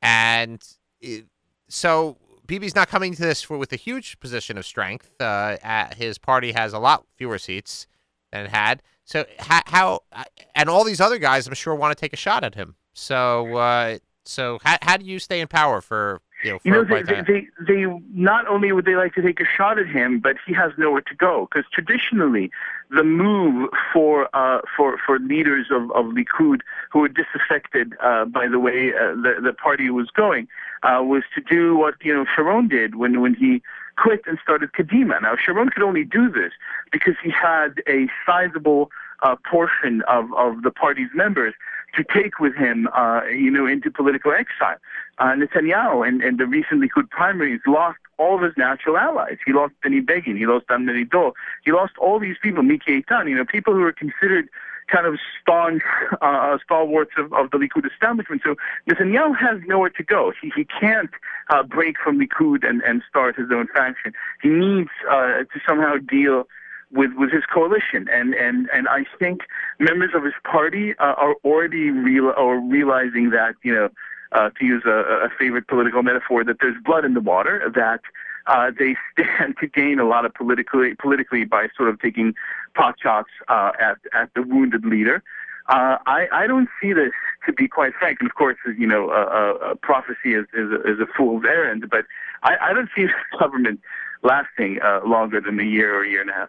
and 0.00 0.62
it, 1.00 1.26
so 1.68 2.16
Bibi's 2.46 2.74
not 2.74 2.88
coming 2.88 3.14
to 3.14 3.22
this 3.22 3.42
for, 3.42 3.58
with 3.58 3.72
a 3.72 3.76
huge 3.76 4.18
position 4.18 4.58
of 4.58 4.66
strength. 4.66 5.12
Uh, 5.20 5.56
his 5.96 6.18
party 6.18 6.52
has 6.52 6.72
a 6.72 6.78
lot 6.78 7.06
fewer 7.16 7.38
seats 7.38 7.86
than 8.32 8.46
it 8.46 8.50
had. 8.50 8.82
So 9.04 9.24
how, 9.38 9.60
how, 9.66 10.00
uh, 10.12 10.24
and 10.54 10.68
all 10.68 10.84
these 10.84 11.00
other 11.00 11.18
guys, 11.18 11.46
I'm 11.46 11.54
sure, 11.54 11.74
want 11.74 11.96
to 11.96 12.00
take 12.00 12.12
a 12.12 12.16
shot 12.16 12.42
at 12.42 12.54
him. 12.54 12.74
So 12.92 13.56
uh, 13.56 13.98
so 14.24 14.58
how, 14.62 14.78
how 14.82 14.96
do 14.96 15.04
you 15.04 15.18
stay 15.18 15.40
in 15.40 15.48
power 15.48 15.80
for 15.80 16.20
you 16.42 16.52
know, 16.52 16.60
you 16.64 16.72
know 16.72 16.84
they, 16.84 17.02
they, 17.02 17.20
they, 17.22 17.48
they 17.66 18.00
not 18.12 18.46
only 18.48 18.72
would 18.72 18.84
they 18.84 18.96
like 18.96 19.14
to 19.14 19.22
take 19.22 19.40
a 19.40 19.44
shot 19.44 19.78
at 19.78 19.86
him, 19.86 20.20
but 20.20 20.36
he 20.46 20.54
has 20.54 20.72
nowhere 20.78 21.02
to 21.02 21.14
go 21.14 21.48
because 21.50 21.68
traditionally 21.72 22.50
the 22.90 23.04
move 23.04 23.70
for 23.92 24.28
uh, 24.34 24.60
for 24.76 24.98
for 25.04 25.18
leaders 25.18 25.66
of, 25.70 25.90
of 25.92 26.06
Likud 26.06 26.60
who 26.90 27.00
were 27.00 27.08
disaffected 27.08 27.94
uh, 28.02 28.24
by 28.24 28.48
the 28.48 28.58
way 28.58 28.92
uh, 28.94 29.14
the 29.14 29.40
the 29.42 29.52
party 29.52 29.90
was 29.90 30.10
going 30.10 30.48
uh, 30.82 31.02
was 31.02 31.22
to 31.34 31.40
do 31.40 31.76
what 31.76 31.94
you 32.02 32.12
know 32.14 32.24
Sharon 32.34 32.68
did 32.68 32.94
when 32.94 33.20
when 33.20 33.34
he 33.34 33.62
quit 33.96 34.22
and 34.26 34.38
started 34.42 34.72
Kadima. 34.72 35.20
Now 35.22 35.36
Sharon 35.36 35.68
could 35.68 35.82
only 35.82 36.04
do 36.04 36.30
this 36.30 36.52
because 36.90 37.14
he 37.22 37.30
had 37.30 37.82
a 37.86 38.08
sizable 38.24 38.90
uh, 39.22 39.36
portion 39.50 40.02
of 40.08 40.32
of 40.34 40.62
the 40.62 40.70
party's 40.70 41.10
members 41.14 41.54
to 41.94 42.04
take 42.04 42.38
with 42.38 42.54
him, 42.54 42.88
uh, 42.96 43.22
you 43.24 43.50
know, 43.50 43.66
into 43.66 43.90
political 43.90 44.32
exile. 44.32 44.76
Uh, 45.20 45.34
Netanyahu 45.34 46.06
and, 46.06 46.22
and 46.22 46.38
the 46.38 46.46
recent 46.46 46.82
Likud 46.82 47.10
primaries 47.10 47.60
lost 47.66 47.98
all 48.16 48.36
of 48.36 48.42
his 48.42 48.54
natural 48.56 48.96
allies. 48.96 49.36
He 49.44 49.52
lost 49.52 49.74
Benny 49.82 50.00
Begin, 50.00 50.36
he 50.36 50.46
lost 50.46 50.66
Dan 50.68 50.86
Meridor, 50.86 51.32
he 51.64 51.72
lost 51.72 51.92
all 51.98 52.18
these 52.18 52.36
people, 52.42 52.62
Miki 52.62 53.02
Eitan, 53.02 53.28
you 53.28 53.36
know, 53.36 53.44
people 53.44 53.74
who 53.74 53.80
were 53.80 53.92
considered 53.92 54.48
kind 54.90 55.06
of 55.06 55.18
staunch 55.40 55.82
uh, 56.22 56.58
stalwarts 56.64 57.12
of, 57.18 57.32
of 57.32 57.50
the 57.50 57.58
Likud 57.58 57.90
establishment. 57.90 58.42
So 58.44 58.56
Netanyahu 58.88 59.36
has 59.38 59.60
nowhere 59.66 59.90
to 59.90 60.02
go. 60.02 60.32
He, 60.40 60.50
he 60.56 60.64
can't 60.64 61.10
uh, 61.50 61.62
break 61.62 61.96
from 62.02 62.18
Likud 62.18 62.68
and, 62.68 62.82
and 62.82 63.02
start 63.08 63.36
his 63.36 63.50
own 63.52 63.68
faction. 63.68 64.12
He 64.42 64.48
needs 64.48 64.90
uh, 65.08 65.44
to 65.44 65.60
somehow 65.66 65.96
deal 65.96 66.48
with 66.92 67.12
with 67.16 67.30
his 67.30 67.44
coalition, 67.52 68.08
and 68.10 68.34
and 68.34 68.68
and 68.74 68.88
I 68.88 69.04
think 69.18 69.42
members 69.78 70.10
of 70.12 70.24
his 70.24 70.34
party 70.42 70.94
uh, 70.98 71.14
are 71.16 71.34
already 71.44 71.90
real 71.90 72.32
or 72.36 72.58
realizing 72.58 73.30
that 73.30 73.54
you 73.62 73.74
know. 73.74 73.88
Uh, 74.32 74.48
to 74.50 74.64
use 74.64 74.82
a, 74.86 75.26
a 75.26 75.28
favorite 75.38 75.66
political 75.66 76.04
metaphor, 76.04 76.44
that 76.44 76.58
there's 76.60 76.76
blood 76.84 77.04
in 77.04 77.14
the 77.14 77.20
water, 77.20 77.68
that 77.74 78.00
uh, 78.46 78.70
they 78.78 78.94
stand 79.12 79.56
to 79.60 79.66
gain 79.66 79.98
a 79.98 80.04
lot 80.04 80.24
of 80.24 80.32
politically 80.34 80.94
politically 80.94 81.44
by 81.44 81.68
sort 81.76 81.88
of 81.88 82.00
taking 82.00 82.34
pot 82.74 82.94
shots 83.02 83.30
uh, 83.48 83.72
at 83.80 83.98
at 84.14 84.30
the 84.34 84.42
wounded 84.42 84.84
leader. 84.84 85.22
Uh, 85.68 85.98
I, 86.06 86.26
I 86.32 86.46
don't 86.48 86.68
see 86.82 86.92
this 86.92 87.12
to 87.46 87.52
be 87.52 87.68
quite 87.68 87.92
frank, 87.94 88.18
and 88.20 88.28
of 88.28 88.34
course, 88.34 88.56
you 88.76 88.86
know, 88.86 89.10
a, 89.10 89.70
a 89.70 89.76
prophecy 89.76 90.34
is, 90.34 90.46
is, 90.52 90.68
a, 90.72 90.80
is 90.82 90.98
a 90.98 91.06
fool's 91.16 91.44
errand. 91.46 91.88
But 91.88 92.06
I, 92.42 92.56
I 92.60 92.72
don't 92.72 92.88
see 92.96 93.06
the 93.32 93.38
government 93.38 93.80
lasting 94.22 94.80
uh, 94.82 95.00
longer 95.06 95.40
than 95.40 95.60
a 95.60 95.64
year 95.64 95.94
or 95.94 96.02
a 96.02 96.08
year 96.08 96.22
and 96.22 96.30
a 96.30 96.34
half 96.34 96.48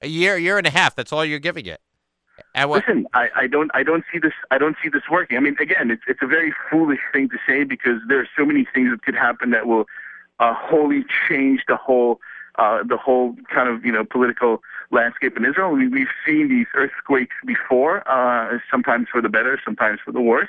a 0.00 0.08
year, 0.08 0.36
year 0.36 0.58
and 0.58 0.66
a 0.66 0.70
half. 0.70 0.94
That's 0.94 1.12
all 1.12 1.24
you're 1.24 1.38
giving 1.38 1.66
it. 1.66 1.80
What, 2.54 2.86
Listen, 2.86 3.06
I, 3.14 3.28
I 3.34 3.46
don't, 3.46 3.70
I 3.74 3.82
don't 3.82 4.04
see 4.12 4.18
this, 4.18 4.32
I 4.50 4.58
don't 4.58 4.76
see 4.82 4.88
this 4.88 5.02
working. 5.10 5.36
I 5.36 5.40
mean, 5.40 5.56
again, 5.60 5.90
it's 5.90 6.02
it's 6.08 6.20
a 6.22 6.26
very 6.26 6.52
foolish 6.70 7.00
thing 7.12 7.28
to 7.28 7.36
say 7.46 7.64
because 7.64 8.00
there 8.08 8.18
are 8.20 8.28
so 8.36 8.44
many 8.44 8.66
things 8.74 8.90
that 8.90 9.02
could 9.02 9.14
happen 9.14 9.50
that 9.50 9.66
will 9.66 9.86
uh, 10.40 10.54
wholly 10.54 11.04
change 11.28 11.62
the 11.68 11.76
whole, 11.76 12.20
uh, 12.56 12.82
the 12.82 12.96
whole 12.96 13.36
kind 13.52 13.68
of 13.68 13.84
you 13.84 13.92
know 13.92 14.04
political 14.04 14.62
landscape 14.90 15.36
in 15.36 15.44
Israel. 15.44 15.70
We, 15.70 15.88
we've 15.88 16.08
seen 16.26 16.48
these 16.48 16.66
earthquakes 16.74 17.36
before, 17.46 18.08
uh, 18.08 18.58
sometimes 18.70 19.08
for 19.10 19.20
the 19.22 19.28
better, 19.28 19.60
sometimes 19.64 20.00
for 20.04 20.12
the 20.12 20.20
worse. 20.20 20.48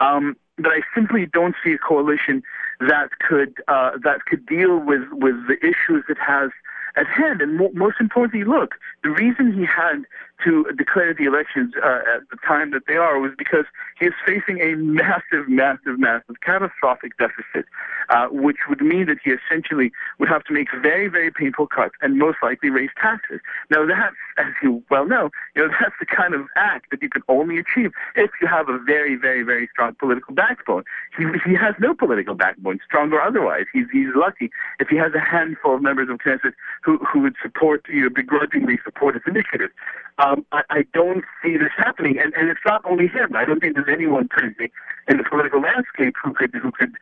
Um, 0.00 0.36
but 0.56 0.72
I 0.72 0.80
simply 0.94 1.26
don't 1.26 1.54
see 1.64 1.72
a 1.72 1.78
coalition 1.78 2.42
that 2.80 3.18
could 3.18 3.54
uh, 3.68 3.92
that 4.02 4.24
could 4.26 4.46
deal 4.46 4.78
with 4.78 5.02
with 5.12 5.36
the 5.48 5.56
issues 5.60 6.04
it 6.08 6.18
has 6.18 6.50
at 6.96 7.06
hand. 7.06 7.40
And 7.40 7.56
mo- 7.56 7.70
most 7.74 7.96
importantly, 8.00 8.44
look, 8.44 8.74
the 9.02 9.10
reason 9.10 9.52
he 9.52 9.64
had 9.64 10.04
to 10.44 10.64
declare 10.76 11.14
the 11.14 11.24
elections 11.24 11.74
uh, 11.82 12.00
at 12.14 12.28
the 12.30 12.36
time 12.46 12.70
that 12.72 12.82
they 12.86 12.96
are 12.96 13.18
was 13.18 13.32
because 13.36 13.64
he 13.98 14.06
is 14.06 14.14
facing 14.26 14.60
a 14.60 14.74
massive, 14.74 15.48
massive, 15.48 15.98
massive 15.98 16.36
catastrophic 16.40 17.16
deficit, 17.18 17.66
uh, 18.08 18.26
which 18.28 18.58
would 18.68 18.80
mean 18.80 19.06
that 19.06 19.18
he 19.24 19.30
essentially 19.30 19.92
would 20.18 20.28
have 20.28 20.44
to 20.44 20.52
make 20.52 20.68
very, 20.80 21.08
very 21.08 21.30
painful 21.30 21.66
cuts 21.66 21.94
and 22.00 22.18
most 22.18 22.38
likely 22.42 22.70
raise 22.70 22.90
taxes. 23.00 23.40
Now, 23.70 23.86
that's, 23.86 24.16
as 24.38 24.52
you 24.62 24.82
well 24.90 25.06
know, 25.06 25.30
you 25.54 25.62
know 25.62 25.74
that's 25.80 25.94
the 26.00 26.06
kind 26.06 26.34
of 26.34 26.46
act 26.56 26.90
that 26.90 27.02
you 27.02 27.08
can 27.08 27.22
only 27.28 27.58
achieve 27.58 27.92
if 28.16 28.30
you 28.40 28.46
have 28.46 28.68
a 28.68 28.78
very, 28.78 29.16
very, 29.16 29.42
very 29.42 29.68
strong 29.72 29.94
political 29.94 30.34
backbone. 30.34 30.84
He, 31.16 31.24
he 31.44 31.54
has 31.54 31.74
no 31.78 31.94
political 31.94 32.34
backbone, 32.34 32.80
strong 32.84 33.12
or 33.12 33.20
otherwise. 33.20 33.66
He's, 33.72 33.86
he's 33.92 34.14
lucky 34.14 34.50
if 34.78 34.88
he 34.88 34.96
has 34.96 35.12
a 35.14 35.20
handful 35.20 35.76
of 35.76 35.82
members 35.82 36.08
of 36.08 36.18
Knesset 36.18 36.54
who, 36.82 36.98
who 36.98 37.20
would 37.20 37.36
support, 37.42 37.84
you 37.88 38.10
begrudgingly 38.10 38.78
support 38.84 39.14
his 39.14 39.22
initiative. 39.26 39.70
Um, 40.18 40.31
I, 40.52 40.62
I 40.70 40.84
don't 40.92 41.24
see 41.42 41.56
this 41.56 41.72
happening, 41.76 42.18
and, 42.18 42.32
and 42.34 42.48
it's 42.48 42.60
not 42.64 42.82
only 42.84 43.08
him. 43.08 43.34
I 43.34 43.44
don't 43.44 43.60
think 43.60 43.74
there's 43.74 43.88
anyone 43.88 44.28
currently 44.28 44.70
in 45.08 45.18
the 45.18 45.24
political 45.24 45.60
landscape 45.60 46.14
who 46.22 46.32
could 46.32 46.54
who 46.54 46.70
could 46.72 46.92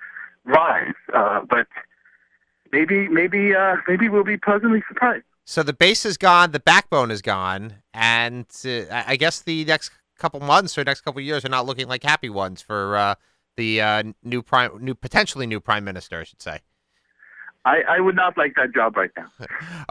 rise. 0.45 0.95
Uh, 1.14 1.40
but 1.49 1.66
maybe 2.73 3.09
maybe 3.09 3.55
uh, 3.55 3.77
maybe 3.88 4.09
we'll 4.09 4.25
be 4.25 4.37
pleasantly 4.37 4.83
surprised. 4.88 5.25
So 5.45 5.62
the 5.62 5.73
base 5.73 6.05
is 6.05 6.16
gone, 6.16 6.53
the 6.53 6.61
backbone 6.61 7.11
is 7.11 7.23
gone, 7.23 7.77
and 7.93 8.47
uh, 8.64 8.83
I 8.90 9.16
guess 9.16 9.40
the 9.40 9.64
next 9.64 9.90
couple 10.19 10.40
months 10.40 10.77
or 10.79 10.85
next 10.85 11.01
couple 11.01 11.21
years 11.21 11.45
are 11.45 11.49
not 11.49 11.66
looking 11.66 11.88
like 11.88 12.03
happy 12.05 12.31
ones 12.31 12.62
for 12.62 12.97
uh, 12.97 13.14
the 13.57 13.81
uh, 13.81 14.03
new 14.23 14.43
prime, 14.43 14.71
new 14.81 14.95
potentially 14.95 15.47
new 15.47 15.61
prime 15.61 15.85
minister, 15.85 16.21
I 16.21 16.25
should 16.25 16.43
say. 16.43 16.61
I, 17.64 17.83
I 17.88 18.01
would 18.01 18.16
not 18.16 18.38
like 18.38 18.55
that 18.57 18.75
job 18.75 18.96
right 18.96 19.11
now. 19.16 19.27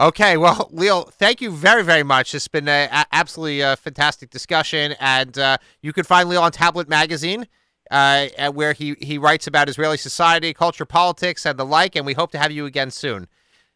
okay, 0.08 0.36
well, 0.36 0.68
Leo, 0.72 1.02
thank 1.02 1.40
you 1.40 1.50
very, 1.50 1.84
very 1.84 2.02
much. 2.02 2.34
It's 2.34 2.48
been 2.48 2.68
a, 2.68 2.88
a 2.90 3.06
absolutely 3.12 3.60
a 3.60 3.72
uh, 3.72 3.76
fantastic 3.76 4.30
discussion, 4.30 4.94
and 4.98 5.38
uh, 5.38 5.58
you 5.80 5.92
can 5.92 6.04
find 6.04 6.28
Leo 6.28 6.40
on 6.40 6.50
Tablet 6.50 6.88
Magazine, 6.88 7.46
uh, 7.90 8.26
where 8.52 8.72
he 8.72 8.96
he 9.00 9.18
writes 9.18 9.46
about 9.46 9.68
Israeli 9.68 9.96
society, 9.96 10.52
culture, 10.52 10.84
politics, 10.84 11.46
and 11.46 11.58
the 11.58 11.64
like. 11.64 11.94
And 11.94 12.04
we 12.04 12.14
hope 12.14 12.32
to 12.32 12.38
have 12.38 12.50
you 12.50 12.66
again 12.66 12.90
soon. 12.90 13.28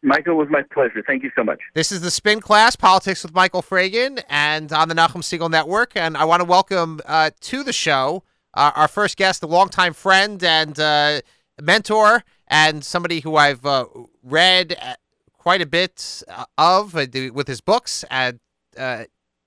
Michael, 0.03 0.35
was 0.35 0.49
my 0.51 0.61
pleasure. 0.61 1.01
Thank 1.05 1.23
you 1.23 1.31
so 1.35 1.43
much. 1.43 1.59
This 1.73 1.91
is 1.91 2.01
the 2.01 2.11
Spin 2.11 2.39
Class, 2.39 2.75
Politics 2.75 3.23
with 3.23 3.33
Michael 3.33 3.63
Fragin, 3.63 4.21
and 4.29 4.71
on 4.71 4.87
the 4.87 4.93
Nachum 4.93 5.23
Segal 5.23 5.49
Network. 5.49 5.93
And 5.95 6.15
I 6.15 6.25
want 6.25 6.41
to 6.41 6.45
welcome 6.45 6.99
uh, 7.05 7.31
to 7.41 7.63
the 7.63 7.73
show 7.73 8.23
uh, 8.55 8.71
our 8.75 8.87
first 8.87 9.17
guest, 9.17 9.43
a 9.43 9.47
longtime 9.47 9.93
friend 9.93 10.43
and 10.43 10.79
uh, 10.79 11.21
mentor, 11.61 12.23
and 12.47 12.83
somebody 12.83 13.21
who 13.21 13.35
I've 13.35 13.65
uh, 13.65 13.85
read 14.23 14.77
uh, 14.81 14.95
quite 15.33 15.61
a 15.61 15.65
bit 15.65 16.23
uh, 16.27 16.45
of 16.57 16.95
uh, 16.95 17.05
with 17.33 17.47
his 17.47 17.61
books 17.61 18.03
and 18.09 18.39
uh, 18.77 19.05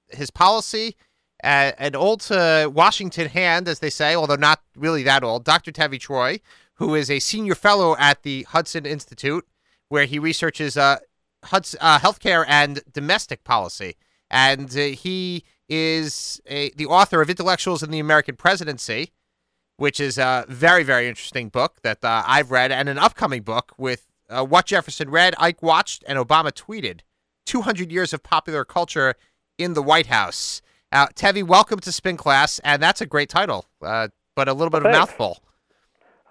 his 0.08 0.30
policy. 0.30 0.96
Uh, 1.44 1.70
an 1.78 1.94
old 1.94 2.26
Washington 2.30 3.28
hand, 3.28 3.68
as 3.68 3.78
they 3.78 3.90
say, 3.90 4.16
although 4.16 4.34
not 4.34 4.60
really 4.74 5.04
that 5.04 5.22
old, 5.22 5.44
Dr. 5.44 5.70
Tevi 5.70 6.00
Troy, 6.00 6.40
who 6.74 6.96
is 6.96 7.08
a 7.08 7.20
senior 7.20 7.54
fellow 7.54 7.96
at 7.96 8.24
the 8.24 8.42
Hudson 8.44 8.84
Institute, 8.84 9.46
where 9.88 10.04
he 10.04 10.18
researches 10.18 10.76
Hudson, 11.44 11.78
healthcare 11.80 12.44
and 12.48 12.80
domestic 12.92 13.44
policy. 13.44 13.94
And 14.28 14.72
he 14.72 15.44
is 15.68 16.40
a, 16.46 16.70
the 16.70 16.86
author 16.86 17.22
of 17.22 17.30
Intellectuals 17.30 17.84
in 17.84 17.92
the 17.92 18.00
American 18.00 18.34
Presidency, 18.34 19.12
which 19.78 20.00
is 20.00 20.18
a 20.18 20.44
very, 20.48 20.82
very 20.82 21.08
interesting 21.08 21.48
book 21.48 21.76
that 21.82 22.04
uh, 22.04 22.22
I've 22.26 22.50
read, 22.50 22.70
and 22.70 22.88
an 22.88 22.98
upcoming 22.98 23.42
book 23.42 23.72
with 23.78 24.06
uh, 24.28 24.44
What 24.44 24.66
Jefferson 24.66 25.08
Read, 25.08 25.34
Ike 25.38 25.62
Watched, 25.62 26.04
and 26.06 26.18
Obama 26.18 26.52
Tweeted 26.52 27.00
200 27.46 27.90
Years 27.90 28.12
of 28.12 28.22
Popular 28.22 28.64
Culture 28.64 29.14
in 29.56 29.74
the 29.74 29.82
White 29.82 30.06
House. 30.06 30.60
Uh, 30.90 31.06
Tevi, 31.14 31.44
welcome 31.44 31.78
to 31.78 31.92
Spin 31.92 32.16
Class, 32.16 32.58
and 32.64 32.82
that's 32.82 33.00
a 33.00 33.06
great 33.06 33.28
title, 33.28 33.66
uh, 33.80 34.08
but 34.34 34.48
a 34.48 34.52
little 34.52 34.70
bit 34.70 34.80
of 34.80 34.86
a 34.86 34.90
mouthful. 34.90 35.38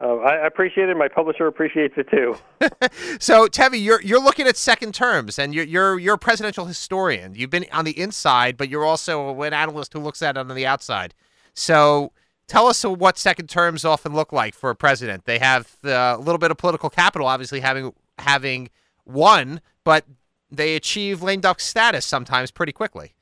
Uh, 0.02 0.18
I 0.18 0.46
appreciate 0.46 0.90
it. 0.90 0.98
My 0.98 1.08
publisher 1.08 1.48
appreciates 1.48 1.96
it 1.98 2.08
too. 2.12 2.36
so, 3.20 3.48
Tevi, 3.48 3.82
you're 3.82 4.02
you're 4.02 4.22
looking 4.22 4.46
at 4.46 4.58
second 4.58 4.94
terms, 4.94 5.40
and 5.40 5.56
you're 5.56 5.66
you're 5.66 5.98
you're 5.98 6.16
a 6.16 6.20
presidential 6.20 6.66
historian. 6.66 7.34
You've 7.34 7.50
been 7.50 7.66
on 7.72 7.86
the 7.86 7.98
inside, 7.98 8.58
but 8.58 8.70
you're 8.70 8.86
also 8.86 9.42
an 9.42 9.54
analyst 9.54 9.94
who 9.94 10.00
looks 10.00 10.22
at 10.22 10.36
it 10.36 10.40
on 10.40 10.50
the 10.50 10.68
outside. 10.68 11.16
So, 11.56 12.12
tell 12.48 12.68
us 12.68 12.84
what 12.84 13.18
second 13.18 13.50
terms 13.50 13.86
often 13.86 14.14
look 14.14 14.32
like 14.32 14.56
for 14.56 14.70
a 14.70 14.76
president. 14.76 15.26
They 15.26 15.40
have 15.40 15.76
uh, 15.86 16.16
a 16.18 16.20
little 16.20 16.40
bit 16.40 16.52
of 16.52 16.58
political 16.58 16.90
capital, 16.90 17.28
obviously 17.28 17.60
having 17.60 17.94
having 18.20 18.70
won, 19.06 19.62
but 19.84 20.06
they 20.50 20.76
achieve 20.76 21.22
lame 21.22 21.42
duck 21.42 21.60
status 21.60 22.06
sometimes 22.06 22.52
pretty 22.52 22.72
quickly. 22.72 23.14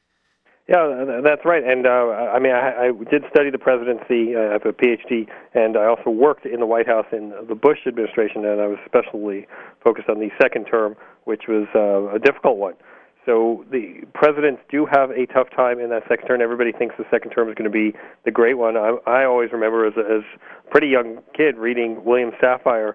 Yeah, 0.67 1.21
that's 1.23 1.45
right. 1.45 1.63
And 1.63 1.85
uh, 1.85 1.89
I 2.33 2.39
mean, 2.39 2.53
I, 2.53 2.87
I 2.87 2.91
did 3.11 3.23
study 3.29 3.51
the 3.51 3.59
presidency. 3.59 4.35
I 4.35 4.53
have 4.53 4.65
a 4.65 4.73
PhD, 4.73 5.27
and 5.53 5.77
I 5.77 5.85
also 5.85 6.09
worked 6.09 6.47
in 6.47 6.59
the 6.59 6.65
White 6.65 6.87
House 6.87 7.05
in 7.11 7.33
the 7.47 7.53
Bush 7.53 7.79
administration, 7.85 8.45
and 8.45 8.59
I 8.59 8.65
was 8.65 8.79
especially 8.83 9.45
focused 9.83 10.09
on 10.09 10.19
the 10.19 10.29
second 10.41 10.65
term, 10.65 10.95
which 11.25 11.43
was 11.47 11.67
uh, 11.75 12.15
a 12.15 12.17
difficult 12.17 12.57
one. 12.57 12.73
So 13.25 13.65
the 13.71 14.05
presidents 14.13 14.61
do 14.69 14.85
have 14.85 15.09
a 15.09 15.25
tough 15.33 15.47
time 15.55 15.79
in 15.79 15.89
that 15.89 16.03
second 16.07 16.27
term. 16.27 16.41
Everybody 16.41 16.71
thinks 16.71 16.95
the 16.97 17.05
second 17.09 17.31
term 17.31 17.49
is 17.49 17.55
going 17.55 17.69
to 17.69 17.73
be 17.73 17.97
the 18.23 18.31
great 18.31 18.57
one. 18.57 18.77
I, 18.77 18.97
I 19.07 19.25
always 19.25 19.51
remember 19.51 19.87
as 19.87 19.93
a, 19.97 20.01
as 20.01 20.21
a 20.21 20.69
pretty 20.69 20.87
young 20.87 21.19
kid 21.35 21.57
reading 21.57 22.03
William 22.05 22.31
Safire 22.41 22.93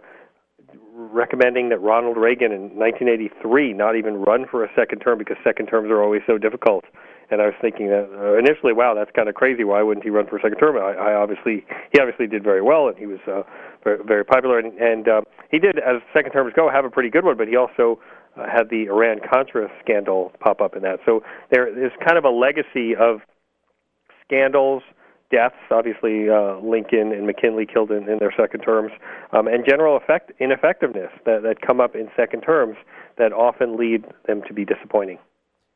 recommending 0.92 1.70
that 1.70 1.80
Ronald 1.80 2.16
Reagan 2.16 2.52
in 2.52 2.76
1983 2.76 3.72
not 3.72 3.96
even 3.96 4.16
run 4.16 4.46
for 4.50 4.64
a 4.64 4.68
second 4.76 5.00
term 5.00 5.18
because 5.18 5.36
second 5.42 5.66
terms 5.66 5.90
are 5.90 6.02
always 6.02 6.22
so 6.26 6.38
difficult. 6.38 6.84
And 7.30 7.40
I 7.40 7.46
was 7.46 7.54
thinking 7.60 7.86
that 7.88 8.10
uh, 8.10 8.38
initially, 8.38 8.72
wow, 8.72 8.94
that's 8.94 9.10
kind 9.14 9.28
of 9.28 9.36
crazy. 9.36 9.62
Why 9.62 9.82
wouldn't 9.82 10.02
he 10.02 10.10
run 10.10 10.26
for 10.26 10.36
a 10.36 10.42
second 10.42 10.58
term? 10.58 10.76
I, 10.76 10.98
I 10.98 11.14
obviously, 11.14 11.64
he 11.92 12.00
obviously 12.00 12.26
did 12.26 12.42
very 12.42 12.60
well, 12.60 12.88
and 12.88 12.98
he 12.98 13.06
was 13.06 13.20
uh, 13.28 13.42
very, 13.84 14.02
very 14.04 14.24
popular. 14.24 14.58
And, 14.58 14.74
and 14.78 15.08
uh, 15.08 15.20
he 15.48 15.60
did, 15.60 15.78
as 15.78 16.02
second 16.12 16.32
terms 16.32 16.52
go, 16.56 16.68
have 16.68 16.84
a 16.84 16.90
pretty 16.90 17.08
good 17.08 17.24
one. 17.24 17.36
But 17.36 17.46
he 17.46 17.54
also 17.54 18.00
uh, 18.36 18.46
had 18.46 18.70
the 18.70 18.86
Iran 18.86 19.20
Contra 19.30 19.68
scandal 19.82 20.32
pop 20.40 20.60
up 20.60 20.76
in 20.76 20.82
that. 20.82 21.00
So 21.04 21.22
there 21.50 21.66
is 21.66 21.92
kind 22.04 22.18
of 22.18 22.24
a 22.24 22.30
legacy 22.30 22.94
of 22.94 23.20
scandals, 24.24 24.82
deaths. 25.30 25.56
Obviously, 25.70 26.28
uh, 26.28 26.58
Lincoln 26.58 27.12
and 27.12 27.26
McKinley 27.26 27.66
killed 27.66 27.90
in, 27.90 28.08
in 28.08 28.18
their 28.18 28.32
second 28.36 28.60
terms, 28.60 28.92
um, 29.32 29.46
and 29.46 29.64
general 29.66 29.96
effect 29.96 30.32
ineffectiveness 30.40 31.10
that, 31.26 31.42
that 31.42 31.60
come 31.60 31.80
up 31.80 31.94
in 31.94 32.08
second 32.16 32.42
terms 32.42 32.76
that 33.18 33.32
often 33.32 33.76
lead 33.76 34.04
them 34.26 34.42
to 34.46 34.54
be 34.54 34.64
disappointing. 34.64 35.18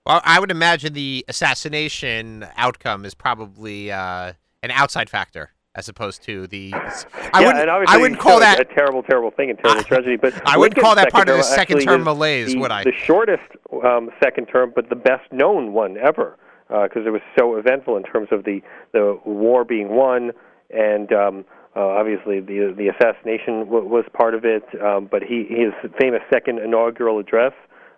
Well, 0.06 0.20
I 0.22 0.38
would 0.38 0.50
imagine 0.50 0.92
the 0.92 1.24
assassination 1.28 2.46
outcome 2.56 3.06
is 3.06 3.14
probably 3.14 3.90
uh, 3.90 4.34
an 4.62 4.70
outside 4.70 5.08
factor 5.08 5.53
as 5.76 5.88
opposed 5.88 6.22
to 6.22 6.46
the. 6.46 6.72
I 6.72 7.40
yeah, 7.40 7.46
wouldn't. 7.46 7.68
I 7.88 7.96
wouldn't 7.96 8.20
call 8.20 8.40
that 8.40 8.60
a 8.60 8.64
terrible, 8.64 9.02
terrible 9.02 9.30
thing 9.30 9.50
and 9.50 9.58
terrible 9.58 9.82
tragedy. 9.84 10.16
But 10.16 10.34
I 10.46 10.56
wouldn't 10.56 10.80
call 10.80 10.94
that 10.94 11.10
part 11.10 11.28
of 11.28 11.36
the 11.36 11.42
second 11.42 11.80
term 11.80 12.04
malaise, 12.04 12.52
the, 12.52 12.58
would 12.58 12.70
I? 12.70 12.84
The 12.84 12.92
shortest 12.92 13.42
um, 13.84 14.10
second 14.22 14.46
term, 14.46 14.72
but 14.74 14.88
the 14.88 14.96
best 14.96 15.30
known 15.32 15.72
one 15.72 15.96
ever, 15.98 16.36
because 16.68 17.04
uh, 17.04 17.08
it 17.08 17.10
was 17.10 17.22
so 17.38 17.56
eventful 17.56 17.96
in 17.96 18.04
terms 18.04 18.28
of 18.30 18.44
the 18.44 18.60
the 18.92 19.18
war 19.24 19.64
being 19.64 19.88
won, 19.90 20.30
and 20.70 21.12
um, 21.12 21.44
uh, 21.76 21.80
obviously 21.80 22.40
the 22.40 22.72
the 22.76 22.88
assassination 22.88 23.64
w- 23.64 23.86
was 23.86 24.04
part 24.12 24.34
of 24.34 24.44
it. 24.44 24.64
Um, 24.80 25.08
but 25.10 25.22
he 25.22 25.46
his 25.48 25.72
famous 26.00 26.22
second 26.32 26.60
inaugural 26.60 27.18
address 27.18 27.52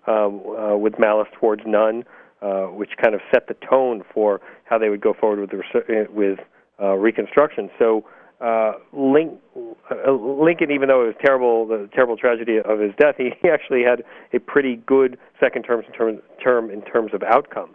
um, 0.06 0.40
uh, 0.46 0.76
with 0.76 0.98
malice 0.98 1.28
towards 1.38 1.62
none, 1.66 2.04
uh, 2.40 2.64
which 2.64 2.90
kind 3.02 3.14
of 3.14 3.20
set 3.30 3.48
the 3.48 3.56
tone 3.68 4.02
for 4.14 4.40
how 4.64 4.78
they 4.78 4.88
would 4.88 5.02
go 5.02 5.12
forward 5.12 5.40
with 5.40 5.50
the, 5.50 5.58
uh, 5.58 6.10
with 6.10 6.38
Reconstruction. 6.78 7.70
So 7.78 8.04
uh, 8.40 8.72
Link, 8.92 9.40
uh, 9.56 10.12
Lincoln, 10.12 10.70
even 10.70 10.88
though 10.88 11.04
it 11.04 11.06
was 11.06 11.14
terrible, 11.24 11.66
the 11.66 11.88
terrible 11.94 12.16
tragedy 12.16 12.58
of 12.58 12.78
his 12.78 12.92
death, 12.98 13.14
he, 13.16 13.30
he 13.42 13.48
actually 13.48 13.82
had 13.82 14.04
a 14.32 14.38
pretty 14.38 14.76
good 14.86 15.18
second 15.40 15.62
term 15.62 15.82
in, 15.86 15.92
term, 15.92 16.22
term 16.42 16.70
in 16.70 16.82
terms 16.82 17.14
of 17.14 17.22
outcome. 17.22 17.70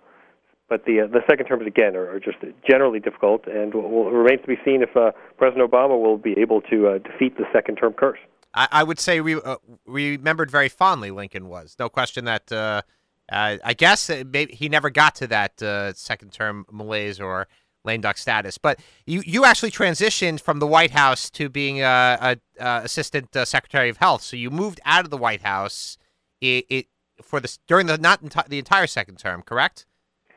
But 0.70 0.86
the 0.86 1.02
uh, 1.02 1.08
the 1.08 1.20
second 1.30 1.48
terms 1.48 1.68
again 1.68 1.98
are, 1.98 2.10
are 2.10 2.20
just 2.20 2.38
generally 2.66 3.02
difficult, 3.02 3.46
and 3.46 3.74
will, 3.74 3.90
will, 3.90 4.12
remains 4.12 4.40
to 4.42 4.48
be 4.48 4.56
seen 4.64 4.82
if 4.82 4.96
uh, 4.96 5.12
President 5.38 5.70
Obama 5.70 6.02
will 6.02 6.18
be 6.18 6.34
able 6.40 6.62
to 6.62 6.88
uh, 6.88 6.98
defeat 7.00 7.38
the 7.38 7.44
second 7.52 7.76
term 7.76 7.92
curse. 7.92 8.20
I, 8.54 8.70
I 8.72 8.84
would 8.84 8.98
say 8.98 9.20
we 9.20 9.36
uh, 9.36 9.58
remembered 9.86 10.50
very 10.50 10.70
fondly 10.70 11.12
Lincoln 11.12 11.50
was. 11.50 11.76
No 11.78 11.90
question 11.90 12.24
that 12.24 12.50
uh, 12.54 12.84
uh, 13.30 13.58
I 13.64 13.74
guess 13.74 14.10
maybe 14.10 14.54
he 14.54 14.70
never 14.70 14.90
got 14.90 15.16
to 15.16 15.28
that 15.28 15.62
uh, 15.62 15.92
second 15.92 16.32
term 16.32 16.66
malaise 16.72 17.20
or 17.20 17.50
lame 17.84 18.02
duck 18.02 18.18
status. 18.18 18.58
But 18.58 18.80
you, 19.06 19.22
you 19.26 19.46
actually 19.46 19.72
transitioned 19.72 20.42
from 20.42 20.60
the 20.60 20.68
White 20.68 20.92
House 20.92 21.30
to 21.32 21.50
being 21.50 21.82
a, 21.82 21.86
a, 22.22 22.38
a 22.60 22.82
assistant 22.84 23.36
uh, 23.36 23.46
secretary 23.46 23.90
of 23.90 23.98
health. 23.98 24.22
So 24.22 24.38
you 24.38 24.50
moved 24.50 24.80
out 24.86 25.04
of 25.04 25.12
the 25.12 25.18
White 25.18 25.42
House 25.42 25.98
it, 26.40 26.66
it 26.70 26.86
for 27.22 27.40
the 27.40 27.58
during 27.68 27.88
the 27.88 27.98
not 27.98 28.24
enti- 28.24 28.48
the 28.48 28.60
entire 28.60 28.88
second 28.88 29.18
term, 29.18 29.42
correct? 29.42 29.86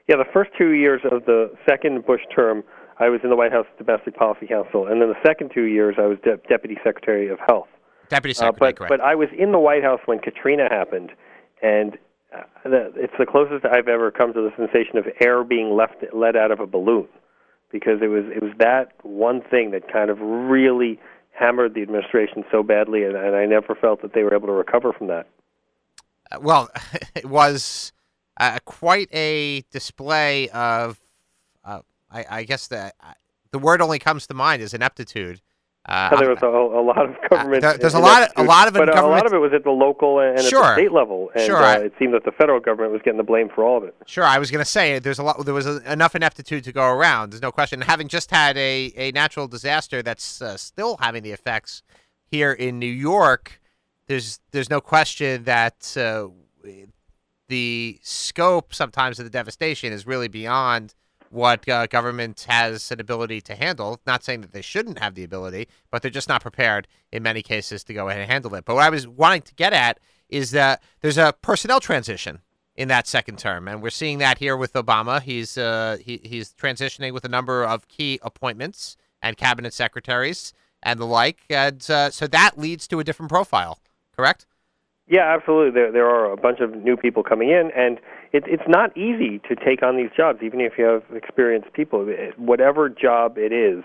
Yeah, 0.09 0.17
the 0.17 0.31
first 0.33 0.51
two 0.57 0.71
years 0.73 1.01
of 1.11 1.25
the 1.25 1.51
second 1.67 2.05
Bush 2.05 2.21
term, 2.35 2.63
I 2.99 3.09
was 3.09 3.21
in 3.25 3.31
the 3.31 3.37
White 3.37 3.53
House 3.53 3.67
Domestic 3.79 4.15
Policy 4.17 4.47
Council, 4.47 4.87
and 4.87 5.01
then 5.01 5.09
the 5.09 5.23
second 5.27 5.51
two 5.55 5.65
years, 5.65 5.97
I 5.99 6.07
was 6.07 6.19
de- 6.23 6.37
deputy 6.49 6.77
secretary 6.85 7.29
of 7.29 7.39
health. 7.47 7.69
Deputy 8.11 8.35
Secretary, 8.35 8.73
uh, 8.73 8.75
but, 8.79 8.89
but 8.89 9.01
I 9.01 9.15
was 9.15 9.29
in 9.37 9.53
the 9.53 9.59
White 9.59 9.83
House 9.83 10.01
when 10.05 10.19
Katrina 10.19 10.69
happened, 10.71 11.13
and 11.63 11.97
uh, 12.37 12.43
the, 12.65 12.93
it's 12.97 13.15
the 13.19 13.25
closest 13.25 13.65
I've 13.65 13.89
ever 13.89 14.11
come 14.11 14.35
to 14.35 14.43
the 14.43 14.51
sensation 14.59 14.99
of 14.99 15.07
air 15.21 15.43
being 15.43 15.75
left 15.75 16.05
let 16.13 16.37
out 16.37 16.51
of 16.51 16.61
a 16.61 16.67
balloon, 16.67 17.09
because 17.75 18.01
it 18.01 18.07
was 18.07 18.23
it 18.27 18.41
was 18.41 18.53
that 18.59 18.93
one 19.03 19.43
thing 19.43 19.73
that 19.73 19.93
kind 19.93 20.09
of 20.09 20.21
really 20.21 21.01
hammered 21.33 21.75
the 21.75 21.83
administration 21.83 22.45
so 22.53 22.63
badly, 22.63 23.03
and, 23.03 23.17
and 23.17 23.35
I 23.35 23.47
never 23.47 23.75
felt 23.75 24.01
that 24.03 24.15
they 24.15 24.23
were 24.23 24.33
able 24.33 24.47
to 24.47 24.53
recover 24.53 24.93
from 24.93 25.09
that. 25.09 25.27
Uh, 26.31 26.39
well, 26.41 26.71
it 27.17 27.25
was 27.27 27.93
uh, 28.39 28.61
quite 28.65 29.09
a 29.13 29.65
display 29.73 30.49
of, 30.51 31.01
uh, 31.65 31.81
I, 32.13 32.25
I, 32.31 32.43
guess 32.45 32.69
the 32.69 32.93
the 33.51 33.59
word 33.59 33.83
only 33.83 33.99
comes 33.99 34.29
to 34.29 34.35
mind 34.35 34.63
is 34.63 34.73
ineptitude 34.73 35.43
uh, 35.87 36.17
there 36.19 36.31
was 36.31 36.39
a, 36.41 36.47
a, 36.47 36.81
lot 36.81 37.05
of 37.05 37.15
government. 37.29 37.63
Uh, 37.63 37.77
there's 37.79 37.93
a 37.93 37.99
lot, 37.99 38.23
of, 38.23 38.33
a 38.37 38.43
lot 38.43 38.69
of, 38.69 38.73
but 38.73 38.89
a 38.89 39.07
lot 39.07 39.27
of 39.27 39.35
it 39.35 39.39
was 39.39 39.53
at 39.53 39.65
the 39.65 39.71
local 39.71 40.19
and 40.19 40.41
sure. 40.41 40.65
at 40.65 40.69
the 40.69 40.83
state 40.83 40.93
level, 40.93 41.31
and 41.35 41.45
sure. 41.45 41.63
uh, 41.63 41.75
it 41.75 41.93
seemed 41.99 42.15
that 42.15 42.25
the 42.25 42.33
federal 42.33 42.59
government 42.59 42.93
was 42.93 43.03
getting 43.03 43.19
the 43.19 43.25
blame 43.25 43.51
for 43.55 43.65
all 43.65 43.77
of 43.77 43.85
it. 43.85 43.95
Sure, 44.07 44.25
I 44.25 44.39
was 44.39 44.51
going 44.51 44.65
to 44.65 44.71
say 44.71 44.99
there's 44.99 45.19
a 45.19 45.23
lot. 45.23 45.45
There 45.45 45.53
was 45.53 45.67
a, 45.67 45.93
enough 45.93 46.15
ineptitude 46.15 46.65
to 46.65 46.73
go 46.73 46.87
around. 46.87 47.33
There's 47.33 47.43
no 47.43 47.53
question. 47.53 47.83
having 47.83 48.09
just 48.09 48.31
had 48.31 48.57
a, 48.57 48.93
a 48.97 49.13
natural 49.13 49.47
disaster 49.47 50.03
that's 50.03 50.41
uh, 50.41 50.57
still 50.57 50.97
having 51.01 51.23
the 51.23 51.33
effects 51.33 51.83
here 52.31 52.53
in 52.53 52.79
New 52.79 52.87
York, 52.87 53.61
there's 54.07 54.41
there's 54.53 54.71
no 54.71 54.81
question 54.81 55.45
that 55.45 55.95
uh, 55.99 56.29
the 57.49 58.01
scope 58.03 58.75
sometimes 58.75 59.19
of 59.19 59.27
the 59.27 59.31
devastation 59.31 59.93
is 59.93 60.07
really 60.07 60.29
beyond 60.29 60.95
what 61.35 61.69
uh, 61.69 61.87
government 61.89 62.47
has 62.49 62.91
an 62.91 63.01
ability 63.01 63.41
to 63.43 63.55
handle. 63.55 64.01
Not 64.07 64.23
saying 64.23 64.41
that 64.43 64.53
they 64.53 64.63
shouldn't 64.63 65.01
have 65.01 65.15
the 65.15 65.25
ability, 65.25 65.69
but 65.91 66.01
they're 66.01 66.11
just 66.11 66.29
not 66.29 66.43
prepared 66.43 66.87
in 67.13 67.23
many 67.23 67.43
cases 67.43 67.83
to 67.85 67.95
go 67.95 68.09
ahead 68.09 68.21
and 68.21 68.31
handle 68.31 68.55
it. 68.55 68.65
But 68.65 68.77
what 68.77 68.85
I 68.85 68.91
was 68.91 69.07
wanting 69.07 69.43
to 69.43 69.55
get 69.55 69.73
at 69.73 69.99
is 70.29 70.53
that 70.53 70.83
there's 71.01 71.19
a 71.19 71.35
personnel 71.43 71.81
transition 71.81 72.41
in 72.77 72.89
that 72.89 73.07
second 73.07 73.39
term, 73.39 73.69
and 73.69 73.83
we're 73.83 73.91
seeing 73.91 74.19
that 74.19 74.39
here 74.39 74.57
with 74.57 74.73
Obama. 74.73 75.21
He's 75.21 75.59
uh, 75.59 75.99
he, 76.01 76.21
he's 76.25 76.53
transitioning 76.53 77.13
with 77.13 77.25
a 77.25 77.29
number 77.29 77.65
of 77.65 77.89
key 77.89 78.19
appointments 78.23 78.97
and 79.23 79.37
cabinet 79.37 79.75
secretaries 79.75 80.53
and 80.83 80.99
the 80.99 81.07
like, 81.07 81.41
and 81.51 81.89
uh, 81.91 82.11
so 82.11 82.27
that 82.29 82.59
leads 82.59 82.87
to 82.89 83.01
a 83.01 83.05
different 83.05 83.31
profile. 83.31 83.79
Correct? 84.15 84.47
Yeah, 85.07 85.35
absolutely. 85.37 85.71
There 85.73 85.93
there 85.93 86.07
are 86.09 86.33
a 86.33 86.37
bunch 86.37 86.61
of 86.61 86.75
new 86.75 86.97
people 86.97 87.23
coming 87.23 87.51
in, 87.51 87.71
and 87.77 87.99
it, 88.33 88.45
it's 88.47 88.63
not 88.67 88.97
easy 88.97 89.39
to 89.49 89.55
take 89.55 89.83
on 89.83 89.97
these 89.99 90.09
jobs, 90.17 90.39
even 90.43 90.61
if 90.61 90.75
you 90.79 90.85
have 90.85 91.03
experienced 91.15 91.73
people. 91.75 92.07
Whatever 92.39 92.89
job 92.89 93.37
it 93.37 93.53
is, 93.53 93.85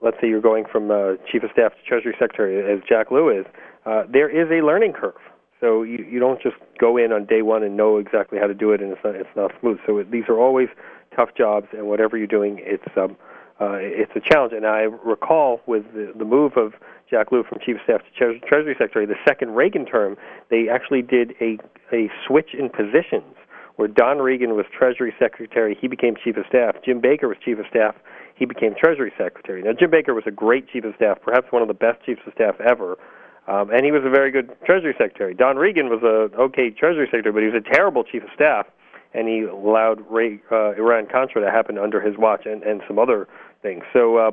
let's 0.00 0.16
say 0.20 0.28
you're 0.28 0.40
going 0.40 0.64
from 0.70 0.90
uh, 0.90 1.16
chief 1.30 1.42
of 1.42 1.50
staff 1.52 1.72
to 1.72 1.82
Treasury 1.86 2.14
Secretary, 2.18 2.72
as 2.72 2.80
Jack 2.88 3.10
Lew 3.10 3.28
is, 3.28 3.44
uh, 3.84 4.04
there 4.10 4.30
is 4.30 4.48
a 4.50 4.64
learning 4.64 4.94
curve. 4.94 5.20
So 5.60 5.82
you, 5.82 6.06
you 6.10 6.18
don't 6.18 6.40
just 6.40 6.56
go 6.80 6.96
in 6.96 7.12
on 7.12 7.26
day 7.26 7.42
one 7.42 7.62
and 7.62 7.76
know 7.76 7.98
exactly 7.98 8.38
how 8.38 8.46
to 8.46 8.54
do 8.54 8.72
it, 8.72 8.80
and 8.80 8.92
it's 8.92 9.00
not 9.04 9.14
it's 9.14 9.36
not 9.36 9.52
smooth. 9.60 9.78
So 9.86 9.98
it, 9.98 10.10
these 10.10 10.24
are 10.30 10.38
always 10.40 10.68
tough 11.14 11.30
jobs, 11.36 11.66
and 11.76 11.86
whatever 11.86 12.16
you're 12.16 12.26
doing, 12.26 12.60
it's 12.62 12.84
um, 12.96 13.18
uh, 13.60 13.76
it's 13.76 14.12
a 14.16 14.20
challenge. 14.20 14.54
And 14.54 14.64
I 14.66 14.88
recall 15.04 15.60
with 15.66 15.84
the, 15.92 16.14
the 16.16 16.24
move 16.24 16.52
of 16.56 16.72
Jack 17.10 17.32
Lew 17.32 17.42
from 17.42 17.58
chief 17.64 17.76
of 17.76 17.82
staff 17.82 18.00
to 18.02 18.10
Tre- 18.16 18.40
Treasury 18.48 18.74
Secretary, 18.78 19.04
the 19.04 19.18
second 19.26 19.54
Reagan 19.54 19.84
term, 19.84 20.16
they 20.48 20.68
actually 20.68 21.02
did 21.02 21.34
a 21.40 21.58
a 21.92 22.08
switch 22.26 22.54
in 22.56 22.70
positions 22.70 23.34
where 23.76 23.88
Don 23.88 24.18
Regan 24.18 24.54
was 24.54 24.66
Treasury 24.76 25.14
Secretary, 25.18 25.76
he 25.80 25.88
became 25.88 26.14
Chief 26.22 26.36
of 26.36 26.44
Staff. 26.48 26.76
Jim 26.84 27.00
Baker 27.00 27.28
was 27.28 27.38
Chief 27.44 27.58
of 27.58 27.64
Staff, 27.70 27.94
he 28.36 28.44
became 28.44 28.74
Treasury 28.74 29.12
Secretary. 29.16 29.62
Now, 29.62 29.72
Jim 29.72 29.90
Baker 29.90 30.14
was 30.14 30.24
a 30.26 30.30
great 30.30 30.68
Chief 30.68 30.84
of 30.84 30.94
Staff, 30.96 31.18
perhaps 31.22 31.50
one 31.50 31.62
of 31.62 31.68
the 31.68 31.74
best 31.74 32.04
Chiefs 32.04 32.20
of 32.26 32.32
Staff 32.34 32.60
ever, 32.60 32.98
um, 33.48 33.70
and 33.70 33.84
he 33.84 33.90
was 33.90 34.02
a 34.04 34.10
very 34.10 34.30
good 34.30 34.50
Treasury 34.64 34.94
Secretary. 34.98 35.34
Don 35.34 35.56
Regan 35.56 35.88
was 35.88 36.02
a 36.02 36.34
okay 36.38 36.70
Treasury 36.70 37.06
Secretary, 37.06 37.32
but 37.32 37.40
he 37.42 37.48
was 37.48 37.62
a 37.66 37.74
terrible 37.74 38.04
Chief 38.04 38.22
of 38.22 38.28
Staff, 38.34 38.66
and 39.14 39.26
he 39.26 39.42
allowed 39.42 40.00
uh, 40.00 40.72
Iran 40.76 41.06
Contra 41.10 41.40
to 41.42 41.50
happen 41.50 41.78
under 41.78 42.00
his 42.00 42.16
watch 42.16 42.46
and, 42.46 42.62
and 42.62 42.82
some 42.86 42.98
other 42.98 43.28
things. 43.62 43.82
So. 43.92 44.16
Uh, 44.16 44.30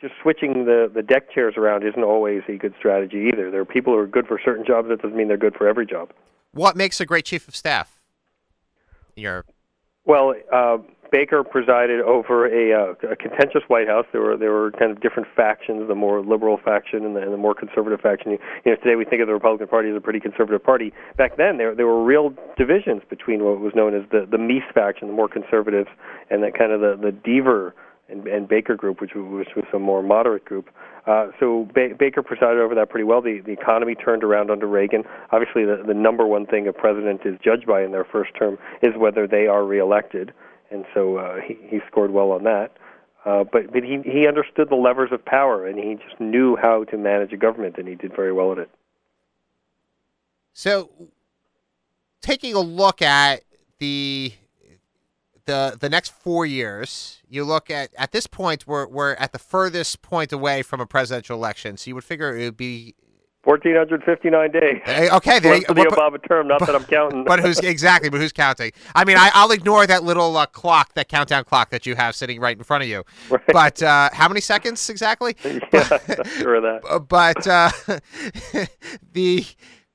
just 0.00 0.14
switching 0.22 0.66
the, 0.66 0.90
the 0.92 1.02
deck 1.02 1.32
chairs 1.32 1.54
around 1.56 1.86
isn't 1.86 2.02
always 2.02 2.42
a 2.48 2.56
good 2.56 2.74
strategy 2.78 3.30
either. 3.32 3.50
There 3.50 3.60
are 3.60 3.64
people 3.64 3.92
who 3.92 3.98
are 3.98 4.06
good 4.06 4.26
for 4.26 4.38
certain 4.44 4.64
jobs. 4.66 4.88
That 4.88 5.00
doesn't 5.00 5.16
mean 5.16 5.28
they're 5.28 5.36
good 5.36 5.56
for 5.56 5.66
every 5.66 5.86
job. 5.86 6.12
What 6.52 6.76
makes 6.76 7.00
a 7.00 7.06
great 7.06 7.24
chief 7.24 7.48
of 7.48 7.56
staff? 7.56 8.00
Your 9.16 9.44
well, 10.04 10.34
uh, 10.52 10.78
Baker 11.10 11.44
presided 11.44 12.00
over 12.00 12.46
a, 12.46 12.74
uh, 12.74 13.12
a 13.12 13.16
contentious 13.16 13.62
White 13.68 13.86
House. 13.86 14.04
There 14.12 14.20
were 14.20 14.36
there 14.36 14.50
were 14.50 14.72
kind 14.72 14.90
of 14.90 15.00
different 15.00 15.28
factions, 15.36 15.86
the 15.86 15.94
more 15.94 16.20
liberal 16.20 16.58
faction 16.62 17.04
and 17.04 17.14
the, 17.14 17.22
and 17.22 17.32
the 17.32 17.36
more 17.36 17.54
conservative 17.54 18.00
faction. 18.00 18.32
You, 18.32 18.38
you 18.64 18.72
know, 18.72 18.76
today 18.82 18.96
we 18.96 19.04
think 19.04 19.22
of 19.22 19.28
the 19.28 19.32
Republican 19.32 19.68
Party 19.68 19.90
as 19.90 19.96
a 19.96 20.00
pretty 20.00 20.20
conservative 20.20 20.62
party. 20.62 20.92
Back 21.16 21.36
then, 21.36 21.56
there 21.56 21.74
there 21.74 21.86
were 21.86 22.02
real 22.02 22.34
divisions 22.58 23.02
between 23.08 23.44
what 23.44 23.60
was 23.60 23.72
known 23.74 23.94
as 23.94 24.02
the 24.10 24.26
the 24.28 24.36
Meese 24.36 24.70
faction, 24.74 25.06
the 25.06 25.14
more 25.14 25.28
conservatives, 25.28 25.88
and 26.30 26.42
that 26.42 26.58
kind 26.58 26.72
of 26.72 26.80
the 26.80 26.98
the 27.00 27.12
Deaver 27.12 27.72
and, 28.08 28.26
and 28.26 28.48
Baker 28.48 28.76
group, 28.76 29.00
which, 29.00 29.12
which 29.14 29.48
was 29.56 29.64
a 29.72 29.78
more 29.78 30.02
moderate 30.02 30.44
group. 30.44 30.68
Uh, 31.06 31.28
so 31.38 31.68
ba- 31.74 31.94
Baker 31.98 32.22
presided 32.22 32.58
over 32.60 32.74
that 32.74 32.90
pretty 32.90 33.04
well. 33.04 33.20
The, 33.20 33.40
the 33.44 33.52
economy 33.52 33.94
turned 33.94 34.24
around 34.24 34.50
under 34.50 34.66
Reagan. 34.66 35.04
Obviously, 35.32 35.64
the, 35.64 35.82
the 35.86 35.94
number 35.94 36.26
one 36.26 36.46
thing 36.46 36.66
a 36.66 36.72
president 36.72 37.22
is 37.24 37.38
judged 37.44 37.66
by 37.66 37.82
in 37.82 37.92
their 37.92 38.04
first 38.04 38.32
term 38.38 38.58
is 38.82 38.92
whether 38.96 39.26
they 39.26 39.46
are 39.46 39.64
reelected, 39.64 40.32
and 40.70 40.84
so 40.94 41.16
uh, 41.16 41.36
he, 41.46 41.56
he 41.68 41.80
scored 41.90 42.10
well 42.10 42.30
on 42.30 42.44
that. 42.44 42.76
Uh, 43.24 43.42
but 43.42 43.72
but 43.72 43.82
he 43.82 44.02
he 44.04 44.26
understood 44.26 44.68
the 44.68 44.76
levers 44.76 45.10
of 45.10 45.24
power, 45.24 45.66
and 45.66 45.78
he 45.78 45.94
just 45.94 46.20
knew 46.20 46.56
how 46.60 46.84
to 46.84 46.98
manage 46.98 47.32
a 47.32 47.38
government, 47.38 47.76
and 47.78 47.88
he 47.88 47.94
did 47.94 48.14
very 48.14 48.32
well 48.32 48.52
at 48.52 48.58
it. 48.58 48.70
So, 50.52 50.90
taking 52.20 52.54
a 52.54 52.60
look 52.60 53.00
at 53.00 53.42
the 53.78 54.34
the 55.46 55.76
the 55.78 55.88
next 55.88 56.12
four 56.12 56.46
years, 56.46 57.22
you 57.28 57.44
look 57.44 57.70
at 57.70 57.90
at 57.96 58.12
this 58.12 58.26
point 58.26 58.66
we're 58.66 58.86
we're 58.86 59.14
at 59.14 59.32
the 59.32 59.38
furthest 59.38 60.02
point 60.02 60.32
away 60.32 60.62
from 60.62 60.80
a 60.80 60.86
presidential 60.86 61.36
election. 61.36 61.76
So 61.76 61.88
you 61.88 61.94
would 61.94 62.04
figure 62.04 62.36
it 62.36 62.44
would 62.44 62.56
be 62.56 62.94
1,459 63.44 64.50
days. 64.50 64.80
Okay, 65.14 65.38
there 65.38 65.56
you, 65.56 65.64
the 65.66 65.74
but, 65.74 65.88
Obama 65.88 66.26
term. 66.26 66.48
Not 66.48 66.60
but, 66.60 66.66
that 66.66 66.74
I'm 66.74 66.84
counting. 66.84 67.24
But 67.26 67.40
who's 67.40 67.58
exactly? 67.58 68.08
But 68.08 68.20
who's 68.20 68.32
counting? 68.32 68.72
I 68.94 69.04
mean, 69.04 69.16
I, 69.18 69.44
will 69.44 69.52
ignore 69.52 69.86
that 69.86 70.02
little 70.02 70.36
uh, 70.36 70.46
clock, 70.46 70.94
that 70.94 71.08
countdown 71.08 71.44
clock 71.44 71.70
that 71.70 71.84
you 71.84 71.94
have 71.94 72.14
sitting 72.14 72.40
right 72.40 72.56
in 72.56 72.64
front 72.64 72.82
of 72.82 72.88
you. 72.88 73.04
Right. 73.28 73.42
But 73.48 73.82
uh, 73.82 74.10
how 74.12 74.28
many 74.28 74.40
seconds 74.40 74.88
exactly? 74.88 75.36
yeah, 75.44 75.98
sure 76.38 76.54
of 76.56 76.62
that. 76.62 77.06
But 77.08 77.46
uh, 77.46 77.70
the 79.12 79.44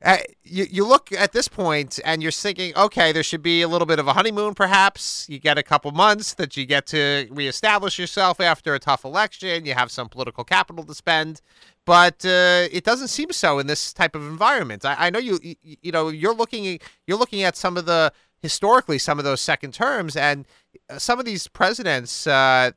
uh, 0.03 0.17
you, 0.43 0.65
you 0.69 0.85
look 0.85 1.11
at 1.11 1.33
this 1.33 1.47
point 1.47 1.99
and 2.05 2.23
you're 2.23 2.31
thinking, 2.31 2.75
okay, 2.77 3.11
there 3.11 3.23
should 3.23 3.41
be 3.41 3.61
a 3.61 3.67
little 3.67 3.85
bit 3.85 3.99
of 3.99 4.07
a 4.07 4.13
honeymoon, 4.13 4.53
perhaps. 4.53 5.27
You 5.27 5.39
get 5.39 5.57
a 5.57 5.63
couple 5.63 5.91
months 5.91 6.33
that 6.35 6.55
you 6.55 6.65
get 6.65 6.85
to 6.87 7.27
reestablish 7.29 7.99
yourself 7.99 8.39
after 8.39 8.73
a 8.73 8.79
tough 8.79 9.03
election. 9.03 9.65
You 9.65 9.73
have 9.73 9.91
some 9.91 10.07
political 10.07 10.45
capital 10.45 10.85
to 10.85 10.95
spend, 10.95 11.41
but 11.85 12.25
uh, 12.25 12.67
it 12.71 12.85
doesn't 12.85 13.09
seem 13.09 13.31
so 13.31 13.59
in 13.59 13.67
this 13.67 13.91
type 13.91 14.15
of 14.15 14.21
environment. 14.21 14.85
I, 14.85 15.07
I 15.07 15.09
know 15.09 15.19
you, 15.19 15.37
you, 15.41 15.55
you 15.81 15.91
know, 15.91 16.07
you're 16.07 16.35
looking, 16.35 16.79
you're 17.05 17.17
looking 17.17 17.43
at 17.43 17.57
some 17.57 17.75
of 17.75 17.85
the 17.85 18.13
historically 18.41 18.97
some 18.97 19.19
of 19.19 19.25
those 19.25 19.41
second 19.41 19.73
terms, 19.73 20.15
and 20.15 20.45
uh, 20.89 20.97
some 20.97 21.19
of 21.19 21.25
these 21.25 21.47
presidents. 21.47 22.25
Uh, 22.25 22.71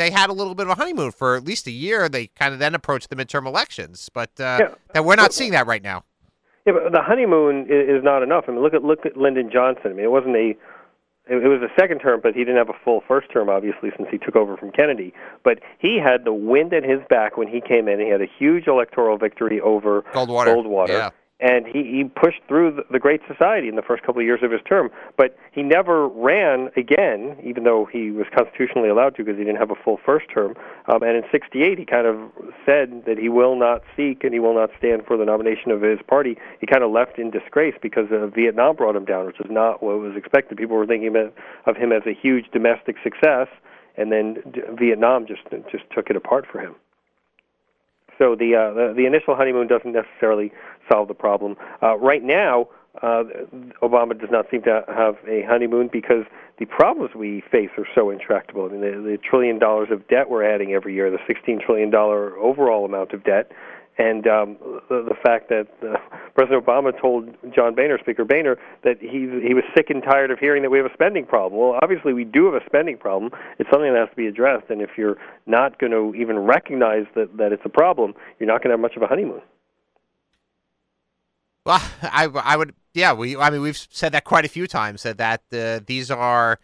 they 0.00 0.10
had 0.10 0.30
a 0.30 0.32
little 0.32 0.54
bit 0.54 0.66
of 0.66 0.70
a 0.70 0.74
honeymoon 0.74 1.12
for 1.12 1.36
at 1.36 1.44
least 1.44 1.66
a 1.66 1.70
year. 1.70 2.08
They 2.08 2.28
kind 2.28 2.52
of 2.52 2.58
then 2.58 2.74
approached 2.74 3.10
the 3.10 3.16
midterm 3.16 3.46
elections, 3.46 4.08
but 4.12 4.30
uh, 4.40 4.58
yeah. 4.60 4.74
that 4.94 5.04
we're 5.04 5.16
not 5.16 5.32
seeing 5.32 5.52
that 5.52 5.66
right 5.66 5.82
now. 5.82 6.04
Yeah, 6.66 6.74
but 6.74 6.92
the 6.92 7.02
honeymoon 7.02 7.66
is, 7.68 8.04
not 8.04 8.22
enough. 8.22 8.44
I 8.48 8.52
mean, 8.52 8.62
look 8.62 8.74
at 8.74 8.84
look 8.84 9.06
at 9.06 9.16
Lyndon 9.16 9.50
Johnson. 9.52 9.86
I 9.86 9.92
mean, 9.94 10.04
it 10.04 10.10
wasn't 10.10 10.36
a 10.36 10.54
it 11.26 11.48
was 11.48 11.62
a 11.62 11.80
second 11.80 12.00
term, 12.00 12.20
but 12.22 12.34
he 12.34 12.40
didn't 12.40 12.56
have 12.56 12.70
a 12.70 12.78
full 12.84 13.02
first 13.06 13.30
term, 13.32 13.48
obviously, 13.48 13.90
since 13.96 14.08
he 14.10 14.18
took 14.18 14.34
over 14.34 14.56
from 14.56 14.72
Kennedy. 14.72 15.14
But 15.44 15.60
he 15.78 15.98
had 16.02 16.24
the 16.24 16.32
wind 16.32 16.72
at 16.72 16.82
his 16.82 16.98
back 17.08 17.36
when 17.36 17.46
he 17.46 17.60
came 17.60 17.86
in. 17.88 18.00
He 18.00 18.08
had 18.08 18.20
a 18.20 18.28
huge 18.38 18.66
electoral 18.66 19.16
victory 19.16 19.60
over 19.60 20.02
Goldwater. 20.12 20.56
Goldwater. 20.56 20.88
Yeah 20.88 21.10
and 21.40 21.66
he, 21.66 21.84
he 21.84 22.04
pushed 22.04 22.40
through 22.46 22.72
the, 22.72 22.82
the 22.90 22.98
Great 22.98 23.20
Society 23.26 23.68
in 23.68 23.76
the 23.76 23.82
first 23.82 24.02
couple 24.02 24.20
of 24.20 24.26
years 24.26 24.40
of 24.42 24.50
his 24.50 24.60
term. 24.68 24.90
But 25.16 25.36
he 25.52 25.62
never 25.62 26.06
ran 26.08 26.68
again, 26.76 27.36
even 27.42 27.64
though 27.64 27.88
he 27.90 28.10
was 28.10 28.26
constitutionally 28.36 28.88
allowed 28.88 29.16
to 29.16 29.24
because 29.24 29.38
he 29.38 29.44
didn't 29.44 29.58
have 29.58 29.70
a 29.70 29.82
full 29.82 29.98
first 30.04 30.26
term. 30.32 30.54
Um, 30.86 31.02
and 31.02 31.16
in 31.16 31.22
'68, 31.32 31.78
he 31.78 31.84
kind 31.84 32.06
of 32.06 32.16
said 32.66 33.04
that 33.06 33.16
he 33.18 33.28
will 33.28 33.56
not 33.56 33.82
seek 33.96 34.22
and 34.22 34.34
he 34.34 34.40
will 34.40 34.54
not 34.54 34.70
stand 34.78 35.06
for 35.06 35.16
the 35.16 35.24
nomination 35.24 35.70
of 35.70 35.80
his 35.80 35.98
party. 36.06 36.36
He 36.60 36.66
kind 36.66 36.84
of 36.84 36.90
left 36.90 37.18
in 37.18 37.30
disgrace 37.30 37.74
because 37.80 38.06
uh, 38.12 38.26
Vietnam 38.26 38.76
brought 38.76 38.96
him 38.96 39.04
down, 39.04 39.26
which 39.26 39.40
is 39.40 39.50
not 39.50 39.82
what 39.82 39.98
was 39.98 40.16
expected. 40.16 40.58
People 40.58 40.76
were 40.76 40.86
thinking 40.86 41.16
of, 41.16 41.32
of 41.66 41.76
him 41.76 41.92
as 41.92 42.02
a 42.06 42.12
huge 42.12 42.46
domestic 42.52 42.96
success, 43.02 43.48
and 43.96 44.12
then 44.12 44.38
d- 44.52 44.60
Vietnam 44.78 45.26
just 45.26 45.42
just 45.72 45.84
took 45.94 46.10
it 46.10 46.16
apart 46.16 46.46
for 46.50 46.60
him. 46.60 46.74
So 48.20 48.36
the, 48.36 48.54
uh, 48.54 48.74
the 48.74 48.92
the 48.94 49.06
initial 49.06 49.34
honeymoon 49.34 49.66
doesn't 49.66 49.92
necessarily 49.92 50.52
solve 50.90 51.08
the 51.08 51.14
problem. 51.14 51.56
Uh, 51.82 51.96
right 51.98 52.22
now, 52.22 52.68
uh, 53.02 53.22
Obama 53.82 54.18
does 54.18 54.30
not 54.30 54.46
seem 54.50 54.62
to 54.62 54.82
have 54.88 55.16
a 55.28 55.42
honeymoon 55.48 55.88
because 55.92 56.24
the 56.58 56.66
problems 56.66 57.14
we 57.14 57.42
face 57.50 57.70
are 57.78 57.86
so 57.94 58.10
intractable. 58.10 58.64
I 58.64 58.68
mean, 58.68 58.80
the, 58.80 58.90
the 59.12 59.18
trillion 59.18 59.58
dollars 59.58 59.88
of 59.90 60.06
debt 60.08 60.28
we're 60.28 60.44
adding 60.44 60.72
every 60.72 60.94
year, 60.94 61.10
the 61.10 61.18
16 61.26 61.60
trillion 61.64 61.90
dollar 61.90 62.36
overall 62.36 62.84
amount 62.84 63.12
of 63.12 63.22
debt, 63.24 63.52
and 63.98 64.26
um, 64.26 64.56
the, 64.88 65.04
the 65.08 65.14
fact 65.22 65.50
that 65.50 65.68
uh, 65.82 65.98
President 66.34 66.64
Obama 66.64 66.98
told 66.98 67.28
John 67.54 67.74
Boehner, 67.74 67.98
Speaker 68.00 68.24
Boehner, 68.24 68.56
that 68.82 68.96
he 69.00 69.28
he 69.46 69.54
was 69.54 69.64
sick 69.76 69.90
and 69.90 70.02
tired 70.02 70.30
of 70.30 70.38
hearing 70.38 70.62
that 70.62 70.70
we 70.70 70.78
have 70.78 70.86
a 70.86 70.94
spending 70.94 71.26
problem. 71.26 71.60
Well, 71.60 71.78
obviously 71.82 72.12
we 72.12 72.24
do 72.24 72.46
have 72.46 72.54
a 72.54 72.64
spending 72.66 72.96
problem. 72.96 73.30
It's 73.58 73.68
something 73.70 73.92
that 73.92 74.00
has 74.00 74.10
to 74.10 74.16
be 74.16 74.26
addressed, 74.26 74.70
and 74.70 74.80
if 74.80 74.90
you're 74.96 75.16
not 75.46 75.78
going 75.78 75.92
to 75.92 76.14
even 76.18 76.38
recognize 76.38 77.04
that 77.14 77.36
that 77.36 77.52
it's 77.52 77.62
a 77.64 77.68
problem, 77.68 78.14
you're 78.38 78.48
not 78.48 78.62
going 78.62 78.70
to 78.70 78.74
have 78.74 78.80
much 78.80 78.96
of 78.96 79.02
a 79.02 79.06
honeymoon. 79.06 79.42
Well, 81.70 81.82
I, 82.02 82.24
I 82.26 82.56
would, 82.56 82.74
yeah. 82.94 83.12
We, 83.12 83.36
I 83.36 83.50
mean, 83.50 83.62
we've 83.62 83.78
said 83.90 84.12
that 84.12 84.24
quite 84.24 84.44
a 84.44 84.48
few 84.48 84.66
times 84.66 85.02
that 85.04 85.18
that 85.18 85.42
uh, 85.52 85.84
these 85.86 86.10
are 86.10 86.58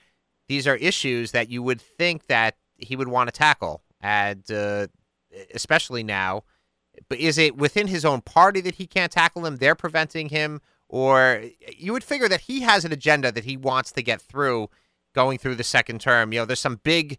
these 0.48 0.66
are 0.66 0.76
issues 0.76 1.32
that 1.32 1.48
you 1.48 1.62
would 1.62 1.80
think 1.80 2.26
that 2.26 2.57
he 2.76 2.96
would 2.96 3.09
want 3.09 3.28
to 3.28 3.32
tackle, 3.32 3.82
and 4.00 4.50
uh, 4.50 4.86
especially 5.54 6.02
now 6.02 6.42
but 7.09 7.18
is 7.18 7.38
it 7.38 7.57
within 7.57 7.86
his 7.86 8.04
own 8.04 8.20
party 8.20 8.61
that 8.62 8.76
he 8.76 8.86
can't 8.86 9.12
tackle 9.12 9.42
them? 9.42 9.57
They're 9.57 9.74
preventing 9.74 10.28
him, 10.28 10.61
or 10.88 11.44
you 11.76 11.92
would 11.92 12.04
figure 12.04 12.28
that 12.28 12.42
he 12.42 12.61
has 12.61 12.84
an 12.84 12.92
agenda 12.92 13.32
that 13.32 13.44
he 13.44 13.57
wants 13.57 13.92
to 13.92 14.02
get 14.02 14.20
through, 14.20 14.70
going 15.14 15.38
through 15.38 15.57
the 15.57 15.64
second 15.64 16.00
term. 16.00 16.32
You 16.32 16.40
know, 16.40 16.44
there's 16.44 16.61
some 16.61 16.80
big 16.82 17.18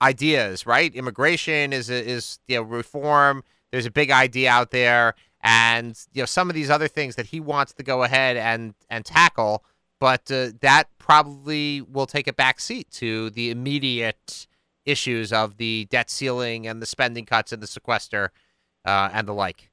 ideas, 0.00 0.66
right? 0.66 0.94
Immigration 0.94 1.72
is 1.72 1.90
is 1.90 2.38
you 2.48 2.56
know 2.56 2.62
reform. 2.62 3.44
There's 3.70 3.86
a 3.86 3.90
big 3.90 4.10
idea 4.10 4.50
out 4.50 4.70
there, 4.70 5.14
and 5.42 5.98
you 6.12 6.22
know 6.22 6.26
some 6.26 6.48
of 6.48 6.54
these 6.54 6.70
other 6.70 6.88
things 6.88 7.16
that 7.16 7.26
he 7.26 7.40
wants 7.40 7.72
to 7.74 7.82
go 7.82 8.02
ahead 8.02 8.36
and 8.36 8.74
and 8.90 9.04
tackle, 9.04 9.64
but 10.00 10.30
uh, 10.30 10.48
that 10.60 10.88
probably 10.98 11.82
will 11.82 12.06
take 12.06 12.26
a 12.26 12.32
back 12.32 12.60
seat 12.60 12.90
to 12.92 13.30
the 13.30 13.50
immediate 13.50 14.46
issues 14.84 15.32
of 15.32 15.58
the 15.58 15.86
debt 15.90 16.10
ceiling 16.10 16.66
and 16.66 16.80
the 16.80 16.86
spending 16.86 17.26
cuts 17.26 17.52
and 17.52 17.62
the 17.62 17.66
sequester 17.66 18.32
uh, 18.84 19.10
and 19.12 19.28
the 19.28 19.34
like. 19.34 19.70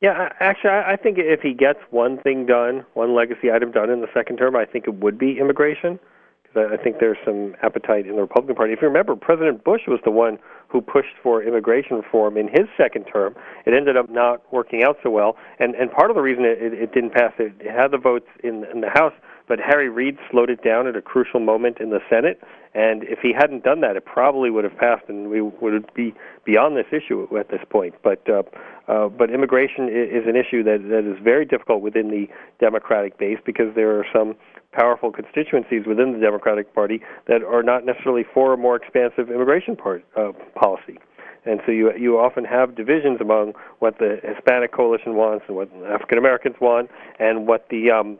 Yeah, 0.00 0.28
actually, 0.40 0.70
I 0.70 0.96
think 0.96 1.16
if 1.18 1.40
he 1.40 1.54
gets 1.54 1.78
one 1.90 2.18
thing 2.18 2.44
done, 2.44 2.84
one 2.92 3.14
legacy 3.14 3.50
item 3.50 3.70
done 3.70 3.88
in 3.88 4.02
the 4.02 4.08
second 4.12 4.36
term, 4.36 4.54
I 4.54 4.66
think 4.66 4.86
it 4.86 4.94
would 4.96 5.16
be 5.16 5.38
immigration. 5.38 5.98
Because 6.42 6.70
I 6.72 6.82
think 6.82 6.98
there's 6.98 7.16
some 7.24 7.56
appetite 7.62 8.06
in 8.06 8.16
the 8.16 8.20
Republican 8.20 8.56
Party. 8.56 8.74
If 8.74 8.82
you 8.82 8.88
remember, 8.88 9.16
President 9.16 9.64
Bush 9.64 9.82
was 9.88 10.00
the 10.04 10.10
one 10.10 10.38
who 10.74 10.80
pushed 10.80 11.14
for 11.22 11.40
immigration 11.40 11.96
reform 11.96 12.36
in 12.36 12.48
his 12.48 12.66
second 12.76 13.04
term. 13.04 13.36
It 13.64 13.74
ended 13.74 13.96
up 13.96 14.10
not 14.10 14.42
working 14.52 14.82
out 14.82 14.98
so 15.04 15.08
well, 15.08 15.36
and 15.60 15.76
and 15.76 15.88
part 15.90 16.10
of 16.10 16.16
the 16.16 16.22
reason 16.22 16.44
it, 16.44 16.60
it, 16.60 16.74
it 16.74 16.92
didn't 16.92 17.14
pass, 17.14 17.32
it, 17.38 17.52
it 17.60 17.70
had 17.70 17.92
the 17.92 17.98
votes 17.98 18.26
in 18.42 18.64
in 18.74 18.80
the 18.80 18.90
House, 18.90 19.12
but 19.46 19.60
Harry 19.60 19.88
Reid 19.88 20.18
slowed 20.32 20.50
it 20.50 20.64
down 20.64 20.88
at 20.88 20.96
a 20.96 21.00
crucial 21.00 21.38
moment 21.38 21.78
in 21.78 21.90
the 21.90 22.00
Senate. 22.10 22.42
And 22.74 23.04
if 23.04 23.20
he 23.20 23.32
hadn't 23.32 23.62
done 23.62 23.82
that, 23.82 23.94
it 23.94 24.04
probably 24.04 24.50
would 24.50 24.64
have 24.64 24.76
passed, 24.76 25.04
and 25.06 25.30
we 25.30 25.40
would 25.40 25.94
be 25.94 26.12
beyond 26.44 26.76
this 26.76 26.90
issue 26.90 27.28
at 27.38 27.48
this 27.48 27.62
point. 27.70 27.94
But 28.02 28.28
uh, 28.28 28.42
uh, 28.88 29.08
but 29.10 29.30
immigration 29.30 29.88
is 29.88 30.26
an 30.26 30.34
issue 30.34 30.64
that 30.64 30.82
that 30.88 31.04
is 31.08 31.22
very 31.22 31.44
difficult 31.44 31.82
within 31.82 32.10
the 32.10 32.26
Democratic 32.58 33.16
base 33.16 33.38
because 33.46 33.72
there 33.76 33.96
are 33.96 34.06
some 34.12 34.34
powerful 34.74 35.10
constituencies 35.10 35.86
within 35.86 36.12
the 36.12 36.18
Democratic 36.18 36.74
Party 36.74 37.00
that 37.28 37.42
are 37.42 37.62
not 37.62 37.86
necessarily 37.86 38.24
for 38.34 38.52
a 38.52 38.56
more 38.56 38.76
expansive 38.76 39.30
immigration 39.30 39.76
part, 39.76 40.04
uh, 40.16 40.32
policy. 40.54 40.98
And 41.46 41.60
so 41.66 41.72
you 41.72 41.92
you 41.96 42.18
often 42.18 42.44
have 42.44 42.74
divisions 42.74 43.20
among 43.20 43.52
what 43.78 43.98
the 43.98 44.18
Hispanic 44.22 44.72
coalition 44.72 45.14
wants 45.14 45.44
and 45.46 45.56
what 45.56 45.68
African 45.92 46.18
Americans 46.18 46.56
want, 46.60 46.90
and 47.18 47.46
what 47.46 47.68
the 47.68 47.90
um, 47.90 48.18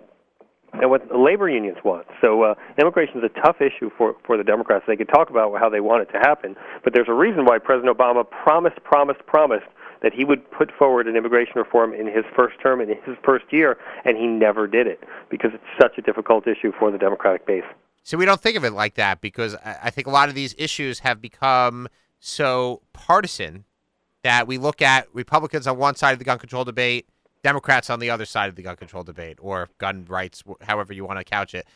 and 0.74 0.90
what 0.90 1.09
the 1.09 1.16
labor 1.16 1.48
unions 1.48 1.78
want. 1.84 2.07
So 2.20 2.42
uh, 2.42 2.55
immigration 2.78 3.18
is 3.18 3.24
a 3.24 3.40
tough 3.40 3.57
issue 3.61 3.90
for 3.96 4.14
for 4.26 4.36
the 4.36 4.44
Democrats. 4.44 4.84
They 4.86 4.96
could 4.96 5.09
talk 5.09 5.30
about 5.30 5.59
how 5.59 5.70
they 5.70 5.80
want 5.80 6.02
it 6.02 6.12
to 6.12 6.18
happen, 6.18 6.55
but 6.82 6.92
there's 6.92 7.09
a 7.09 7.14
reason 7.14 7.46
why 7.46 7.59
President 7.59 7.96
Obama 7.96 8.28
promised, 8.28 8.82
promised, 8.84 9.24
promised 9.26 9.66
that 10.05 10.12
he 10.12 10.22
would 10.22 10.48
put 10.50 10.70
forward 10.78 11.09
an 11.09 11.16
immigration 11.16 11.55
reform 11.57 11.94
in 11.94 12.07
his 12.07 12.24
first 12.36 12.61
term, 12.62 12.78
in 12.82 12.88
his 12.88 13.16
first 13.24 13.46
year, 13.50 13.78
and 14.05 14.18
he 14.18 14.26
never 14.26 14.66
did 14.66 14.86
it 14.86 15.02
because 15.30 15.52
it's 15.55 15.64
such 15.80 15.96
a 15.96 16.02
difficult 16.02 16.46
issue 16.46 16.72
for 16.78 16.90
the 16.90 16.98
Democratic 16.98 17.46
base. 17.46 17.64
So 18.02 18.18
we 18.18 18.26
don't 18.26 18.40
think 18.40 18.59
of 18.59 18.64
it 18.64 18.72
like 18.72 18.94
that 18.96 19.22
because 19.22 19.57
I 19.64 19.88
think 19.88 20.07
a 20.07 20.11
lot 20.11 20.28
of 20.28 20.34
these 20.34 20.55
issues 20.59 20.98
have 20.98 21.22
become 21.22 21.88
so 22.20 22.82
partisan 22.92 23.64
that 24.22 24.46
we 24.46 24.59
look 24.59 24.82
at 24.82 25.09
Republicans 25.14 25.66
on 25.66 25.78
one 25.78 25.94
side 25.94 26.12
of 26.12 26.18
the 26.18 26.24
gun 26.26 26.38
control 26.38 26.64
debate, 26.64 27.09
Democrats 27.42 27.88
on 27.88 27.98
the 27.98 28.11
other 28.11 28.26
side 28.26 28.50
of 28.50 28.57
the 28.57 28.62
gun 28.62 28.76
control 28.76 29.05
debate, 29.05 29.38
or 29.40 29.70
gun 29.78 30.05
rights, 30.07 30.44
however 30.61 30.92
you 30.92 31.07
want 31.07 31.18
to 31.18 31.24
couch 31.24 31.55
it. 31.55 31.66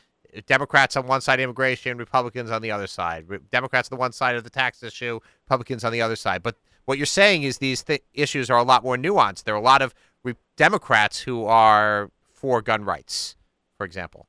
Democrats 0.47 0.97
on 0.97 1.07
one 1.07 1.23
side 1.23 1.41
of 1.41 1.45
immigration, 1.45 1.97
Republicans 1.97 2.51
on 2.51 2.61
the 2.61 2.71
other 2.71 2.87
side. 2.87 3.27
Democrats 3.51 3.91
on 3.91 3.97
the 3.97 4.01
one 4.01 4.13
side 4.13 4.37
of 4.37 4.45
the 4.45 4.51
tax 4.51 4.83
issue, 4.83 5.19
Republicans 5.47 5.83
on 5.83 5.93
the 5.93 6.03
other 6.03 6.17
side. 6.17 6.43
But 6.43 6.57
what 6.89 6.97
you're 6.97 7.05
saying 7.05 7.43
is 7.43 7.59
these 7.59 7.83
th- 7.83 8.03
issues 8.15 8.49
are 8.49 8.57
a 8.57 8.63
lot 8.63 8.83
more 8.83 8.97
nuanced. 8.97 9.45
There 9.45 9.55
are 9.55 9.59
a 9.59 9.61
lot 9.61 9.83
of 9.83 9.95
re- 10.25 10.37
Democrats 10.57 11.21
who 11.21 11.45
are 11.45 12.11
for 12.33 12.63
gun 12.63 12.83
rights, 12.83 13.37
for 13.77 13.85
example. 13.85 14.27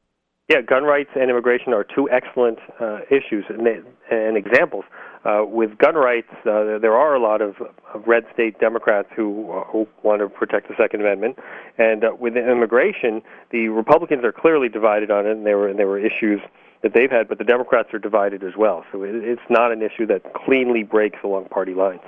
Yeah, 0.50 0.60
gun 0.60 0.84
rights 0.84 1.10
and 1.16 1.30
immigration 1.30 1.74
are 1.74 1.86
two 1.86 2.10
excellent 2.10 2.60
uh, 2.82 3.00
issues 3.10 3.46
and, 3.48 3.66
and 4.12 4.36
examples. 4.36 4.84
Uh, 5.24 5.46
with 5.46 5.78
gun 5.78 5.96
rights, 5.96 6.28
uh, 6.42 6.80
there 6.80 6.98
are 6.98 7.16
a 7.16 7.22
lot 7.22 7.42
of, 7.42 7.56
of 7.94 8.06
red 8.06 8.26
state 8.34 8.60
Democrats 8.60 9.08
who, 9.16 9.50
uh, 9.54 9.64
who 9.66 9.88
want 10.04 10.20
to 10.20 10.28
protect 10.28 10.68
the 10.68 10.76
Second 10.78 11.00
Amendment, 11.00 11.38
and 11.78 12.04
uh, 12.04 12.10
with 12.20 12.36
immigration, 12.36 13.22
the 13.52 13.70
Republicans 13.70 14.26
are 14.26 14.34
clearly 14.34 14.68
divided 14.68 15.10
on 15.10 15.26
it, 15.26 15.32
and 15.32 15.46
there 15.46 15.58
were 15.58 15.70
and 15.70 15.80
there 15.80 15.88
were 15.88 16.00
issues 16.00 16.42
that 16.84 16.94
they've 16.94 17.12
had, 17.12 17.30
but 17.30 17.38
the 17.38 17.44
Democrats 17.46 17.94
are 17.94 18.00
divided 18.00 18.44
as 18.44 18.54
well. 18.58 18.84
So 18.92 19.04
it, 19.04 19.16
it's 19.16 19.42
not 19.50 19.72
an 19.72 19.82
issue 19.82 20.06
that 20.08 20.34
cleanly 20.34 20.84
breaks 20.84 21.20
along 21.24 21.46
party 21.46 21.74
lines. 21.74 22.02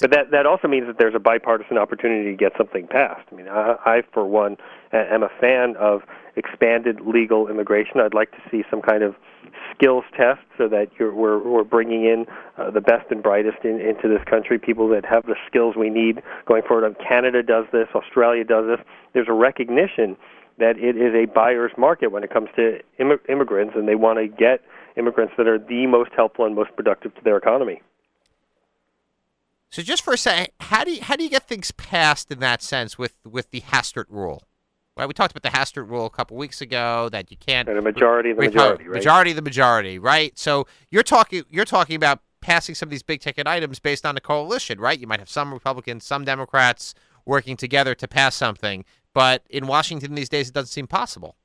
But 0.00 0.10
that 0.12 0.30
that 0.30 0.46
also 0.46 0.66
means 0.66 0.86
that 0.86 0.98
there's 0.98 1.14
a 1.14 1.20
bipartisan 1.20 1.76
opportunity 1.76 2.30
to 2.30 2.36
get 2.36 2.52
something 2.56 2.86
passed. 2.86 3.26
I 3.30 3.34
mean, 3.34 3.48
I, 3.48 3.76
I 3.84 4.02
for 4.12 4.24
one 4.24 4.56
am 4.92 5.22
a 5.22 5.30
fan 5.40 5.76
of 5.76 6.02
expanded 6.36 7.00
legal 7.02 7.48
immigration. 7.48 8.00
I'd 8.00 8.14
like 8.14 8.30
to 8.32 8.42
see 8.50 8.64
some 8.70 8.80
kind 8.80 9.02
of 9.02 9.14
skills 9.74 10.04
test 10.16 10.40
so 10.56 10.68
that 10.68 10.88
you're, 10.98 11.14
we're, 11.14 11.38
we're 11.38 11.64
bringing 11.64 12.04
in 12.04 12.26
uh, 12.56 12.70
the 12.70 12.80
best 12.80 13.10
and 13.10 13.22
brightest 13.22 13.64
in, 13.64 13.80
into 13.80 14.08
this 14.08 14.22
country, 14.28 14.58
people 14.58 14.88
that 14.88 15.04
have 15.04 15.26
the 15.26 15.36
skills 15.46 15.76
we 15.76 15.90
need 15.90 16.22
going 16.46 16.62
forward. 16.62 16.84
Um, 16.84 16.96
Canada 17.06 17.42
does 17.42 17.66
this, 17.72 17.88
Australia 17.94 18.44
does 18.44 18.66
this. 18.66 18.86
There's 19.12 19.28
a 19.28 19.32
recognition 19.32 20.16
that 20.58 20.78
it 20.78 20.96
is 20.96 21.14
a 21.14 21.26
buyer's 21.32 21.72
market 21.78 22.08
when 22.08 22.22
it 22.22 22.30
comes 22.30 22.48
to 22.56 22.80
Im- 22.98 23.20
immigrants, 23.28 23.74
and 23.76 23.88
they 23.88 23.94
want 23.94 24.18
to 24.18 24.28
get 24.28 24.60
immigrants 24.96 25.34
that 25.38 25.46
are 25.46 25.58
the 25.58 25.86
most 25.86 26.10
helpful 26.14 26.44
and 26.44 26.54
most 26.54 26.70
productive 26.76 27.14
to 27.14 27.20
their 27.24 27.36
economy. 27.36 27.80
So, 29.70 29.82
just 29.82 30.02
for 30.02 30.12
a 30.12 30.18
second, 30.18 30.48
how 30.58 30.82
do 30.84 30.92
you, 30.92 31.02
how 31.02 31.14
do 31.14 31.22
you 31.22 31.30
get 31.30 31.46
things 31.46 31.70
passed 31.70 32.30
in 32.30 32.40
that 32.40 32.62
sense 32.62 32.98
with 32.98 33.14
with 33.24 33.50
the 33.50 33.60
Hastert 33.60 34.06
rule? 34.08 34.42
Right, 34.96 35.06
we 35.06 35.14
talked 35.14 35.34
about 35.34 35.48
the 35.48 35.56
Hastert 35.56 35.88
rule 35.88 36.04
a 36.04 36.10
couple 36.10 36.36
weeks 36.36 36.60
ago 36.60 37.08
that 37.10 37.30
you 37.30 37.36
can't 37.36 37.68
and 37.68 37.78
a 37.78 37.82
majority 37.82 38.30
of 38.30 38.36
the 38.36 38.42
majority, 38.42 38.88
right? 38.88 38.96
Majority 38.96 39.30
of 39.30 39.36
the 39.36 39.42
majority, 39.42 39.98
right? 39.98 40.36
So 40.38 40.66
you're 40.90 41.04
talking 41.04 41.44
you're 41.48 41.64
talking 41.64 41.96
about 41.96 42.20
passing 42.40 42.74
some 42.74 42.88
of 42.88 42.90
these 42.90 43.02
big 43.02 43.20
ticket 43.20 43.46
items 43.46 43.78
based 43.78 44.04
on 44.04 44.16
a 44.16 44.20
coalition, 44.20 44.80
right? 44.80 44.98
You 44.98 45.06
might 45.06 45.20
have 45.20 45.30
some 45.30 45.52
Republicans, 45.54 46.04
some 46.04 46.24
Democrats 46.24 46.94
working 47.24 47.56
together 47.56 47.94
to 47.94 48.08
pass 48.08 48.34
something, 48.34 48.84
but 49.14 49.44
in 49.48 49.66
Washington 49.68 50.14
these 50.14 50.28
days 50.28 50.48
it 50.48 50.54
doesn't 50.54 50.68
seem 50.68 50.88
possible. 50.88 51.36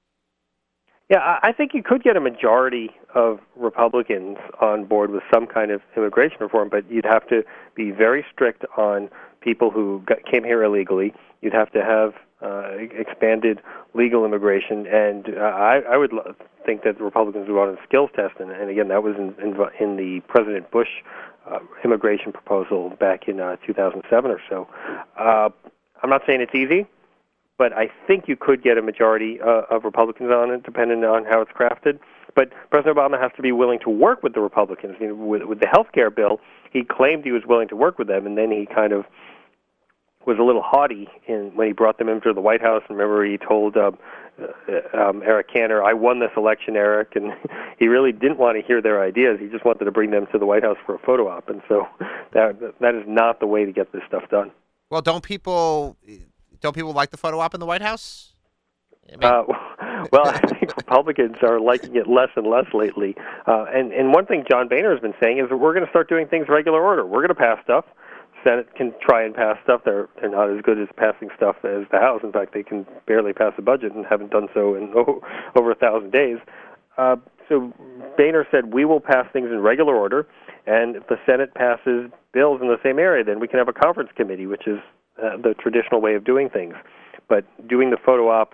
Yeah, 1.10 1.40
I 1.44 1.52
think 1.52 1.76
you 1.76 1.84
could 1.84 2.02
get 2.04 2.18
a 2.18 2.20
majority 2.20 2.90
of 3.14 3.40
Republicans 3.56 4.38
on 4.60 4.86
board 4.86 5.12
with 5.12 5.22
some 5.32 5.46
kind 5.46 5.70
of 5.70 5.82
immigration 5.96 6.38
reform, 6.40 6.70
but 6.70 6.90
you'd 6.90 7.06
have 7.06 7.28
to 7.28 7.44
be 7.76 7.92
very 7.92 8.26
strict 8.34 8.66
on 8.76 9.10
people 9.40 9.70
who 9.70 10.02
got, 10.08 10.26
came 10.26 10.44
here 10.44 10.64
illegally. 10.64 11.14
You'd 11.42 11.54
have 11.54 11.72
to 11.74 11.84
have 11.84 12.14
uh, 12.42 12.72
expanded 12.78 13.62
legal 13.94 14.26
immigration, 14.26 14.88
and 14.88 15.30
uh, 15.38 15.42
I, 15.42 15.82
I 15.92 15.98
would 15.98 16.12
lo- 16.12 16.34
think 16.66 16.82
that 16.84 16.98
the 16.98 17.04
Republicans 17.04 17.48
would 17.48 17.56
want 17.56 17.78
a 17.78 17.84
skills 17.84 18.10
test, 18.16 18.40
and, 18.40 18.50
and 18.50 18.72
again, 18.72 18.88
that 18.88 19.04
was 19.04 19.16
in, 19.16 19.36
in, 19.40 19.56
in 19.80 19.98
the 19.98 20.22
President 20.28 20.72
Bush 20.72 20.90
uh, 21.48 21.60
immigration 21.84 22.32
proposal 22.32 22.90
back 23.00 23.28
in 23.28 23.40
uh, 23.40 23.58
2007 23.68 24.32
or 24.32 24.42
so. 24.50 24.68
Uh, 25.20 25.50
I'm 26.02 26.10
not 26.10 26.24
saying 26.26 26.42
it's 26.42 26.56
easy, 26.56 26.88
but 27.58 27.74
I 27.74 27.90
think 28.08 28.28
you 28.28 28.36
could 28.36 28.64
get 28.64 28.78
a 28.78 28.82
majority 28.82 29.40
uh, 29.42 29.62
of 29.70 29.84
Republicans 29.84 30.30
on 30.32 30.52
it, 30.52 30.64
depending 30.64 31.04
on 31.04 31.26
how 31.26 31.42
it's 31.42 31.52
crafted. 31.52 32.00
But 32.36 32.50
President 32.70 32.98
Obama 32.98 33.20
has 33.20 33.32
to 33.38 33.42
be 33.42 33.54
willing 33.54 33.80
to 33.80 33.90
work 33.90 34.22
with 34.22 34.34
the 34.34 34.42
Republicans. 34.42 34.96
You 35.00 35.08
know, 35.10 35.16
with, 35.16 35.44
with 35.44 35.60
the 35.62 35.68
health 35.68 35.88
care 35.94 36.10
bill, 36.10 36.42
he 36.72 36.84
claimed 36.84 37.24
he 37.24 37.32
was 37.32 37.44
willing 37.48 37.70
to 37.70 37.76
work 37.76 37.98
with 37.98 38.08
them, 38.08 38.26
and 38.26 38.38
then 38.38 38.52
he 38.52 38.66
kind 38.66 38.92
of 38.92 39.06
was 40.26 40.38
a 40.40 40.44
little 40.44 40.64
haughty 40.64 41.08
in 41.28 41.52
when 41.56 41.68
he 41.68 41.74
brought 41.74 41.98
them 41.98 42.10
into 42.10 42.34
the 42.34 42.42
White 42.42 42.62
House. 42.62 42.84
Remember, 42.90 43.24
he 43.24 43.38
told 43.38 43.78
uh, 43.78 43.92
uh, 44.42 44.98
um, 44.98 45.24
Eric 45.24 45.48
Cantor, 45.54 45.82
"I 45.82 45.94
won 45.94 46.20
this 46.20 46.32
election, 46.36 46.76
Eric," 46.76 47.16
and 47.16 47.32
he 47.80 47.88
really 47.88 48.12
didn't 48.12 48.38
want 48.38 48.60
to 48.60 48.66
hear 48.66 48.82
their 48.82 49.02
ideas. 49.02 49.40
He 49.40 49.48
just 49.48 49.64
wanted 49.64 49.86
to 49.86 49.92
bring 49.92 50.12
them 50.12 50.28
to 50.34 50.38
the 50.38 50.46
White 50.46 50.64
House 50.64 50.78
for 50.86 50.96
a 50.96 51.00
photo 51.00 51.30
op, 51.30 51.48
and 51.48 51.62
so 51.70 51.88
that 52.34 52.60
that 52.82 52.96
is 52.96 53.04
not 53.08 53.40
the 53.40 53.48
way 53.48 53.64
to 53.64 53.72
get 53.72 53.94
this 53.94 54.02
stuff 54.08 54.24
done. 54.30 54.52
Well, 54.90 55.02
don't 55.02 55.24
people 55.24 55.96
don't 56.62 56.74
people 56.74 56.94
like 56.94 57.12
the 57.12 57.18
photo 57.18 57.40
op 57.40 57.54
in 57.54 57.60
the 57.60 57.66
White 57.66 57.82
House? 57.82 58.34
I 59.08 59.18
mean... 59.18 59.24
uh, 59.24 59.44
well, 60.12 60.28
I 60.28 60.40
think 60.40 60.76
Republicans 60.76 61.38
are 61.42 61.60
liking 61.60 61.96
it 61.96 62.08
less 62.08 62.30
and 62.36 62.48
less 62.48 62.66
lately. 62.74 63.16
Uh, 63.48 63.66
and 63.74 63.92
and 63.92 64.14
one 64.14 64.26
thing 64.26 64.44
John 64.50 64.68
Boehner 64.68 64.92
has 64.92 65.00
been 65.00 65.14
saying 65.22 65.40
is 65.40 65.50
that 65.50 65.58
we're 65.58 65.74
going 65.74 65.86
to 65.86 65.92
start 65.92 66.10
doing 66.10 66.28
things 66.28 66.48
regular 66.50 66.84
order. 66.84 67.06
We're 67.06 67.26
going 67.26 67.30
to 67.30 67.36
pass 67.36 67.58
stuff 67.64 67.86
Senate 68.46 68.74
can 68.76 68.94
try 69.02 69.24
and 69.26 69.34
pass 69.34 69.58
stuff. 69.64 69.82
They're 69.84 70.08
they're 70.22 70.30
not 70.30 70.50
as 70.50 70.62
good 70.62 70.80
as 70.80 70.88
passing 70.96 71.30
stuff 71.36 71.58
as 71.64 71.86
the 71.92 72.00
House. 72.00 72.22
In 72.24 72.32
fact, 72.32 72.54
they 72.54 72.64
can 72.64 72.86
barely 73.08 73.34
pass 73.34 73.54
a 73.58 73.62
budget 73.62 73.94
and 73.94 74.06
haven't 74.06 74.32
done 74.32 74.48
so 74.54 74.76
in 74.76 74.94
oh, 74.96 75.22
over 75.56 75.72
a 75.72 75.76
thousand 75.76 76.12
days. 76.12 76.38
Uh, 76.98 77.16
so 77.50 77.74
Boehner 78.18 78.48
said 78.52 78.74
we 78.74 78.86
will 78.86 79.02
pass 79.02 79.26
things 79.34 79.50
in 79.52 79.60
regular 79.60 79.96
order, 79.96 80.28
and 80.66 80.96
if 80.96 81.08
the 81.08 81.18
Senate 81.26 81.54
passes 81.56 82.10
bills 82.32 82.62
in 82.62 82.68
the 82.68 82.80
same 82.84 83.00
area, 83.00 83.24
then 83.24 83.40
we 83.40 83.48
can 83.48 83.58
have 83.58 83.68
a 83.68 83.74
conference 83.74 84.12
committee, 84.16 84.46
which 84.46 84.68
is 84.68 84.80
uh, 85.22 85.38
the 85.38 85.54
traditional 85.60 86.02
way 86.02 86.16
of 86.16 86.24
doing 86.24 86.50
things. 86.50 86.76
But 87.28 87.46
doing 87.68 87.90
the 87.90 87.98
photo 87.98 88.30
op 88.30 88.54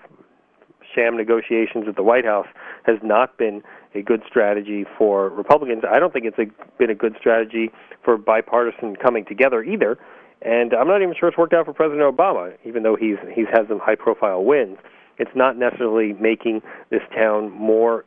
sham 0.95 1.17
negotiations 1.17 1.85
at 1.87 1.95
the 1.95 2.03
White 2.03 2.25
House 2.25 2.47
has 2.85 2.97
not 3.03 3.37
been 3.37 3.61
a 3.95 4.01
good 4.01 4.21
strategy 4.27 4.85
for 4.97 5.29
Republicans. 5.29 5.83
I 5.89 5.99
don't 5.99 6.13
think 6.13 6.25
it's 6.25 6.39
a, 6.39 6.45
been 6.77 6.89
a 6.89 6.95
good 6.95 7.15
strategy 7.19 7.71
for 8.03 8.17
bipartisan 8.17 8.95
coming 8.95 9.25
together 9.25 9.63
either. 9.63 9.97
And 10.41 10.73
I'm 10.73 10.87
not 10.87 11.01
even 11.01 11.13
sure 11.17 11.29
it's 11.29 11.37
worked 11.37 11.53
out 11.53 11.65
for 11.65 11.73
President 11.73 12.03
Obama, 12.15 12.53
even 12.65 12.83
though 12.83 12.95
he's 12.95 13.17
he's 13.33 13.45
had 13.51 13.67
some 13.67 13.79
high-profile 13.79 14.43
wins. 14.43 14.77
It's 15.19 15.31
not 15.35 15.55
necessarily 15.55 16.13
making 16.13 16.61
this 16.89 17.01
town 17.13 17.51
more 17.51 18.05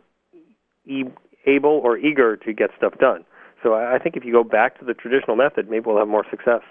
e- 0.85 1.05
able 1.47 1.81
or 1.85 1.97
eager 1.97 2.37
to 2.39 2.53
get 2.53 2.71
stuff 2.77 2.95
done. 2.99 3.25
So 3.63 3.75
I, 3.75 3.97
I 3.97 3.99
think 3.99 4.17
if 4.17 4.25
you 4.25 4.33
go 4.33 4.43
back 4.43 4.79
to 4.81 4.85
the 4.85 4.95
traditional 4.95 5.37
method, 5.37 5.71
maybe 5.71 5.85
we'll 5.87 5.99
have 5.99 6.09
more 6.09 6.25
success. 6.29 6.63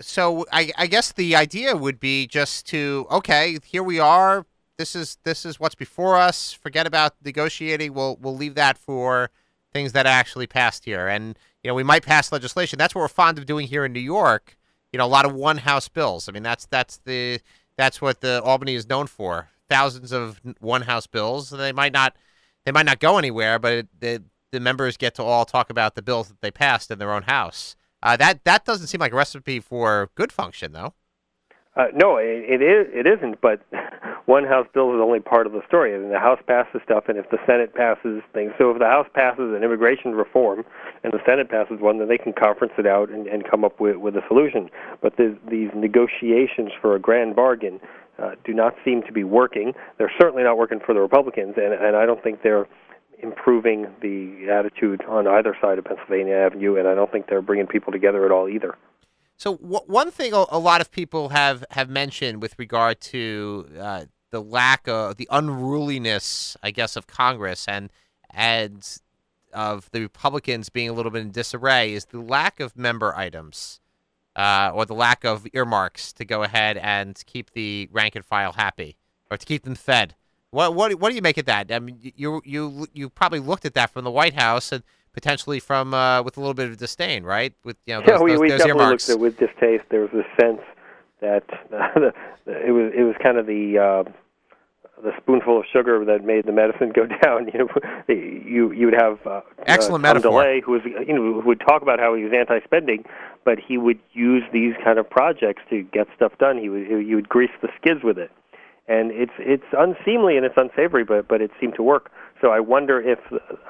So, 0.00 0.44
I, 0.52 0.72
I 0.76 0.86
guess 0.86 1.12
the 1.12 1.36
idea 1.36 1.76
would 1.76 2.00
be 2.00 2.26
just 2.26 2.66
to 2.68 3.06
okay, 3.10 3.58
here 3.64 3.82
we 3.82 4.00
are 4.00 4.44
this 4.76 4.96
is 4.96 5.18
this 5.24 5.44
is 5.44 5.60
what's 5.60 5.74
before 5.74 6.16
us. 6.16 6.52
Forget 6.52 6.86
about 6.86 7.14
negotiating. 7.24 7.94
We'll 7.94 8.16
we'll 8.20 8.36
leave 8.36 8.54
that 8.56 8.78
for 8.78 9.30
things 9.72 9.92
that 9.92 10.06
actually 10.06 10.46
passed 10.46 10.84
here. 10.84 11.08
And 11.08 11.38
you 11.62 11.68
know, 11.68 11.74
we 11.74 11.82
might 11.82 12.04
pass 12.04 12.32
legislation. 12.32 12.78
That's 12.78 12.94
what 12.94 13.02
we're 13.02 13.08
fond 13.08 13.38
of 13.38 13.46
doing 13.46 13.66
here 13.66 13.84
in 13.84 13.92
New 13.92 14.00
York. 14.00 14.56
You 14.92 14.98
know, 14.98 15.06
a 15.06 15.06
lot 15.06 15.24
of 15.24 15.34
one 15.34 15.58
house 15.58 15.88
bills. 15.88 16.28
I 16.28 16.32
mean, 16.32 16.42
that's 16.42 16.66
that's 16.66 16.98
the 16.98 17.40
that's 17.76 18.00
what 18.00 18.20
the 18.20 18.42
Albany 18.42 18.74
is 18.74 18.88
known 18.88 19.06
for. 19.06 19.48
Thousands 19.68 20.12
of 20.12 20.40
one 20.60 20.82
house 20.82 21.06
bills. 21.06 21.50
They 21.50 21.72
might 21.72 21.92
not 21.92 22.16
they 22.64 22.72
might 22.72 22.86
not 22.86 23.00
go 23.00 23.18
anywhere, 23.18 23.58
but 23.58 23.72
it, 23.72 23.88
the 24.00 24.22
the 24.50 24.60
members 24.60 24.96
get 24.96 25.14
to 25.16 25.22
all 25.22 25.44
talk 25.44 25.70
about 25.70 25.94
the 25.94 26.02
bills 26.02 26.28
that 26.28 26.40
they 26.40 26.50
passed 26.50 26.90
in 26.90 26.98
their 26.98 27.12
own 27.12 27.22
house. 27.22 27.76
Uh, 28.04 28.16
that 28.18 28.44
that 28.44 28.64
doesn't 28.66 28.86
seem 28.86 29.00
like 29.00 29.12
a 29.12 29.16
recipe 29.16 29.58
for 29.58 30.10
good 30.14 30.30
function, 30.30 30.72
though. 30.72 30.92
Uh, 31.74 31.86
no, 31.92 32.18
it, 32.18 32.60
it 32.60 32.62
is. 32.62 32.86
It 32.92 33.06
isn't. 33.06 33.40
But 33.40 33.60
one 34.26 34.44
House 34.44 34.66
bill 34.72 34.94
is 34.94 35.00
only 35.02 35.20
part 35.20 35.46
of 35.46 35.52
the 35.52 35.62
story. 35.66 35.94
I 35.94 35.98
mean, 35.98 36.10
the 36.10 36.20
House 36.20 36.38
passes 36.46 36.82
stuff, 36.84 37.04
and 37.08 37.18
if 37.18 37.28
the 37.30 37.38
Senate 37.46 37.74
passes 37.74 38.22
things, 38.32 38.52
so 38.58 38.70
if 38.70 38.78
the 38.78 38.86
House 38.86 39.08
passes 39.14 39.56
an 39.56 39.64
immigration 39.64 40.12
reform 40.12 40.64
and 41.02 41.12
the 41.12 41.18
Senate 41.26 41.48
passes 41.48 41.80
one, 41.80 41.98
then 41.98 42.08
they 42.08 42.18
can 42.18 42.32
conference 42.32 42.74
it 42.78 42.86
out 42.86 43.10
and, 43.10 43.26
and 43.26 43.48
come 43.50 43.64
up 43.64 43.80
with, 43.80 43.96
with 43.96 44.14
a 44.16 44.22
solution. 44.28 44.68
But 45.00 45.16
the, 45.16 45.36
these 45.50 45.70
negotiations 45.74 46.70
for 46.80 46.94
a 46.94 47.00
grand 47.00 47.34
bargain 47.34 47.80
uh, 48.22 48.32
do 48.44 48.54
not 48.54 48.74
seem 48.84 49.02
to 49.02 49.12
be 49.12 49.24
working. 49.24 49.72
They're 49.98 50.12
certainly 50.20 50.44
not 50.44 50.56
working 50.56 50.78
for 50.84 50.94
the 50.94 51.00
Republicans, 51.00 51.54
and, 51.56 51.74
and 51.74 51.96
I 51.96 52.06
don't 52.06 52.22
think 52.22 52.42
they're 52.42 52.68
improving 53.22 53.86
the 54.00 54.48
attitude 54.50 55.02
on 55.08 55.26
either 55.26 55.56
side 55.60 55.78
of 55.78 55.84
Pennsylvania 55.84 56.34
Avenue, 56.34 56.76
and 56.76 56.88
I 56.88 56.94
don't 56.94 57.10
think 57.10 57.28
they're 57.28 57.42
bringing 57.42 57.66
people 57.66 57.92
together 57.92 58.24
at 58.24 58.30
all 58.30 58.48
either. 58.48 58.76
So 59.36 59.56
w- 59.56 59.80
one 59.86 60.10
thing 60.10 60.32
a, 60.32 60.58
lot 60.58 60.80
of 60.80 60.90
people 60.90 61.30
have, 61.30 61.64
have 61.70 61.88
mentioned 61.88 62.40
with 62.40 62.54
regard 62.58 63.00
to 63.02 63.68
uh, 63.80 64.04
the 64.30 64.40
lack 64.40 64.86
of 64.88 65.16
the 65.16 65.28
unruliness, 65.30 66.56
I 66.62 66.70
guess, 66.70 66.96
of 66.96 67.06
Congress 67.06 67.68
and 67.68 67.90
and 68.30 68.84
of 69.52 69.88
the 69.92 70.00
Republicans 70.00 70.68
being 70.68 70.88
a 70.88 70.92
little 70.92 71.12
bit 71.12 71.22
in 71.22 71.30
disarray 71.30 71.92
is 71.92 72.06
the 72.06 72.20
lack 72.20 72.58
of 72.58 72.76
member 72.76 73.14
items 73.16 73.80
uh, 74.34 74.72
or 74.74 74.84
the 74.84 74.94
lack 74.94 75.24
of 75.24 75.46
earmarks 75.52 76.12
to 76.14 76.24
go 76.24 76.42
ahead 76.42 76.76
and 76.76 77.22
keep 77.26 77.52
the 77.52 77.88
rank 77.92 78.16
and 78.16 78.24
file 78.24 78.52
happy 78.52 78.96
or 79.30 79.36
to 79.36 79.46
keep 79.46 79.62
them 79.62 79.76
fed. 79.76 80.16
What 80.54 80.74
what 80.76 80.94
what 81.00 81.08
do 81.08 81.16
you 81.16 81.22
make 81.22 81.36
of 81.36 81.46
that? 81.46 81.72
I 81.72 81.80
mean, 81.80 81.98
you 82.00 82.40
you 82.44 82.86
you 82.92 83.10
probably 83.10 83.40
looked 83.40 83.64
at 83.64 83.74
that 83.74 83.90
from 83.90 84.04
the 84.04 84.10
White 84.10 84.34
House 84.34 84.70
and 84.70 84.84
potentially 85.12 85.58
from 85.58 85.92
uh, 85.92 86.22
with 86.22 86.36
a 86.36 86.40
little 86.40 86.54
bit 86.54 86.70
of 86.70 86.76
disdain, 86.76 87.24
right? 87.24 87.52
With 87.64 87.76
you 87.86 87.94
know, 87.94 88.00
those, 88.00 88.08
yeah, 88.08 88.18
we, 88.20 88.30
those, 88.30 88.40
we 88.40 88.48
those 88.50 88.58
definitely 88.58 88.82
earmarks. 88.82 89.08
looked 89.08 89.10
at 89.10 89.20
it 89.20 89.20
with 89.20 89.38
distaste. 89.38 89.84
There 89.90 90.00
was 90.02 90.10
a 90.12 90.40
sense 90.40 90.60
that 91.20 91.42
it 92.46 92.70
was 92.70 92.92
it 92.96 93.02
was 93.02 93.16
kind 93.20 93.36
of 93.36 93.46
the 93.46 93.78
uh, 93.78 94.10
the 95.02 95.10
spoonful 95.20 95.58
of 95.58 95.64
sugar 95.72 96.04
that 96.04 96.24
made 96.24 96.46
the 96.46 96.52
medicine 96.52 96.92
go 96.94 97.06
down. 97.22 97.48
You 97.52 97.58
know, 97.58 97.68
you 98.08 98.70
you 98.70 98.86
would 98.86 98.94
have 98.94 99.26
uh, 99.26 99.40
excellent 99.66 100.04
uh. 100.04 100.14
DeLay, 100.20 100.62
who 100.62 100.70
was 100.70 100.82
you 100.84 101.14
know 101.14 101.40
who 101.40 101.48
would 101.48 101.60
talk 101.66 101.82
about 101.82 101.98
how 101.98 102.14
he 102.14 102.22
was 102.22 102.32
anti-spending, 102.32 103.04
but 103.44 103.58
he 103.58 103.76
would 103.76 103.98
use 104.12 104.44
these 104.52 104.74
kind 104.84 105.00
of 105.00 105.10
projects 105.10 105.62
to 105.70 105.82
get 105.82 106.06
stuff 106.14 106.32
done. 106.38 106.58
He 106.58 106.68
would 106.68 106.86
he 106.86 107.14
would 107.16 107.28
grease 107.28 107.50
the 107.60 107.68
skids 107.80 108.04
with 108.04 108.18
it, 108.18 108.30
and 108.86 109.10
it's 109.12 109.32
it's 109.38 109.64
unseemly 109.76 110.36
and 110.36 110.44
it's 110.44 110.56
unsavory, 110.56 111.04
but 111.04 111.26
but 111.28 111.40
it 111.40 111.50
seemed 111.60 111.74
to 111.76 111.82
work. 111.82 112.10
So 112.40 112.50
I 112.50 112.60
wonder 112.60 113.00
if, 113.00 113.18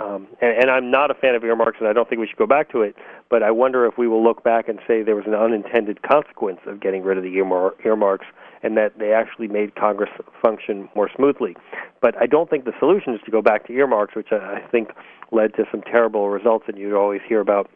um, 0.01 0.27
and, 0.41 0.63
and 0.63 0.71
I'm 0.71 0.91
not 0.91 1.11
a 1.11 1.15
fan 1.15 1.37
of 1.37 1.45
earmarks, 1.45 1.77
and 1.79 1.89
I 1.89 1.93
don't 1.93 2.09
think 2.09 2.21
we 2.21 2.27
should 2.27 2.39
go 2.39 2.47
back 2.47 2.73
to 2.73 2.83
it. 2.83 2.97
But 3.31 3.45
I 3.45 3.53
wonder 3.53 3.87
if 3.87 3.97
we 3.97 4.09
will 4.09 4.25
look 4.25 4.43
back 4.43 4.69
and 4.69 4.81
say 4.89 5.03
there 5.03 5.15
was 5.15 5.27
an 5.27 5.35
unintended 5.35 6.03
consequence 6.03 6.59
of 6.67 6.81
getting 6.81 7.05
rid 7.05 7.17
of 7.17 7.23
the 7.23 7.37
earmar- 7.37 7.75
earmarks, 7.85 8.27
and 8.65 8.77
that 8.77 8.99
they 8.99 9.13
actually 9.13 9.47
made 9.47 9.77
Congress 9.77 10.11
function 10.43 10.89
more 10.97 11.09
smoothly. 11.15 11.57
But 12.01 12.21
I 12.21 12.27
don't 12.27 12.51
think 12.51 12.65
the 12.65 12.73
solution 12.81 13.15
is 13.15 13.21
to 13.25 13.31
go 13.31 13.43
back 13.43 13.67
to 13.69 13.73
earmarks, 13.73 14.17
which 14.17 14.33
I 14.33 14.61
think 14.73 14.91
led 15.31 15.55
to 15.55 15.65
some 15.71 15.83
terrible 15.83 16.29
results. 16.31 16.65
And 16.67 16.77
you'd 16.77 16.97
always 16.97 17.21
hear 17.29 17.41
about 17.41 17.71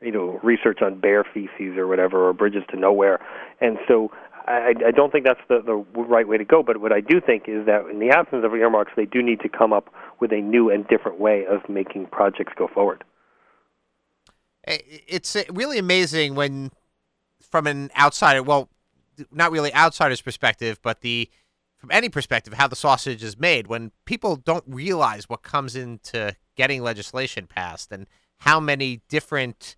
you 0.00 0.12
know 0.12 0.38
research 0.42 0.82
on 0.82 1.00
bear 1.00 1.24
feces 1.24 1.76
or 1.76 1.86
whatever 1.86 2.28
or 2.28 2.32
bridges 2.32 2.62
to 2.70 2.76
nowhere 2.76 3.20
and 3.60 3.78
so 3.86 4.10
I, 4.46 4.74
I 4.86 4.90
don't 4.90 5.12
think 5.12 5.24
that's 5.24 5.40
the, 5.48 5.62
the 5.64 5.74
right 5.74 6.26
way 6.26 6.38
to 6.38 6.44
go. 6.44 6.62
But 6.62 6.80
what 6.80 6.92
I 6.92 7.00
do 7.00 7.20
think 7.20 7.44
is 7.46 7.66
that 7.66 7.86
in 7.90 7.98
the 7.98 8.10
absence 8.10 8.44
of 8.44 8.54
earmarks, 8.54 8.92
they 8.96 9.06
do 9.06 9.22
need 9.22 9.40
to 9.40 9.48
come 9.48 9.72
up 9.72 9.92
with 10.20 10.32
a 10.32 10.40
new 10.40 10.70
and 10.70 10.86
different 10.88 11.18
way 11.18 11.44
of 11.46 11.68
making 11.68 12.06
projects 12.06 12.52
go 12.56 12.68
forward. 12.68 13.04
It's 14.64 15.36
really 15.50 15.78
amazing 15.78 16.34
when, 16.34 16.70
from 17.40 17.66
an 17.66 17.90
outsider, 17.98 18.42
well, 18.42 18.68
not 19.30 19.50
really 19.50 19.74
outsider's 19.74 20.20
perspective, 20.20 20.78
but 20.82 21.00
the 21.00 21.28
from 21.82 21.90
any 21.90 22.08
perspective, 22.08 22.54
how 22.54 22.68
the 22.68 22.76
sausage 22.76 23.24
is 23.24 23.36
made. 23.36 23.66
When 23.66 23.90
people 24.04 24.36
don't 24.36 24.62
realize 24.68 25.28
what 25.28 25.42
comes 25.42 25.74
into 25.74 26.36
getting 26.56 26.80
legislation 26.80 27.48
passed 27.48 27.90
and 27.90 28.06
how 28.38 28.60
many 28.60 29.00
different 29.08 29.74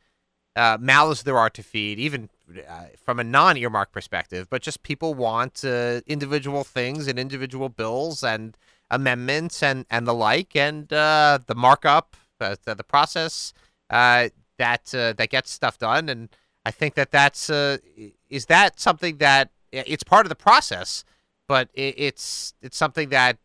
uh, 0.54 0.76
mouths 0.78 1.22
there 1.22 1.38
are 1.38 1.48
to 1.48 1.62
feed, 1.62 1.98
even 1.98 2.28
uh, 2.68 2.84
from 3.02 3.18
a 3.18 3.24
non 3.24 3.56
earmark 3.56 3.90
perspective, 3.90 4.48
but 4.50 4.60
just 4.60 4.82
people 4.82 5.14
want 5.14 5.64
uh, 5.64 6.02
individual 6.06 6.62
things 6.62 7.08
and 7.08 7.18
individual 7.18 7.70
bills 7.70 8.22
and 8.22 8.56
amendments 8.90 9.62
and, 9.62 9.86
and 9.90 10.06
the 10.06 10.12
like, 10.12 10.54
and 10.54 10.92
uh, 10.92 11.38
the 11.46 11.54
markup, 11.54 12.16
the, 12.38 12.58
the 12.64 12.84
process 12.84 13.54
uh, 13.88 14.28
that 14.58 14.94
uh, 14.94 15.14
that 15.14 15.30
gets 15.30 15.50
stuff 15.50 15.78
done. 15.78 16.08
And 16.10 16.28
I 16.66 16.70
think 16.70 16.94
that 16.94 17.10
that's 17.10 17.48
is 17.48 18.46
that 18.46 18.78
something 18.78 19.16
that 19.18 19.50
it's 19.72 20.04
part 20.04 20.26
of 20.26 20.28
the 20.28 20.36
process, 20.36 21.04
but 21.48 21.70
it, 21.72 21.94
it's 21.96 22.52
it's 22.60 22.76
something 22.76 23.08
that 23.08 23.38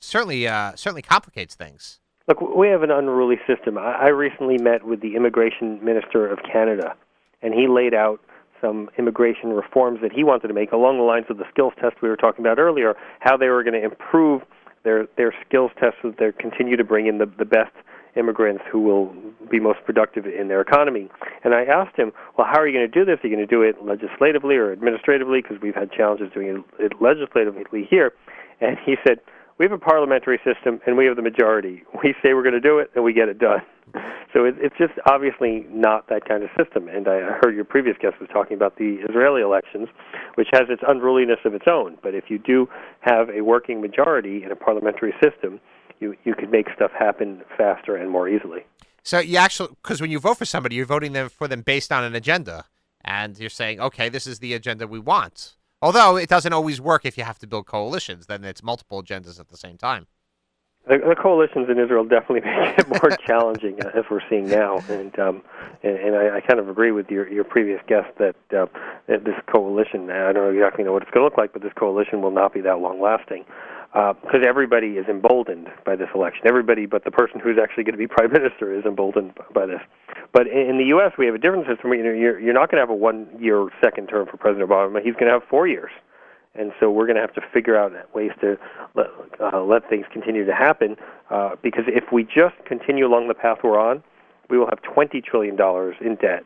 certainly 0.00 0.44
certainly 0.44 1.02
complicates 1.02 1.54
things. 1.54 2.00
Look, 2.28 2.40
we 2.40 2.68
have 2.68 2.82
an 2.82 2.90
unruly 2.90 3.36
system. 3.46 3.76
I 3.78 4.08
recently 4.08 4.58
met 4.58 4.84
with 4.84 5.00
the 5.00 5.16
immigration 5.16 5.82
minister 5.82 6.26
of 6.26 6.38
Canada 6.42 6.94
and 7.44 7.54
he 7.54 7.68
laid 7.68 7.94
out 7.94 8.20
some 8.60 8.88
immigration 8.98 9.50
reforms 9.50 10.00
that 10.00 10.10
he 10.10 10.24
wanted 10.24 10.48
to 10.48 10.54
make 10.54 10.72
along 10.72 10.96
the 10.96 11.04
lines 11.04 11.26
of 11.28 11.36
the 11.36 11.44
skills 11.50 11.74
test 11.80 11.96
we 12.02 12.08
were 12.08 12.16
talking 12.16 12.44
about 12.44 12.58
earlier, 12.58 12.94
how 13.20 13.36
they 13.36 13.48
were 13.48 13.62
going 13.62 13.78
to 13.78 13.84
improve 13.84 14.42
their 14.84 15.06
their 15.16 15.34
skills 15.46 15.70
tests 15.78 15.98
so 16.02 16.10
that 16.10 16.18
they 16.18 16.32
continue 16.40 16.76
to 16.76 16.84
bring 16.84 17.06
in 17.06 17.18
the, 17.18 17.26
the 17.38 17.44
best 17.44 17.72
immigrants 18.16 18.62
who 18.70 18.80
will 18.80 19.12
be 19.50 19.58
most 19.58 19.80
productive 19.84 20.24
in 20.26 20.48
their 20.48 20.60
economy. 20.60 21.10
And 21.42 21.52
I 21.52 21.64
asked 21.64 21.96
him, 21.96 22.12
well, 22.38 22.46
how 22.46 22.60
are 22.60 22.66
you 22.66 22.76
going 22.76 22.90
to 22.90 22.98
do 22.98 23.04
this? 23.04 23.18
Are 23.22 23.26
you 23.26 23.34
going 23.34 23.46
to 23.46 23.52
do 23.52 23.62
it 23.62 23.84
legislatively 23.84 24.56
or 24.56 24.72
administratively? 24.72 25.42
Because 25.42 25.58
we've 25.60 25.74
had 25.74 25.90
challenges 25.90 26.30
doing 26.32 26.64
it 26.78 26.92
legislatively 27.00 27.86
here. 27.90 28.12
And 28.60 28.76
he 28.84 28.94
said, 29.06 29.18
we 29.58 29.64
have 29.64 29.72
a 29.72 29.78
parliamentary 29.78 30.40
system 30.44 30.80
and 30.86 30.96
we 30.96 31.06
have 31.06 31.16
the 31.16 31.22
majority. 31.22 31.82
We 32.02 32.14
say 32.22 32.34
we're 32.34 32.42
going 32.42 32.54
to 32.54 32.60
do 32.60 32.78
it 32.78 32.90
and 32.94 33.04
we 33.04 33.12
get 33.12 33.28
it 33.28 33.38
done. 33.38 33.62
So 34.32 34.44
it, 34.44 34.56
it's 34.58 34.76
just 34.76 34.92
obviously 35.06 35.64
not 35.70 36.08
that 36.08 36.28
kind 36.28 36.42
of 36.42 36.50
system. 36.58 36.88
And 36.88 37.08
I 37.08 37.20
heard 37.42 37.54
your 37.54 37.64
previous 37.64 37.96
guest 38.00 38.16
was 38.20 38.28
talking 38.32 38.56
about 38.56 38.76
the 38.76 38.98
Israeli 39.08 39.42
elections, 39.42 39.88
which 40.34 40.48
has 40.52 40.62
its 40.68 40.82
unruliness 40.86 41.38
of 41.44 41.54
its 41.54 41.66
own. 41.70 41.96
But 42.02 42.14
if 42.14 42.24
you 42.28 42.38
do 42.38 42.68
have 43.00 43.30
a 43.30 43.42
working 43.42 43.80
majority 43.80 44.42
in 44.42 44.50
a 44.50 44.56
parliamentary 44.56 45.14
system, 45.22 45.60
you 46.00 46.16
you 46.24 46.34
could 46.34 46.50
make 46.50 46.66
stuff 46.74 46.90
happen 46.98 47.42
faster 47.56 47.96
and 47.96 48.10
more 48.10 48.28
easily. 48.28 48.60
So 49.02 49.18
you 49.20 49.36
actually, 49.36 49.70
because 49.82 50.00
when 50.00 50.10
you 50.10 50.18
vote 50.18 50.38
for 50.38 50.44
somebody, 50.44 50.76
you're 50.76 50.86
voting 50.86 51.12
them 51.12 51.28
for 51.28 51.46
them 51.46 51.62
based 51.62 51.92
on 51.92 52.02
an 52.02 52.14
agenda, 52.14 52.64
and 53.04 53.38
you're 53.38 53.50
saying, 53.50 53.80
okay, 53.80 54.08
this 54.08 54.26
is 54.26 54.40
the 54.40 54.54
agenda 54.54 54.86
we 54.86 54.98
want. 54.98 55.54
Although 55.84 56.16
it 56.16 56.30
doesn't 56.30 56.54
always 56.54 56.80
work 56.80 57.04
if 57.04 57.18
you 57.18 57.24
have 57.24 57.38
to 57.40 57.46
build 57.46 57.66
coalitions, 57.66 58.24
then 58.24 58.42
it's 58.42 58.62
multiple 58.62 59.02
agendas 59.02 59.38
at 59.38 59.48
the 59.48 59.56
same 59.58 59.76
time. 59.76 60.06
The, 60.88 60.96
the 60.96 61.14
coalitions 61.14 61.68
in 61.68 61.78
Israel 61.78 62.04
definitely 62.04 62.40
make 62.50 62.78
it 62.78 62.88
more 62.88 63.10
challenging, 63.26 63.82
uh, 63.82 63.90
as 63.94 64.04
we're 64.10 64.22
seeing 64.30 64.48
now, 64.48 64.78
and 64.88 65.18
um, 65.18 65.42
and, 65.82 65.98
and 65.98 66.16
I, 66.16 66.36
I 66.36 66.40
kind 66.40 66.58
of 66.58 66.70
agree 66.70 66.90
with 66.90 67.10
your 67.10 67.30
your 67.30 67.44
previous 67.44 67.82
guest 67.86 68.08
that, 68.16 68.36
uh, 68.56 68.64
that 69.08 69.24
this 69.24 69.34
coalition. 69.46 70.08
I 70.08 70.32
don't 70.32 70.54
exactly 70.54 70.84
know 70.84 70.94
what 70.94 71.02
it's 71.02 71.10
going 71.10 71.20
to 71.20 71.24
look 71.24 71.36
like, 71.36 71.52
but 71.52 71.60
this 71.60 71.74
coalition 71.74 72.22
will 72.22 72.30
not 72.30 72.54
be 72.54 72.62
that 72.62 72.78
long 72.78 72.98
lasting 72.98 73.44
because 73.94 74.42
uh, 74.42 74.48
everybody 74.48 74.98
is 74.98 75.06
emboldened 75.08 75.68
by 75.86 75.94
this 75.94 76.08
election. 76.14 76.42
Everybody 76.46 76.84
but 76.84 77.04
the 77.04 77.12
person 77.12 77.38
who's 77.38 77.58
actually 77.62 77.84
going 77.84 77.94
to 77.94 77.98
be 77.98 78.06
prime 78.18 78.32
minister 78.32 78.76
is 78.76 78.84
emboldened 78.84 79.32
by 79.54 79.66
this. 79.66 79.80
But 80.32 80.48
in, 80.48 80.70
in 80.70 80.78
the 80.78 80.86
U.S., 80.86 81.12
we 81.16 81.26
have 81.26 81.34
a 81.34 81.38
different 81.38 81.66
system. 81.66 81.92
You 81.94 82.02
know, 82.02 82.12
you're, 82.12 82.40
you're 82.40 82.54
not 82.54 82.70
going 82.70 82.78
to 82.78 82.82
have 82.82 82.90
a 82.90 82.94
one-year 82.94 83.68
second 83.80 84.08
term 84.08 84.26
for 84.26 84.36
President 84.36 84.68
Obama. 84.68 85.00
He's 85.02 85.14
going 85.14 85.26
to 85.26 85.38
have 85.38 85.44
four 85.48 85.68
years 85.68 85.92
and 86.56 86.72
so 86.78 86.90
we're 86.90 87.06
going 87.06 87.16
to 87.16 87.20
have 87.20 87.34
to 87.34 87.40
figure 87.52 87.76
out 87.76 87.92
ways 88.14 88.30
to 88.40 88.56
let, 88.94 89.06
uh, 89.40 89.62
let 89.62 89.88
things 89.88 90.06
continue 90.12 90.44
to 90.44 90.54
happen. 90.54 90.96
Uh, 91.30 91.56
because 91.62 91.84
if 91.88 92.12
we 92.12 92.22
just 92.22 92.54
continue 92.64 93.06
along 93.06 93.28
the 93.28 93.34
path 93.34 93.58
we're 93.64 93.78
on, 93.78 94.02
we 94.50 94.58
will 94.58 94.66
have 94.66 94.80
$20 94.82 95.24
trillion 95.24 95.56
in 96.00 96.14
debt 96.16 96.44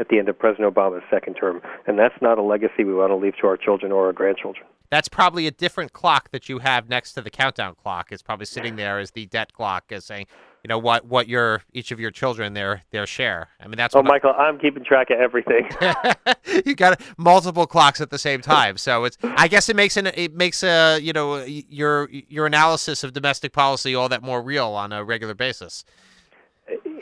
at 0.00 0.08
the 0.08 0.18
end 0.18 0.28
of 0.28 0.38
President 0.38 0.74
Obama's 0.74 1.04
second 1.10 1.34
term. 1.34 1.60
And 1.86 1.98
that's 1.98 2.14
not 2.20 2.38
a 2.38 2.42
legacy 2.42 2.84
we 2.84 2.94
want 2.94 3.10
to 3.10 3.16
leave 3.16 3.36
to 3.40 3.46
our 3.46 3.56
children 3.56 3.92
or 3.92 4.06
our 4.06 4.12
grandchildren. 4.12 4.66
That's 4.90 5.08
probably 5.08 5.46
a 5.46 5.52
different 5.52 5.92
clock 5.92 6.32
that 6.32 6.48
you 6.48 6.58
have 6.58 6.88
next 6.88 7.12
to 7.12 7.20
the 7.20 7.30
countdown 7.30 7.76
clock. 7.80 8.10
It's 8.10 8.22
probably 8.22 8.46
sitting 8.46 8.74
there 8.74 8.98
as 8.98 9.12
the 9.12 9.26
debt 9.26 9.52
clock, 9.52 9.84
as 9.92 10.04
saying, 10.04 10.26
you 10.64 10.68
know 10.68 10.78
what 10.78 11.06
what 11.06 11.26
your 11.26 11.62
each 11.72 11.90
of 11.90 12.00
your 12.00 12.10
children 12.10 12.52
their 12.52 12.82
their 12.90 13.06
share. 13.06 13.48
I 13.60 13.66
mean 13.66 13.76
that's. 13.76 13.94
Oh, 13.94 14.02
Michael, 14.02 14.34
I, 14.36 14.48
am 14.48 14.58
keeping 14.58 14.84
track 14.84 15.08
of 15.10 15.18
everything. 15.18 15.70
you 16.66 16.74
got 16.74 17.00
multiple 17.16 17.66
clocks 17.66 18.00
at 18.00 18.10
the 18.10 18.18
same 18.18 18.42
time, 18.42 18.76
so 18.76 19.04
it's. 19.04 19.16
I 19.22 19.48
guess 19.48 19.70
it 19.70 19.76
makes 19.76 19.96
an 19.96 20.08
it 20.08 20.34
makes 20.34 20.62
a 20.62 20.98
you 20.98 21.14
know 21.14 21.42
your 21.44 22.10
your 22.10 22.44
analysis 22.44 23.02
of 23.04 23.14
domestic 23.14 23.54
policy 23.54 23.94
all 23.94 24.10
that 24.10 24.22
more 24.22 24.42
real 24.42 24.66
on 24.66 24.92
a 24.92 25.02
regular 25.02 25.34
basis. 25.34 25.84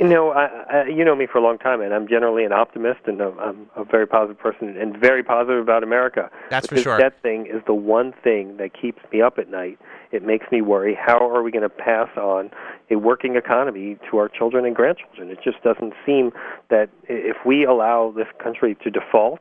You 0.01 0.09
know, 0.09 0.31
I, 0.31 0.47
I, 0.71 0.87
you 0.87 1.05
know 1.05 1.17
me 1.17 1.27
for 1.27 1.39
a 1.39 1.43
long 1.43 1.59
time, 1.59 1.81
and 1.81 1.93
I'm 1.93 2.07
generally 2.07 2.45
an 2.45 2.53
optimist, 2.53 3.01
and 3.07 3.21
I'm, 3.21 3.39
I'm 3.39 3.71
a 3.75 3.85
very 3.85 4.07
positive 4.07 4.39
person, 4.39 4.77
and 4.77 4.97
very 4.97 5.25
positive 5.25 5.61
about 5.61 5.83
America. 5.83 6.31
That's 6.51 6.69
for 6.69 6.77
sure. 6.77 6.99
That 6.99 7.21
thing 7.21 7.47
is 7.47 7.63
the 7.67 7.75
one 7.75 8.15
thing 8.23 8.59
that 8.59 8.71
keeps 8.81 9.03
me 9.13 9.23
up 9.23 9.39
at 9.39 9.51
night. 9.51 9.79
It 10.13 10.23
makes 10.23 10.47
me 10.53 10.63
worry. 10.63 10.95
How 10.95 11.19
are 11.29 11.43
we 11.43 11.51
going 11.51 11.63
to 11.63 11.69
pass 11.69 12.09
on 12.17 12.51
a 12.91 12.97
working 12.97 13.35
economy 13.35 13.99
to 14.11 14.19
our 14.19 14.29
children 14.29 14.65
and 14.65 14.75
grandchildren? 14.75 15.31
It 15.31 15.39
just 15.43 15.63
doesn't 15.65 15.95
seem 16.07 16.31
that 16.71 16.91
if 17.09 17.37
we 17.45 17.65
allow 17.65 18.13
this 18.17 18.29
country 18.43 18.77
to 18.85 18.91
default, 18.91 19.41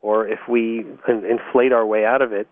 or 0.00 0.26
if 0.26 0.38
we 0.48 0.86
inflate 1.06 1.72
our 1.72 1.84
way 1.84 2.04
out 2.06 2.22
of 2.22 2.32
it, 2.32 2.48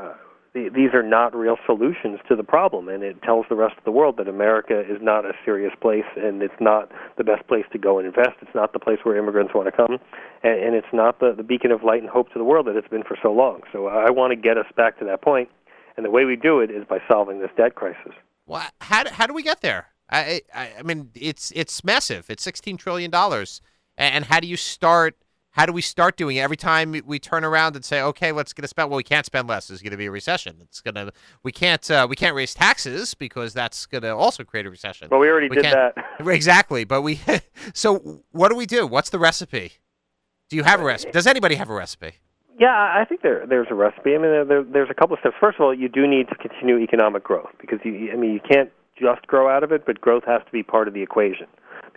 uh, 0.00 0.14
these 0.54 0.94
are 0.94 1.02
not 1.02 1.34
real 1.34 1.56
solutions 1.66 2.20
to 2.28 2.36
the 2.36 2.44
problem, 2.44 2.88
and 2.88 3.02
it 3.02 3.20
tells 3.22 3.44
the 3.48 3.56
rest 3.56 3.76
of 3.76 3.84
the 3.84 3.90
world 3.90 4.16
that 4.18 4.28
America 4.28 4.80
is 4.80 4.98
not 5.02 5.24
a 5.24 5.32
serious 5.44 5.72
place, 5.80 6.04
and 6.16 6.42
it's 6.42 6.54
not 6.60 6.90
the 7.18 7.24
best 7.24 7.46
place 7.48 7.64
to 7.72 7.78
go 7.78 7.98
and 7.98 8.06
invest. 8.06 8.36
It's 8.40 8.54
not 8.54 8.72
the 8.72 8.78
place 8.78 8.98
where 9.02 9.16
immigrants 9.16 9.52
want 9.52 9.66
to 9.66 9.72
come, 9.72 9.98
and, 10.44 10.60
and 10.60 10.74
it's 10.76 10.92
not 10.92 11.18
the, 11.18 11.34
the 11.36 11.42
beacon 11.42 11.72
of 11.72 11.82
light 11.82 12.00
and 12.00 12.08
hope 12.08 12.32
to 12.32 12.38
the 12.38 12.44
world 12.44 12.66
that 12.68 12.76
it's 12.76 12.88
been 12.88 13.02
for 13.02 13.16
so 13.20 13.32
long. 13.32 13.62
So 13.72 13.88
I 13.88 14.10
want 14.10 14.30
to 14.30 14.36
get 14.36 14.56
us 14.56 14.66
back 14.76 14.98
to 15.00 15.04
that 15.06 15.22
point, 15.22 15.48
and 15.96 16.06
the 16.06 16.10
way 16.10 16.24
we 16.24 16.36
do 16.36 16.60
it 16.60 16.70
is 16.70 16.84
by 16.88 16.98
solving 17.10 17.40
this 17.40 17.50
debt 17.56 17.74
crisis. 17.74 18.12
Well, 18.46 18.62
how 18.80 19.02
do, 19.02 19.10
how 19.10 19.26
do 19.26 19.34
we 19.34 19.42
get 19.42 19.60
there? 19.60 19.88
I, 20.08 20.42
I 20.54 20.70
I 20.78 20.82
mean, 20.82 21.10
it's 21.14 21.50
it's 21.56 21.82
massive. 21.82 22.26
It's 22.28 22.42
sixteen 22.44 22.76
trillion 22.76 23.10
dollars, 23.10 23.60
and 23.96 24.26
how 24.26 24.38
do 24.38 24.46
you 24.46 24.56
start? 24.56 25.16
How 25.54 25.66
do 25.66 25.72
we 25.72 25.82
start 25.82 26.16
doing 26.16 26.36
it? 26.36 26.40
Every 26.40 26.56
time 26.56 27.00
we 27.06 27.20
turn 27.20 27.44
around 27.44 27.76
and 27.76 27.84
say, 27.84 28.02
"Okay, 28.02 28.32
let's 28.32 28.52
get 28.52 28.64
a 28.64 28.68
spend," 28.68 28.90
well, 28.90 28.96
we 28.96 29.04
can't 29.04 29.24
spend 29.24 29.46
less. 29.46 29.68
There's 29.68 29.82
going 29.82 29.92
to 29.92 29.96
be 29.96 30.06
a 30.06 30.10
recession. 30.10 30.56
It's 30.60 30.80
gonna. 30.80 31.12
We 31.44 31.52
can't. 31.52 31.88
Uh, 31.88 32.08
we 32.10 32.16
can't 32.16 32.34
raise 32.34 32.54
taxes 32.54 33.14
because 33.14 33.54
that's 33.54 33.86
going 33.86 34.02
to 34.02 34.16
also 34.16 34.42
create 34.42 34.66
a 34.66 34.70
recession. 34.70 35.06
Well, 35.12 35.20
we 35.20 35.28
already 35.28 35.48
We 35.48 35.56
did 35.56 35.66
that. 35.66 35.94
Exactly, 36.26 36.82
but 36.82 37.02
we. 37.02 37.20
so, 37.72 38.22
what 38.32 38.48
do 38.48 38.56
we 38.56 38.66
do? 38.66 38.84
What's 38.84 39.10
the 39.10 39.18
recipe? 39.20 39.74
Do 40.48 40.56
you 40.56 40.64
have 40.64 40.80
a 40.80 40.84
recipe? 40.84 41.12
Does 41.12 41.28
anybody 41.28 41.54
have 41.54 41.70
a 41.70 41.74
recipe? 41.74 42.14
Yeah, 42.58 42.74
I 42.74 43.04
think 43.08 43.22
there 43.22 43.46
there's 43.46 43.68
a 43.70 43.74
recipe. 43.74 44.16
I 44.16 44.18
mean, 44.18 44.48
there, 44.48 44.64
there's 44.64 44.90
a 44.90 44.94
couple 44.94 45.14
of 45.14 45.20
steps. 45.20 45.36
First 45.40 45.58
of 45.58 45.66
all, 45.66 45.72
you 45.72 45.88
do 45.88 46.04
need 46.08 46.28
to 46.30 46.34
continue 46.34 46.78
economic 46.78 47.22
growth 47.22 47.50
because 47.60 47.78
you, 47.84 48.10
I 48.12 48.16
mean, 48.16 48.32
you 48.32 48.40
can't 48.40 48.70
just 48.98 49.26
grow 49.28 49.48
out 49.48 49.62
of 49.62 49.70
it, 49.70 49.86
but 49.86 50.00
growth 50.00 50.24
has 50.26 50.42
to 50.44 50.50
be 50.50 50.64
part 50.64 50.88
of 50.88 50.94
the 50.94 51.02
equation. 51.02 51.46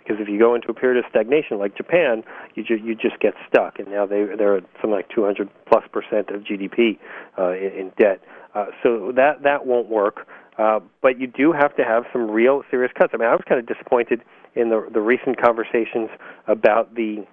Because 0.08 0.22
if 0.22 0.28
you 0.28 0.38
go 0.38 0.54
into 0.54 0.68
a 0.68 0.74
period 0.74 1.04
of 1.04 1.10
stagnation 1.10 1.58
like 1.58 1.76
Japan, 1.76 2.22
you 2.54 2.64
ju- 2.64 2.80
you 2.82 2.94
just 2.94 3.20
get 3.20 3.34
stuck, 3.46 3.78
and 3.78 3.88
now 3.88 4.06
they 4.06 4.24
they're 4.38 4.56
at 4.56 4.64
something 4.80 4.92
like 4.92 5.08
200 5.14 5.50
plus 5.66 5.84
percent 5.92 6.30
of 6.30 6.42
GDP 6.42 6.98
uh, 7.38 7.50
in, 7.50 7.72
in 7.72 7.92
debt. 7.98 8.20
Uh, 8.54 8.66
so 8.82 9.12
that 9.14 9.42
that 9.42 9.66
won't 9.66 9.88
work. 9.88 10.26
Uh, 10.56 10.80
but 11.02 11.20
you 11.20 11.26
do 11.26 11.52
have 11.52 11.76
to 11.76 11.84
have 11.84 12.04
some 12.12 12.30
real 12.30 12.62
serious 12.70 12.90
cuts. 12.98 13.12
I 13.14 13.18
mean, 13.18 13.28
I 13.28 13.32
was 13.32 13.44
kind 13.46 13.60
of 13.60 13.66
disappointed 13.66 14.22
in 14.54 14.70
the 14.70 14.88
the 14.92 15.00
recent 15.00 15.40
conversations 15.40 16.08
about 16.46 16.94
the 16.94 17.26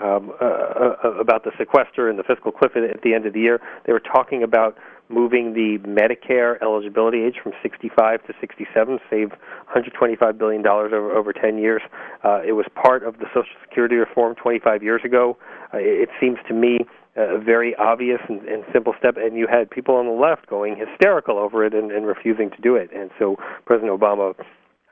um, 0.00 0.32
uh, 0.40 0.44
uh, 0.44 1.10
about 1.20 1.44
the 1.44 1.52
sequester 1.58 2.08
and 2.08 2.18
the 2.18 2.22
fiscal 2.22 2.52
cliff 2.52 2.72
at, 2.76 3.02
the 3.02 3.14
end 3.14 3.26
of 3.26 3.32
the 3.32 3.40
year. 3.40 3.60
They 3.86 3.92
were 3.92 4.00
talking 4.00 4.42
about 4.42 4.76
moving 5.08 5.54
the 5.54 5.78
Medicare 5.86 6.60
eligibility 6.62 7.22
age 7.22 7.36
from 7.42 7.52
65 7.62 8.24
to 8.26 8.32
67, 8.40 8.98
save 9.10 9.30
125 9.30 10.38
billion 10.38 10.62
dollars 10.62 10.92
over 10.94 11.12
over 11.12 11.32
10 11.32 11.58
years. 11.58 11.82
Uh, 12.24 12.40
it 12.46 12.52
was 12.52 12.66
part 12.74 13.02
of 13.02 13.18
the 13.18 13.26
Social 13.28 13.56
Security 13.68 13.96
reform 13.96 14.34
25 14.36 14.82
years 14.82 15.02
ago. 15.04 15.36
Uh, 15.74 15.78
it, 15.78 16.08
it 16.08 16.10
seems 16.20 16.38
to 16.48 16.54
me 16.54 16.78
a 17.16 17.38
very 17.38 17.74
obvious 17.76 18.20
and, 18.28 18.40
and 18.46 18.64
simple 18.72 18.94
step, 18.98 19.16
and 19.16 19.36
you 19.36 19.46
had 19.50 19.68
people 19.68 19.96
on 19.96 20.06
the 20.06 20.12
left 20.12 20.46
going 20.46 20.76
hysterical 20.76 21.38
over 21.38 21.64
it 21.64 21.74
and, 21.74 21.90
and 21.90 22.06
refusing 22.06 22.50
to 22.50 22.60
do 22.62 22.76
it. 22.76 22.88
And 22.94 23.10
so 23.18 23.36
President 23.66 23.98
Obama, 23.98 24.34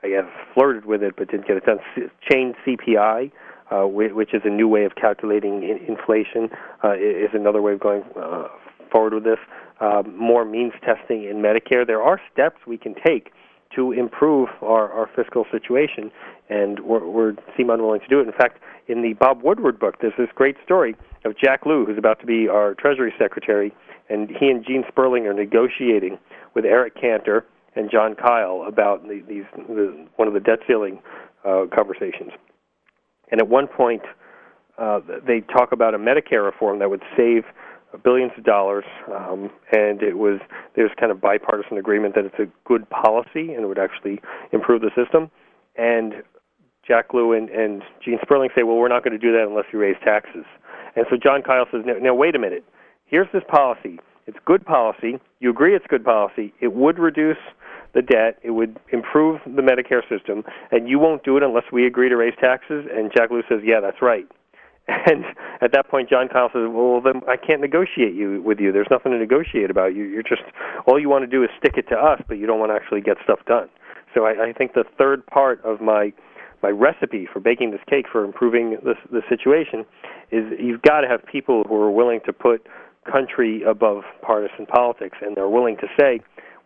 I 0.03 0.09
guess, 0.09 0.25
flirted 0.53 0.85
with 0.85 1.01
it 1.01 1.15
but 1.17 1.31
didn't 1.31 1.47
get 1.47 1.57
it 1.57 1.65
done. 1.65 1.79
C- 1.95 2.03
Change 2.29 2.55
CPI 2.67 3.31
uh, 3.71 3.83
which 3.87 4.33
is 4.33 4.41
a 4.45 4.49
new 4.49 4.67
way 4.67 4.85
of 4.85 4.95
calculating 4.95 5.63
in- 5.63 5.79
inflation, 5.87 6.49
uh, 6.83 6.93
is 6.93 7.29
another 7.33 7.61
way 7.61 7.73
of 7.73 7.79
going 7.79 8.03
uh, 8.15 8.47
forward 8.91 9.13
with 9.13 9.23
this. 9.23 9.39
Um, 9.81 10.17
more 10.17 10.43
means 10.43 10.73
testing 10.83 11.23
in 11.23 11.37
Medicare. 11.37 11.87
There 11.87 12.01
are 12.01 12.19
steps 12.33 12.57
we 12.67 12.77
can 12.77 12.95
take 13.05 13.31
to 13.75 13.91
improve 13.91 14.49
our, 14.61 14.91
our 14.91 15.09
fiscal 15.15 15.45
situation, 15.51 16.11
and 16.49 16.79
we're, 16.79 17.35
seem 17.55 17.69
unwilling 17.69 18.01
to 18.01 18.07
do 18.07 18.19
it. 18.19 18.27
In 18.27 18.33
fact, 18.33 18.59
in 18.87 19.03
the 19.03 19.13
Bob 19.13 19.43
Woodward 19.43 19.79
book, 19.79 19.95
there's 20.01 20.13
this 20.17 20.29
great 20.33 20.55
story 20.65 20.95
of 21.23 21.37
Jack 21.37 21.65
Lew, 21.65 21.85
who's 21.85 21.97
about 21.97 22.19
to 22.21 22.25
be 22.25 22.47
our 22.47 22.73
Treasury 22.73 23.13
Secretary, 23.19 23.73
and 24.09 24.29
he 24.29 24.49
and 24.49 24.65
Gene 24.65 24.83
Sperling 24.87 25.27
are 25.27 25.33
negotiating 25.33 26.17
with 26.55 26.65
Eric 26.65 26.99
Cantor 26.99 27.45
and 27.75 27.91
Jon 27.91 28.15
Kyl 28.15 28.65
about 28.67 29.03
the, 29.03 29.23
these 29.27 29.43
the, 29.55 30.07
one 30.15 30.27
of 30.27 30.33
the 30.33 30.39
debt 30.39 30.59
ceiling 30.67 30.99
uh, 31.45 31.65
conversations. 31.73 32.31
And 33.31 33.39
at 33.39 33.47
one 33.47 33.67
point, 33.67 34.01
uh, 34.77 35.01
they 35.25 35.41
talk 35.41 35.71
about 35.71 35.93
a 35.93 35.97
Medicare 35.97 36.43
reform 36.43 36.79
that 36.79 36.89
would 36.89 37.03
save 37.17 37.43
billions 38.03 38.31
of 38.37 38.43
dollars, 38.43 38.85
um, 39.13 39.49
and 39.71 40.01
it 40.03 40.17
was 40.17 40.39
there's 40.75 40.91
kind 40.99 41.11
of 41.11 41.19
bipartisan 41.19 41.77
agreement 41.77 42.15
that 42.15 42.25
it's 42.25 42.39
a 42.39 42.45
good 42.65 42.87
policy 42.89 43.53
and 43.53 43.63
it 43.63 43.67
would 43.67 43.79
actually 43.79 44.21
improve 44.51 44.81
the 44.81 44.91
system. 44.95 45.31
And 45.75 46.23
Jack 46.87 47.13
Lew 47.13 47.33
and, 47.33 47.49
and 47.49 47.83
Gene 48.03 48.19
Sperling 48.21 48.49
say, 48.55 48.63
well, 48.63 48.77
we're 48.77 48.89
not 48.89 49.03
going 49.03 49.13
to 49.13 49.19
do 49.19 49.31
that 49.31 49.45
unless 49.47 49.65
you 49.73 49.79
raise 49.79 49.95
taxes. 50.03 50.45
And 50.95 51.05
so 51.09 51.17
Jon 51.17 51.41
Kyl 51.41 51.65
says, 51.71 51.81
now, 51.85 51.93
now 52.01 52.13
wait 52.13 52.35
a 52.35 52.39
minute. 52.39 52.63
Here's 53.05 53.27
this 53.33 53.43
policy. 53.47 53.99
It's 54.27 54.37
good 54.45 54.65
policy. 54.65 55.19
You 55.39 55.49
agree 55.49 55.75
it's 55.75 55.85
good 55.87 56.03
policy. 56.03 56.53
It 56.61 56.73
would 56.73 56.99
reduce 56.99 57.37
the 57.93 58.01
debt. 58.01 58.39
It 58.43 58.51
would 58.51 58.79
improve 58.91 59.41
the 59.45 59.61
Medicare 59.61 60.01
system, 60.09 60.43
and 60.71 60.87
you 60.87 60.99
won't 60.99 61.23
do 61.23 61.37
it 61.37 61.43
unless 61.43 61.65
we 61.71 61.85
agree 61.85 62.09
to 62.09 62.15
raise 62.15 62.33
taxes. 62.39 62.85
And 62.91 63.11
Jack 63.15 63.31
Lew 63.31 63.43
says, 63.49 63.59
"Yeah, 63.63 63.79
that's 63.79 64.01
right." 64.01 64.27
And 65.05 65.23
at 65.61 65.71
that 65.73 65.87
point, 65.87 66.09
Jon 66.09 66.27
Kyl 66.29 66.49
says, 66.51 66.67
"Well, 66.67 67.01
then 67.01 67.21
I 67.27 67.37
can't 67.37 67.61
negotiate 67.61 68.15
you 68.15 68.41
with 68.41 68.59
you. 68.59 68.71
There's 68.71 68.89
nothing 68.89 69.11
to 69.11 69.19
negotiate 69.19 69.69
about. 69.69 69.93
You, 69.93 70.03
you're 70.03 70.23
just 70.23 70.41
all 70.87 70.99
you 70.99 71.09
want 71.09 71.23
to 71.23 71.27
do 71.27 71.43
is 71.43 71.49
stick 71.59 71.73
it 71.77 71.87
to 71.89 71.95
us, 71.95 72.21
but 72.27 72.37
you 72.39 72.47
don't 72.47 72.59
want 72.59 72.71
to 72.71 72.75
actually 72.75 73.01
get 73.01 73.17
stuff 73.23 73.39
done." 73.45 73.69
So 74.13 74.25
I, 74.25 74.49
I 74.49 74.53
think 74.53 74.73
the 74.73 74.85
third 74.97 75.25
part 75.27 75.63
of 75.63 75.79
my 75.81 76.11
my 76.63 76.69
recipe 76.69 77.27
for 77.31 77.39
baking 77.39 77.71
this 77.71 77.81
cake 77.87 78.05
for 78.11 78.25
improving 78.25 78.77
the 78.83 78.95
the 79.11 79.21
situation 79.29 79.85
is 80.31 80.45
you've 80.59 80.81
got 80.81 81.01
to 81.01 81.07
have 81.07 81.25
people 81.25 81.63
who 81.67 81.75
are 81.75 81.91
willing 81.91 82.19
to 82.25 82.33
put 82.33 82.65
country 83.09 83.63
above 83.63 84.03
partisan 84.21 84.65
politics, 84.65 85.17
and 85.21 85.35
they're 85.35 85.49
willing 85.49 85.77
to 85.77 85.87
say, 85.99 86.19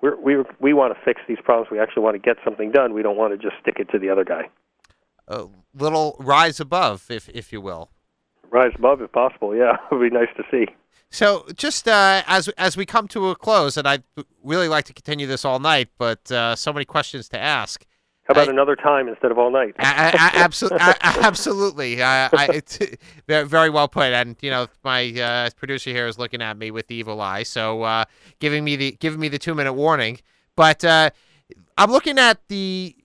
we're, 0.04 0.20
we 0.20 0.44
we 0.60 0.74
want 0.74 0.94
to 0.94 1.00
fix 1.04 1.22
these 1.28 1.38
problems. 1.44 1.72
We 1.72 1.80
actually 1.80 2.04
want 2.04 2.16
to 2.16 2.20
get 2.20 2.36
something 2.44 2.72
done. 2.72 2.94
We 2.94 3.02
don't 3.02 3.16
want 3.16 3.32
to 3.32 3.38
just 3.38 3.60
stick 3.62 3.78
it 3.80 3.90
to 3.92 3.98
the 3.98 4.10
other 4.10 4.26
guy. 4.26 4.50
A 5.30 5.46
little 5.74 6.18
rise 6.20 6.60
above, 6.60 7.06
if 7.10 7.30
if 7.30 7.54
you 7.54 7.62
will. 7.62 7.90
Rise 8.52 8.74
above, 8.76 9.02
if 9.02 9.12
possible. 9.14 9.56
Yeah, 9.56 9.78
it 9.92 9.96
would 9.96 10.12
be 10.12 10.16
nice 10.16 10.28
to 10.36 10.44
see. 10.52 10.68
So, 11.10 11.46
just 11.56 11.88
uh, 11.88 12.22
as 12.28 12.50
as 12.50 12.76
we 12.76 12.86
come 12.86 13.08
to 13.10 13.30
a 13.30 13.36
close, 13.36 13.78
and 13.78 13.88
I'd 13.88 14.04
really 14.44 14.68
like 14.68 14.84
to 14.86 14.94
continue 14.94 15.26
this 15.26 15.46
all 15.46 15.60
night, 15.60 15.90
but 15.98 16.30
uh, 16.30 16.58
so 16.58 16.74
many 16.74 16.86
questions 16.86 17.30
to 17.30 17.40
ask. 17.40 17.86
How 18.26 18.32
about 18.34 18.48
I- 18.48 18.52
another 18.52 18.76
time 18.76 19.08
instead 19.08 19.32
of 19.32 19.38
all 19.38 19.52
night? 19.52 19.76
absolutely, 19.80 20.80
absolutely. 21.02 22.02
Uh, 22.02 22.30
I, 22.32 22.48
it's 22.54 22.80
very, 23.28 23.46
very 23.46 23.70
well 23.70 23.88
put. 23.88 24.14
And 24.14 24.36
you 24.42 24.50
know, 24.50 24.68
my 24.84 25.12
uh, 25.20 25.50
producer 25.58 25.90
here 25.90 26.08
is 26.08 26.18
looking 26.18 26.42
at 26.42 26.58
me 26.58 26.72
with 26.72 26.88
the 26.88 26.96
evil 26.96 27.20
eye, 27.22 27.44
so 27.44 27.84
uh, 27.84 28.06
giving 28.40 28.64
me 28.64 28.76
the 28.76 28.92
giving 29.00 29.20
me 29.20 29.28
the 29.28 29.40
two 29.40 29.54
minute 29.54 29.74
warning. 29.74 30.20
But 30.56 30.86
uh, 30.86 31.10
I'm 31.78 31.92
looking 31.92 32.18
at 32.18 32.40
the 32.48 32.96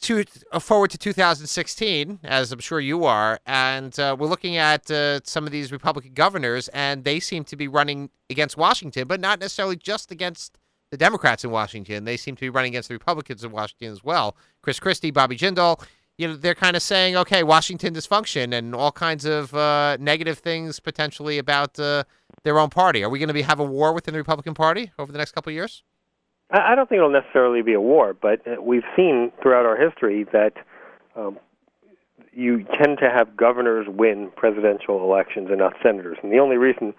two 0.00 0.24
uh, 0.52 0.58
forward 0.58 0.90
to 0.90 0.98
2016, 0.98 2.20
as 2.24 2.52
I'm 2.52 2.58
sure 2.58 2.80
you 2.80 3.04
are, 3.04 3.40
and 3.46 3.98
uh, 3.98 4.14
we're 4.18 4.26
looking 4.26 4.56
at 4.56 4.90
uh, 4.90 5.20
some 5.24 5.46
of 5.46 5.52
these 5.52 5.72
Republican 5.72 6.12
governors, 6.12 6.68
and 6.68 7.04
they 7.04 7.18
seem 7.20 7.44
to 7.44 7.56
be 7.56 7.66
running 7.66 8.10
against 8.28 8.56
Washington, 8.56 9.08
but 9.08 9.20
not 9.20 9.40
necessarily 9.40 9.76
just 9.76 10.10
against 10.10 10.58
the 10.90 10.96
Democrats 10.96 11.44
in 11.44 11.50
Washington. 11.50 12.04
They 12.04 12.16
seem 12.16 12.36
to 12.36 12.40
be 12.40 12.50
running 12.50 12.72
against 12.72 12.88
the 12.88 12.94
Republicans 12.94 13.44
in 13.44 13.50
Washington 13.50 13.92
as 13.92 14.04
well. 14.04 14.36
Chris 14.62 14.80
Christie, 14.80 15.10
Bobby 15.10 15.36
Jindal, 15.36 15.82
you 16.18 16.28
know, 16.28 16.36
they're 16.36 16.54
kind 16.54 16.76
of 16.76 16.82
saying, 16.82 17.16
okay, 17.16 17.42
Washington 17.42 17.94
dysfunction 17.94 18.54
and 18.56 18.74
all 18.74 18.92
kinds 18.92 19.24
of 19.24 19.52
uh, 19.54 19.96
negative 20.00 20.38
things 20.38 20.80
potentially 20.80 21.38
about 21.38 21.78
uh, 21.78 22.04
their 22.42 22.58
own 22.58 22.70
party. 22.70 23.02
Are 23.02 23.10
we 23.10 23.18
going 23.18 23.28
to 23.28 23.34
be 23.34 23.42
have 23.42 23.60
a 23.60 23.64
war 23.64 23.92
within 23.92 24.12
the 24.12 24.18
Republican 24.18 24.54
Party 24.54 24.92
over 24.98 25.12
the 25.12 25.18
next 25.18 25.32
couple 25.32 25.50
of 25.50 25.54
years? 25.54 25.82
I 26.50 26.74
don't 26.76 26.88
think 26.88 26.98
it'll 26.98 27.10
necessarily 27.10 27.60
be 27.60 27.72
a 27.72 27.80
war, 27.80 28.14
but 28.14 28.46
uh, 28.46 28.62
we've 28.62 28.84
seen 28.94 29.32
throughout 29.42 29.66
our 29.66 29.76
history 29.76 30.24
that 30.32 30.52
um, 31.16 31.38
you 32.32 32.64
tend 32.78 32.98
to 32.98 33.10
have 33.10 33.36
governors 33.36 33.86
win 33.88 34.30
presidential 34.36 35.02
elections 35.02 35.48
and 35.50 35.58
not 35.58 35.74
senators. 35.82 36.18
And 36.22 36.32
the 36.32 36.38
only 36.38 36.56
reason 36.56 36.94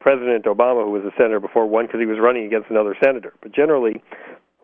President 0.00 0.46
Obama, 0.46 0.84
who 0.84 0.90
was 0.90 1.04
a 1.04 1.14
senator 1.16 1.40
before, 1.40 1.66
won 1.66 1.86
because 1.86 2.00
he 2.00 2.06
was 2.06 2.18
running 2.20 2.46
against 2.46 2.70
another 2.70 2.96
senator. 3.02 3.34
But 3.42 3.52
generally, 3.52 4.02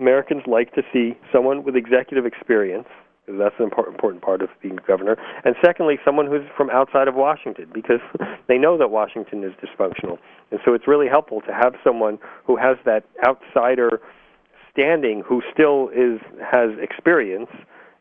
Americans 0.00 0.42
like 0.46 0.74
to 0.74 0.82
see 0.92 1.16
someone 1.32 1.62
with 1.62 1.76
executive 1.76 2.26
experience, 2.26 2.88
because 3.24 3.38
that's 3.38 3.54
an 3.58 3.64
important, 3.64 4.22
part 4.22 4.40
of 4.40 4.48
being 4.62 4.78
governor. 4.86 5.16
And 5.44 5.54
secondly, 5.64 5.98
someone 6.04 6.26
who's 6.26 6.46
from 6.56 6.70
outside 6.70 7.08
of 7.08 7.14
Washington, 7.14 7.68
because 7.72 8.00
they 8.48 8.56
know 8.56 8.78
that 8.78 8.90
Washington 8.90 9.44
is 9.44 9.52
dysfunctional. 9.62 10.18
And 10.50 10.60
so 10.64 10.74
it's 10.74 10.88
really 10.88 11.08
helpful 11.08 11.40
to 11.42 11.52
have 11.52 11.74
someone 11.84 12.18
who 12.46 12.56
has 12.56 12.76
that 12.84 13.04
outsider 13.26 14.00
standing, 14.72 15.22
who 15.26 15.42
still 15.52 15.90
is 15.90 16.20
has 16.40 16.70
experience 16.80 17.50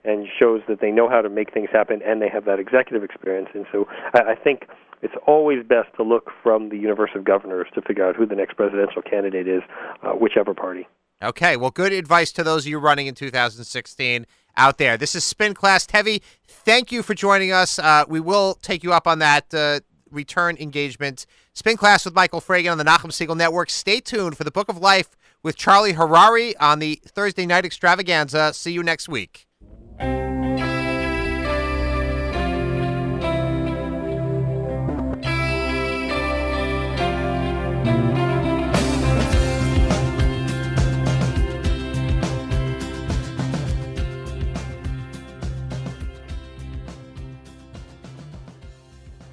and 0.05 0.27
shows 0.37 0.61
that 0.67 0.81
they 0.81 0.91
know 0.91 1.09
how 1.09 1.21
to 1.21 1.29
make 1.29 1.53
things 1.53 1.69
happen 1.71 2.01
and 2.05 2.21
they 2.21 2.29
have 2.29 2.45
that 2.45 2.59
executive 2.59 3.03
experience. 3.03 3.49
And 3.53 3.65
so 3.71 3.87
I, 4.13 4.31
I 4.31 4.35
think 4.35 4.67
it's 5.01 5.15
always 5.27 5.63
best 5.65 5.89
to 5.97 6.03
look 6.03 6.31
from 6.41 6.69
the 6.69 6.77
universe 6.77 7.11
of 7.15 7.23
governors 7.23 7.67
to 7.75 7.81
figure 7.81 8.07
out 8.07 8.15
who 8.15 8.25
the 8.25 8.35
next 8.35 8.55
presidential 8.55 9.01
candidate 9.01 9.47
is, 9.47 9.61
uh, 10.03 10.11
whichever 10.11 10.53
party. 10.53 10.87
Okay, 11.23 11.55
well, 11.55 11.71
good 11.71 11.93
advice 11.93 12.31
to 12.33 12.43
those 12.43 12.65
of 12.65 12.69
you 12.69 12.77
running 12.77 13.07
in 13.07 13.15
2016 13.15 14.25
out 14.57 14.77
there. 14.77 14.97
This 14.97 15.15
is 15.15 15.23
Spin 15.23 15.53
Class 15.53 15.87
Heavy. 15.89 16.21
Thank 16.47 16.91
you 16.91 17.03
for 17.03 17.13
joining 17.13 17.51
us. 17.51 17.79
Uh, 17.79 18.03
we 18.07 18.19
will 18.19 18.55
take 18.55 18.83
you 18.83 18.93
up 18.93 19.07
on 19.07 19.19
that 19.19 19.53
uh, 19.53 19.79
return 20.11 20.57
engagement. 20.57 21.25
Spin 21.53 21.77
class 21.77 22.05
with 22.05 22.13
Michael 22.13 22.41
Fragin 22.41 22.71
on 22.71 22.77
the 22.77 22.83
Nachum 22.83 23.11
Segal 23.11 23.37
Network. 23.37 23.69
Stay 23.69 23.99
tuned 23.99 24.37
for 24.37 24.43
the 24.43 24.51
Book 24.51 24.67
of 24.67 24.77
Life 24.77 25.09
with 25.41 25.55
Charlie 25.55 25.93
Harary 25.93 26.53
on 26.59 26.79
the 26.79 26.99
Thursday 27.05 27.45
night 27.45 27.65
extravaganza. 27.65 28.53
See 28.53 28.71
you 28.71 28.83
next 28.83 29.07
week. 29.07 29.44
Thank 29.97 30.29
you. 30.29 30.34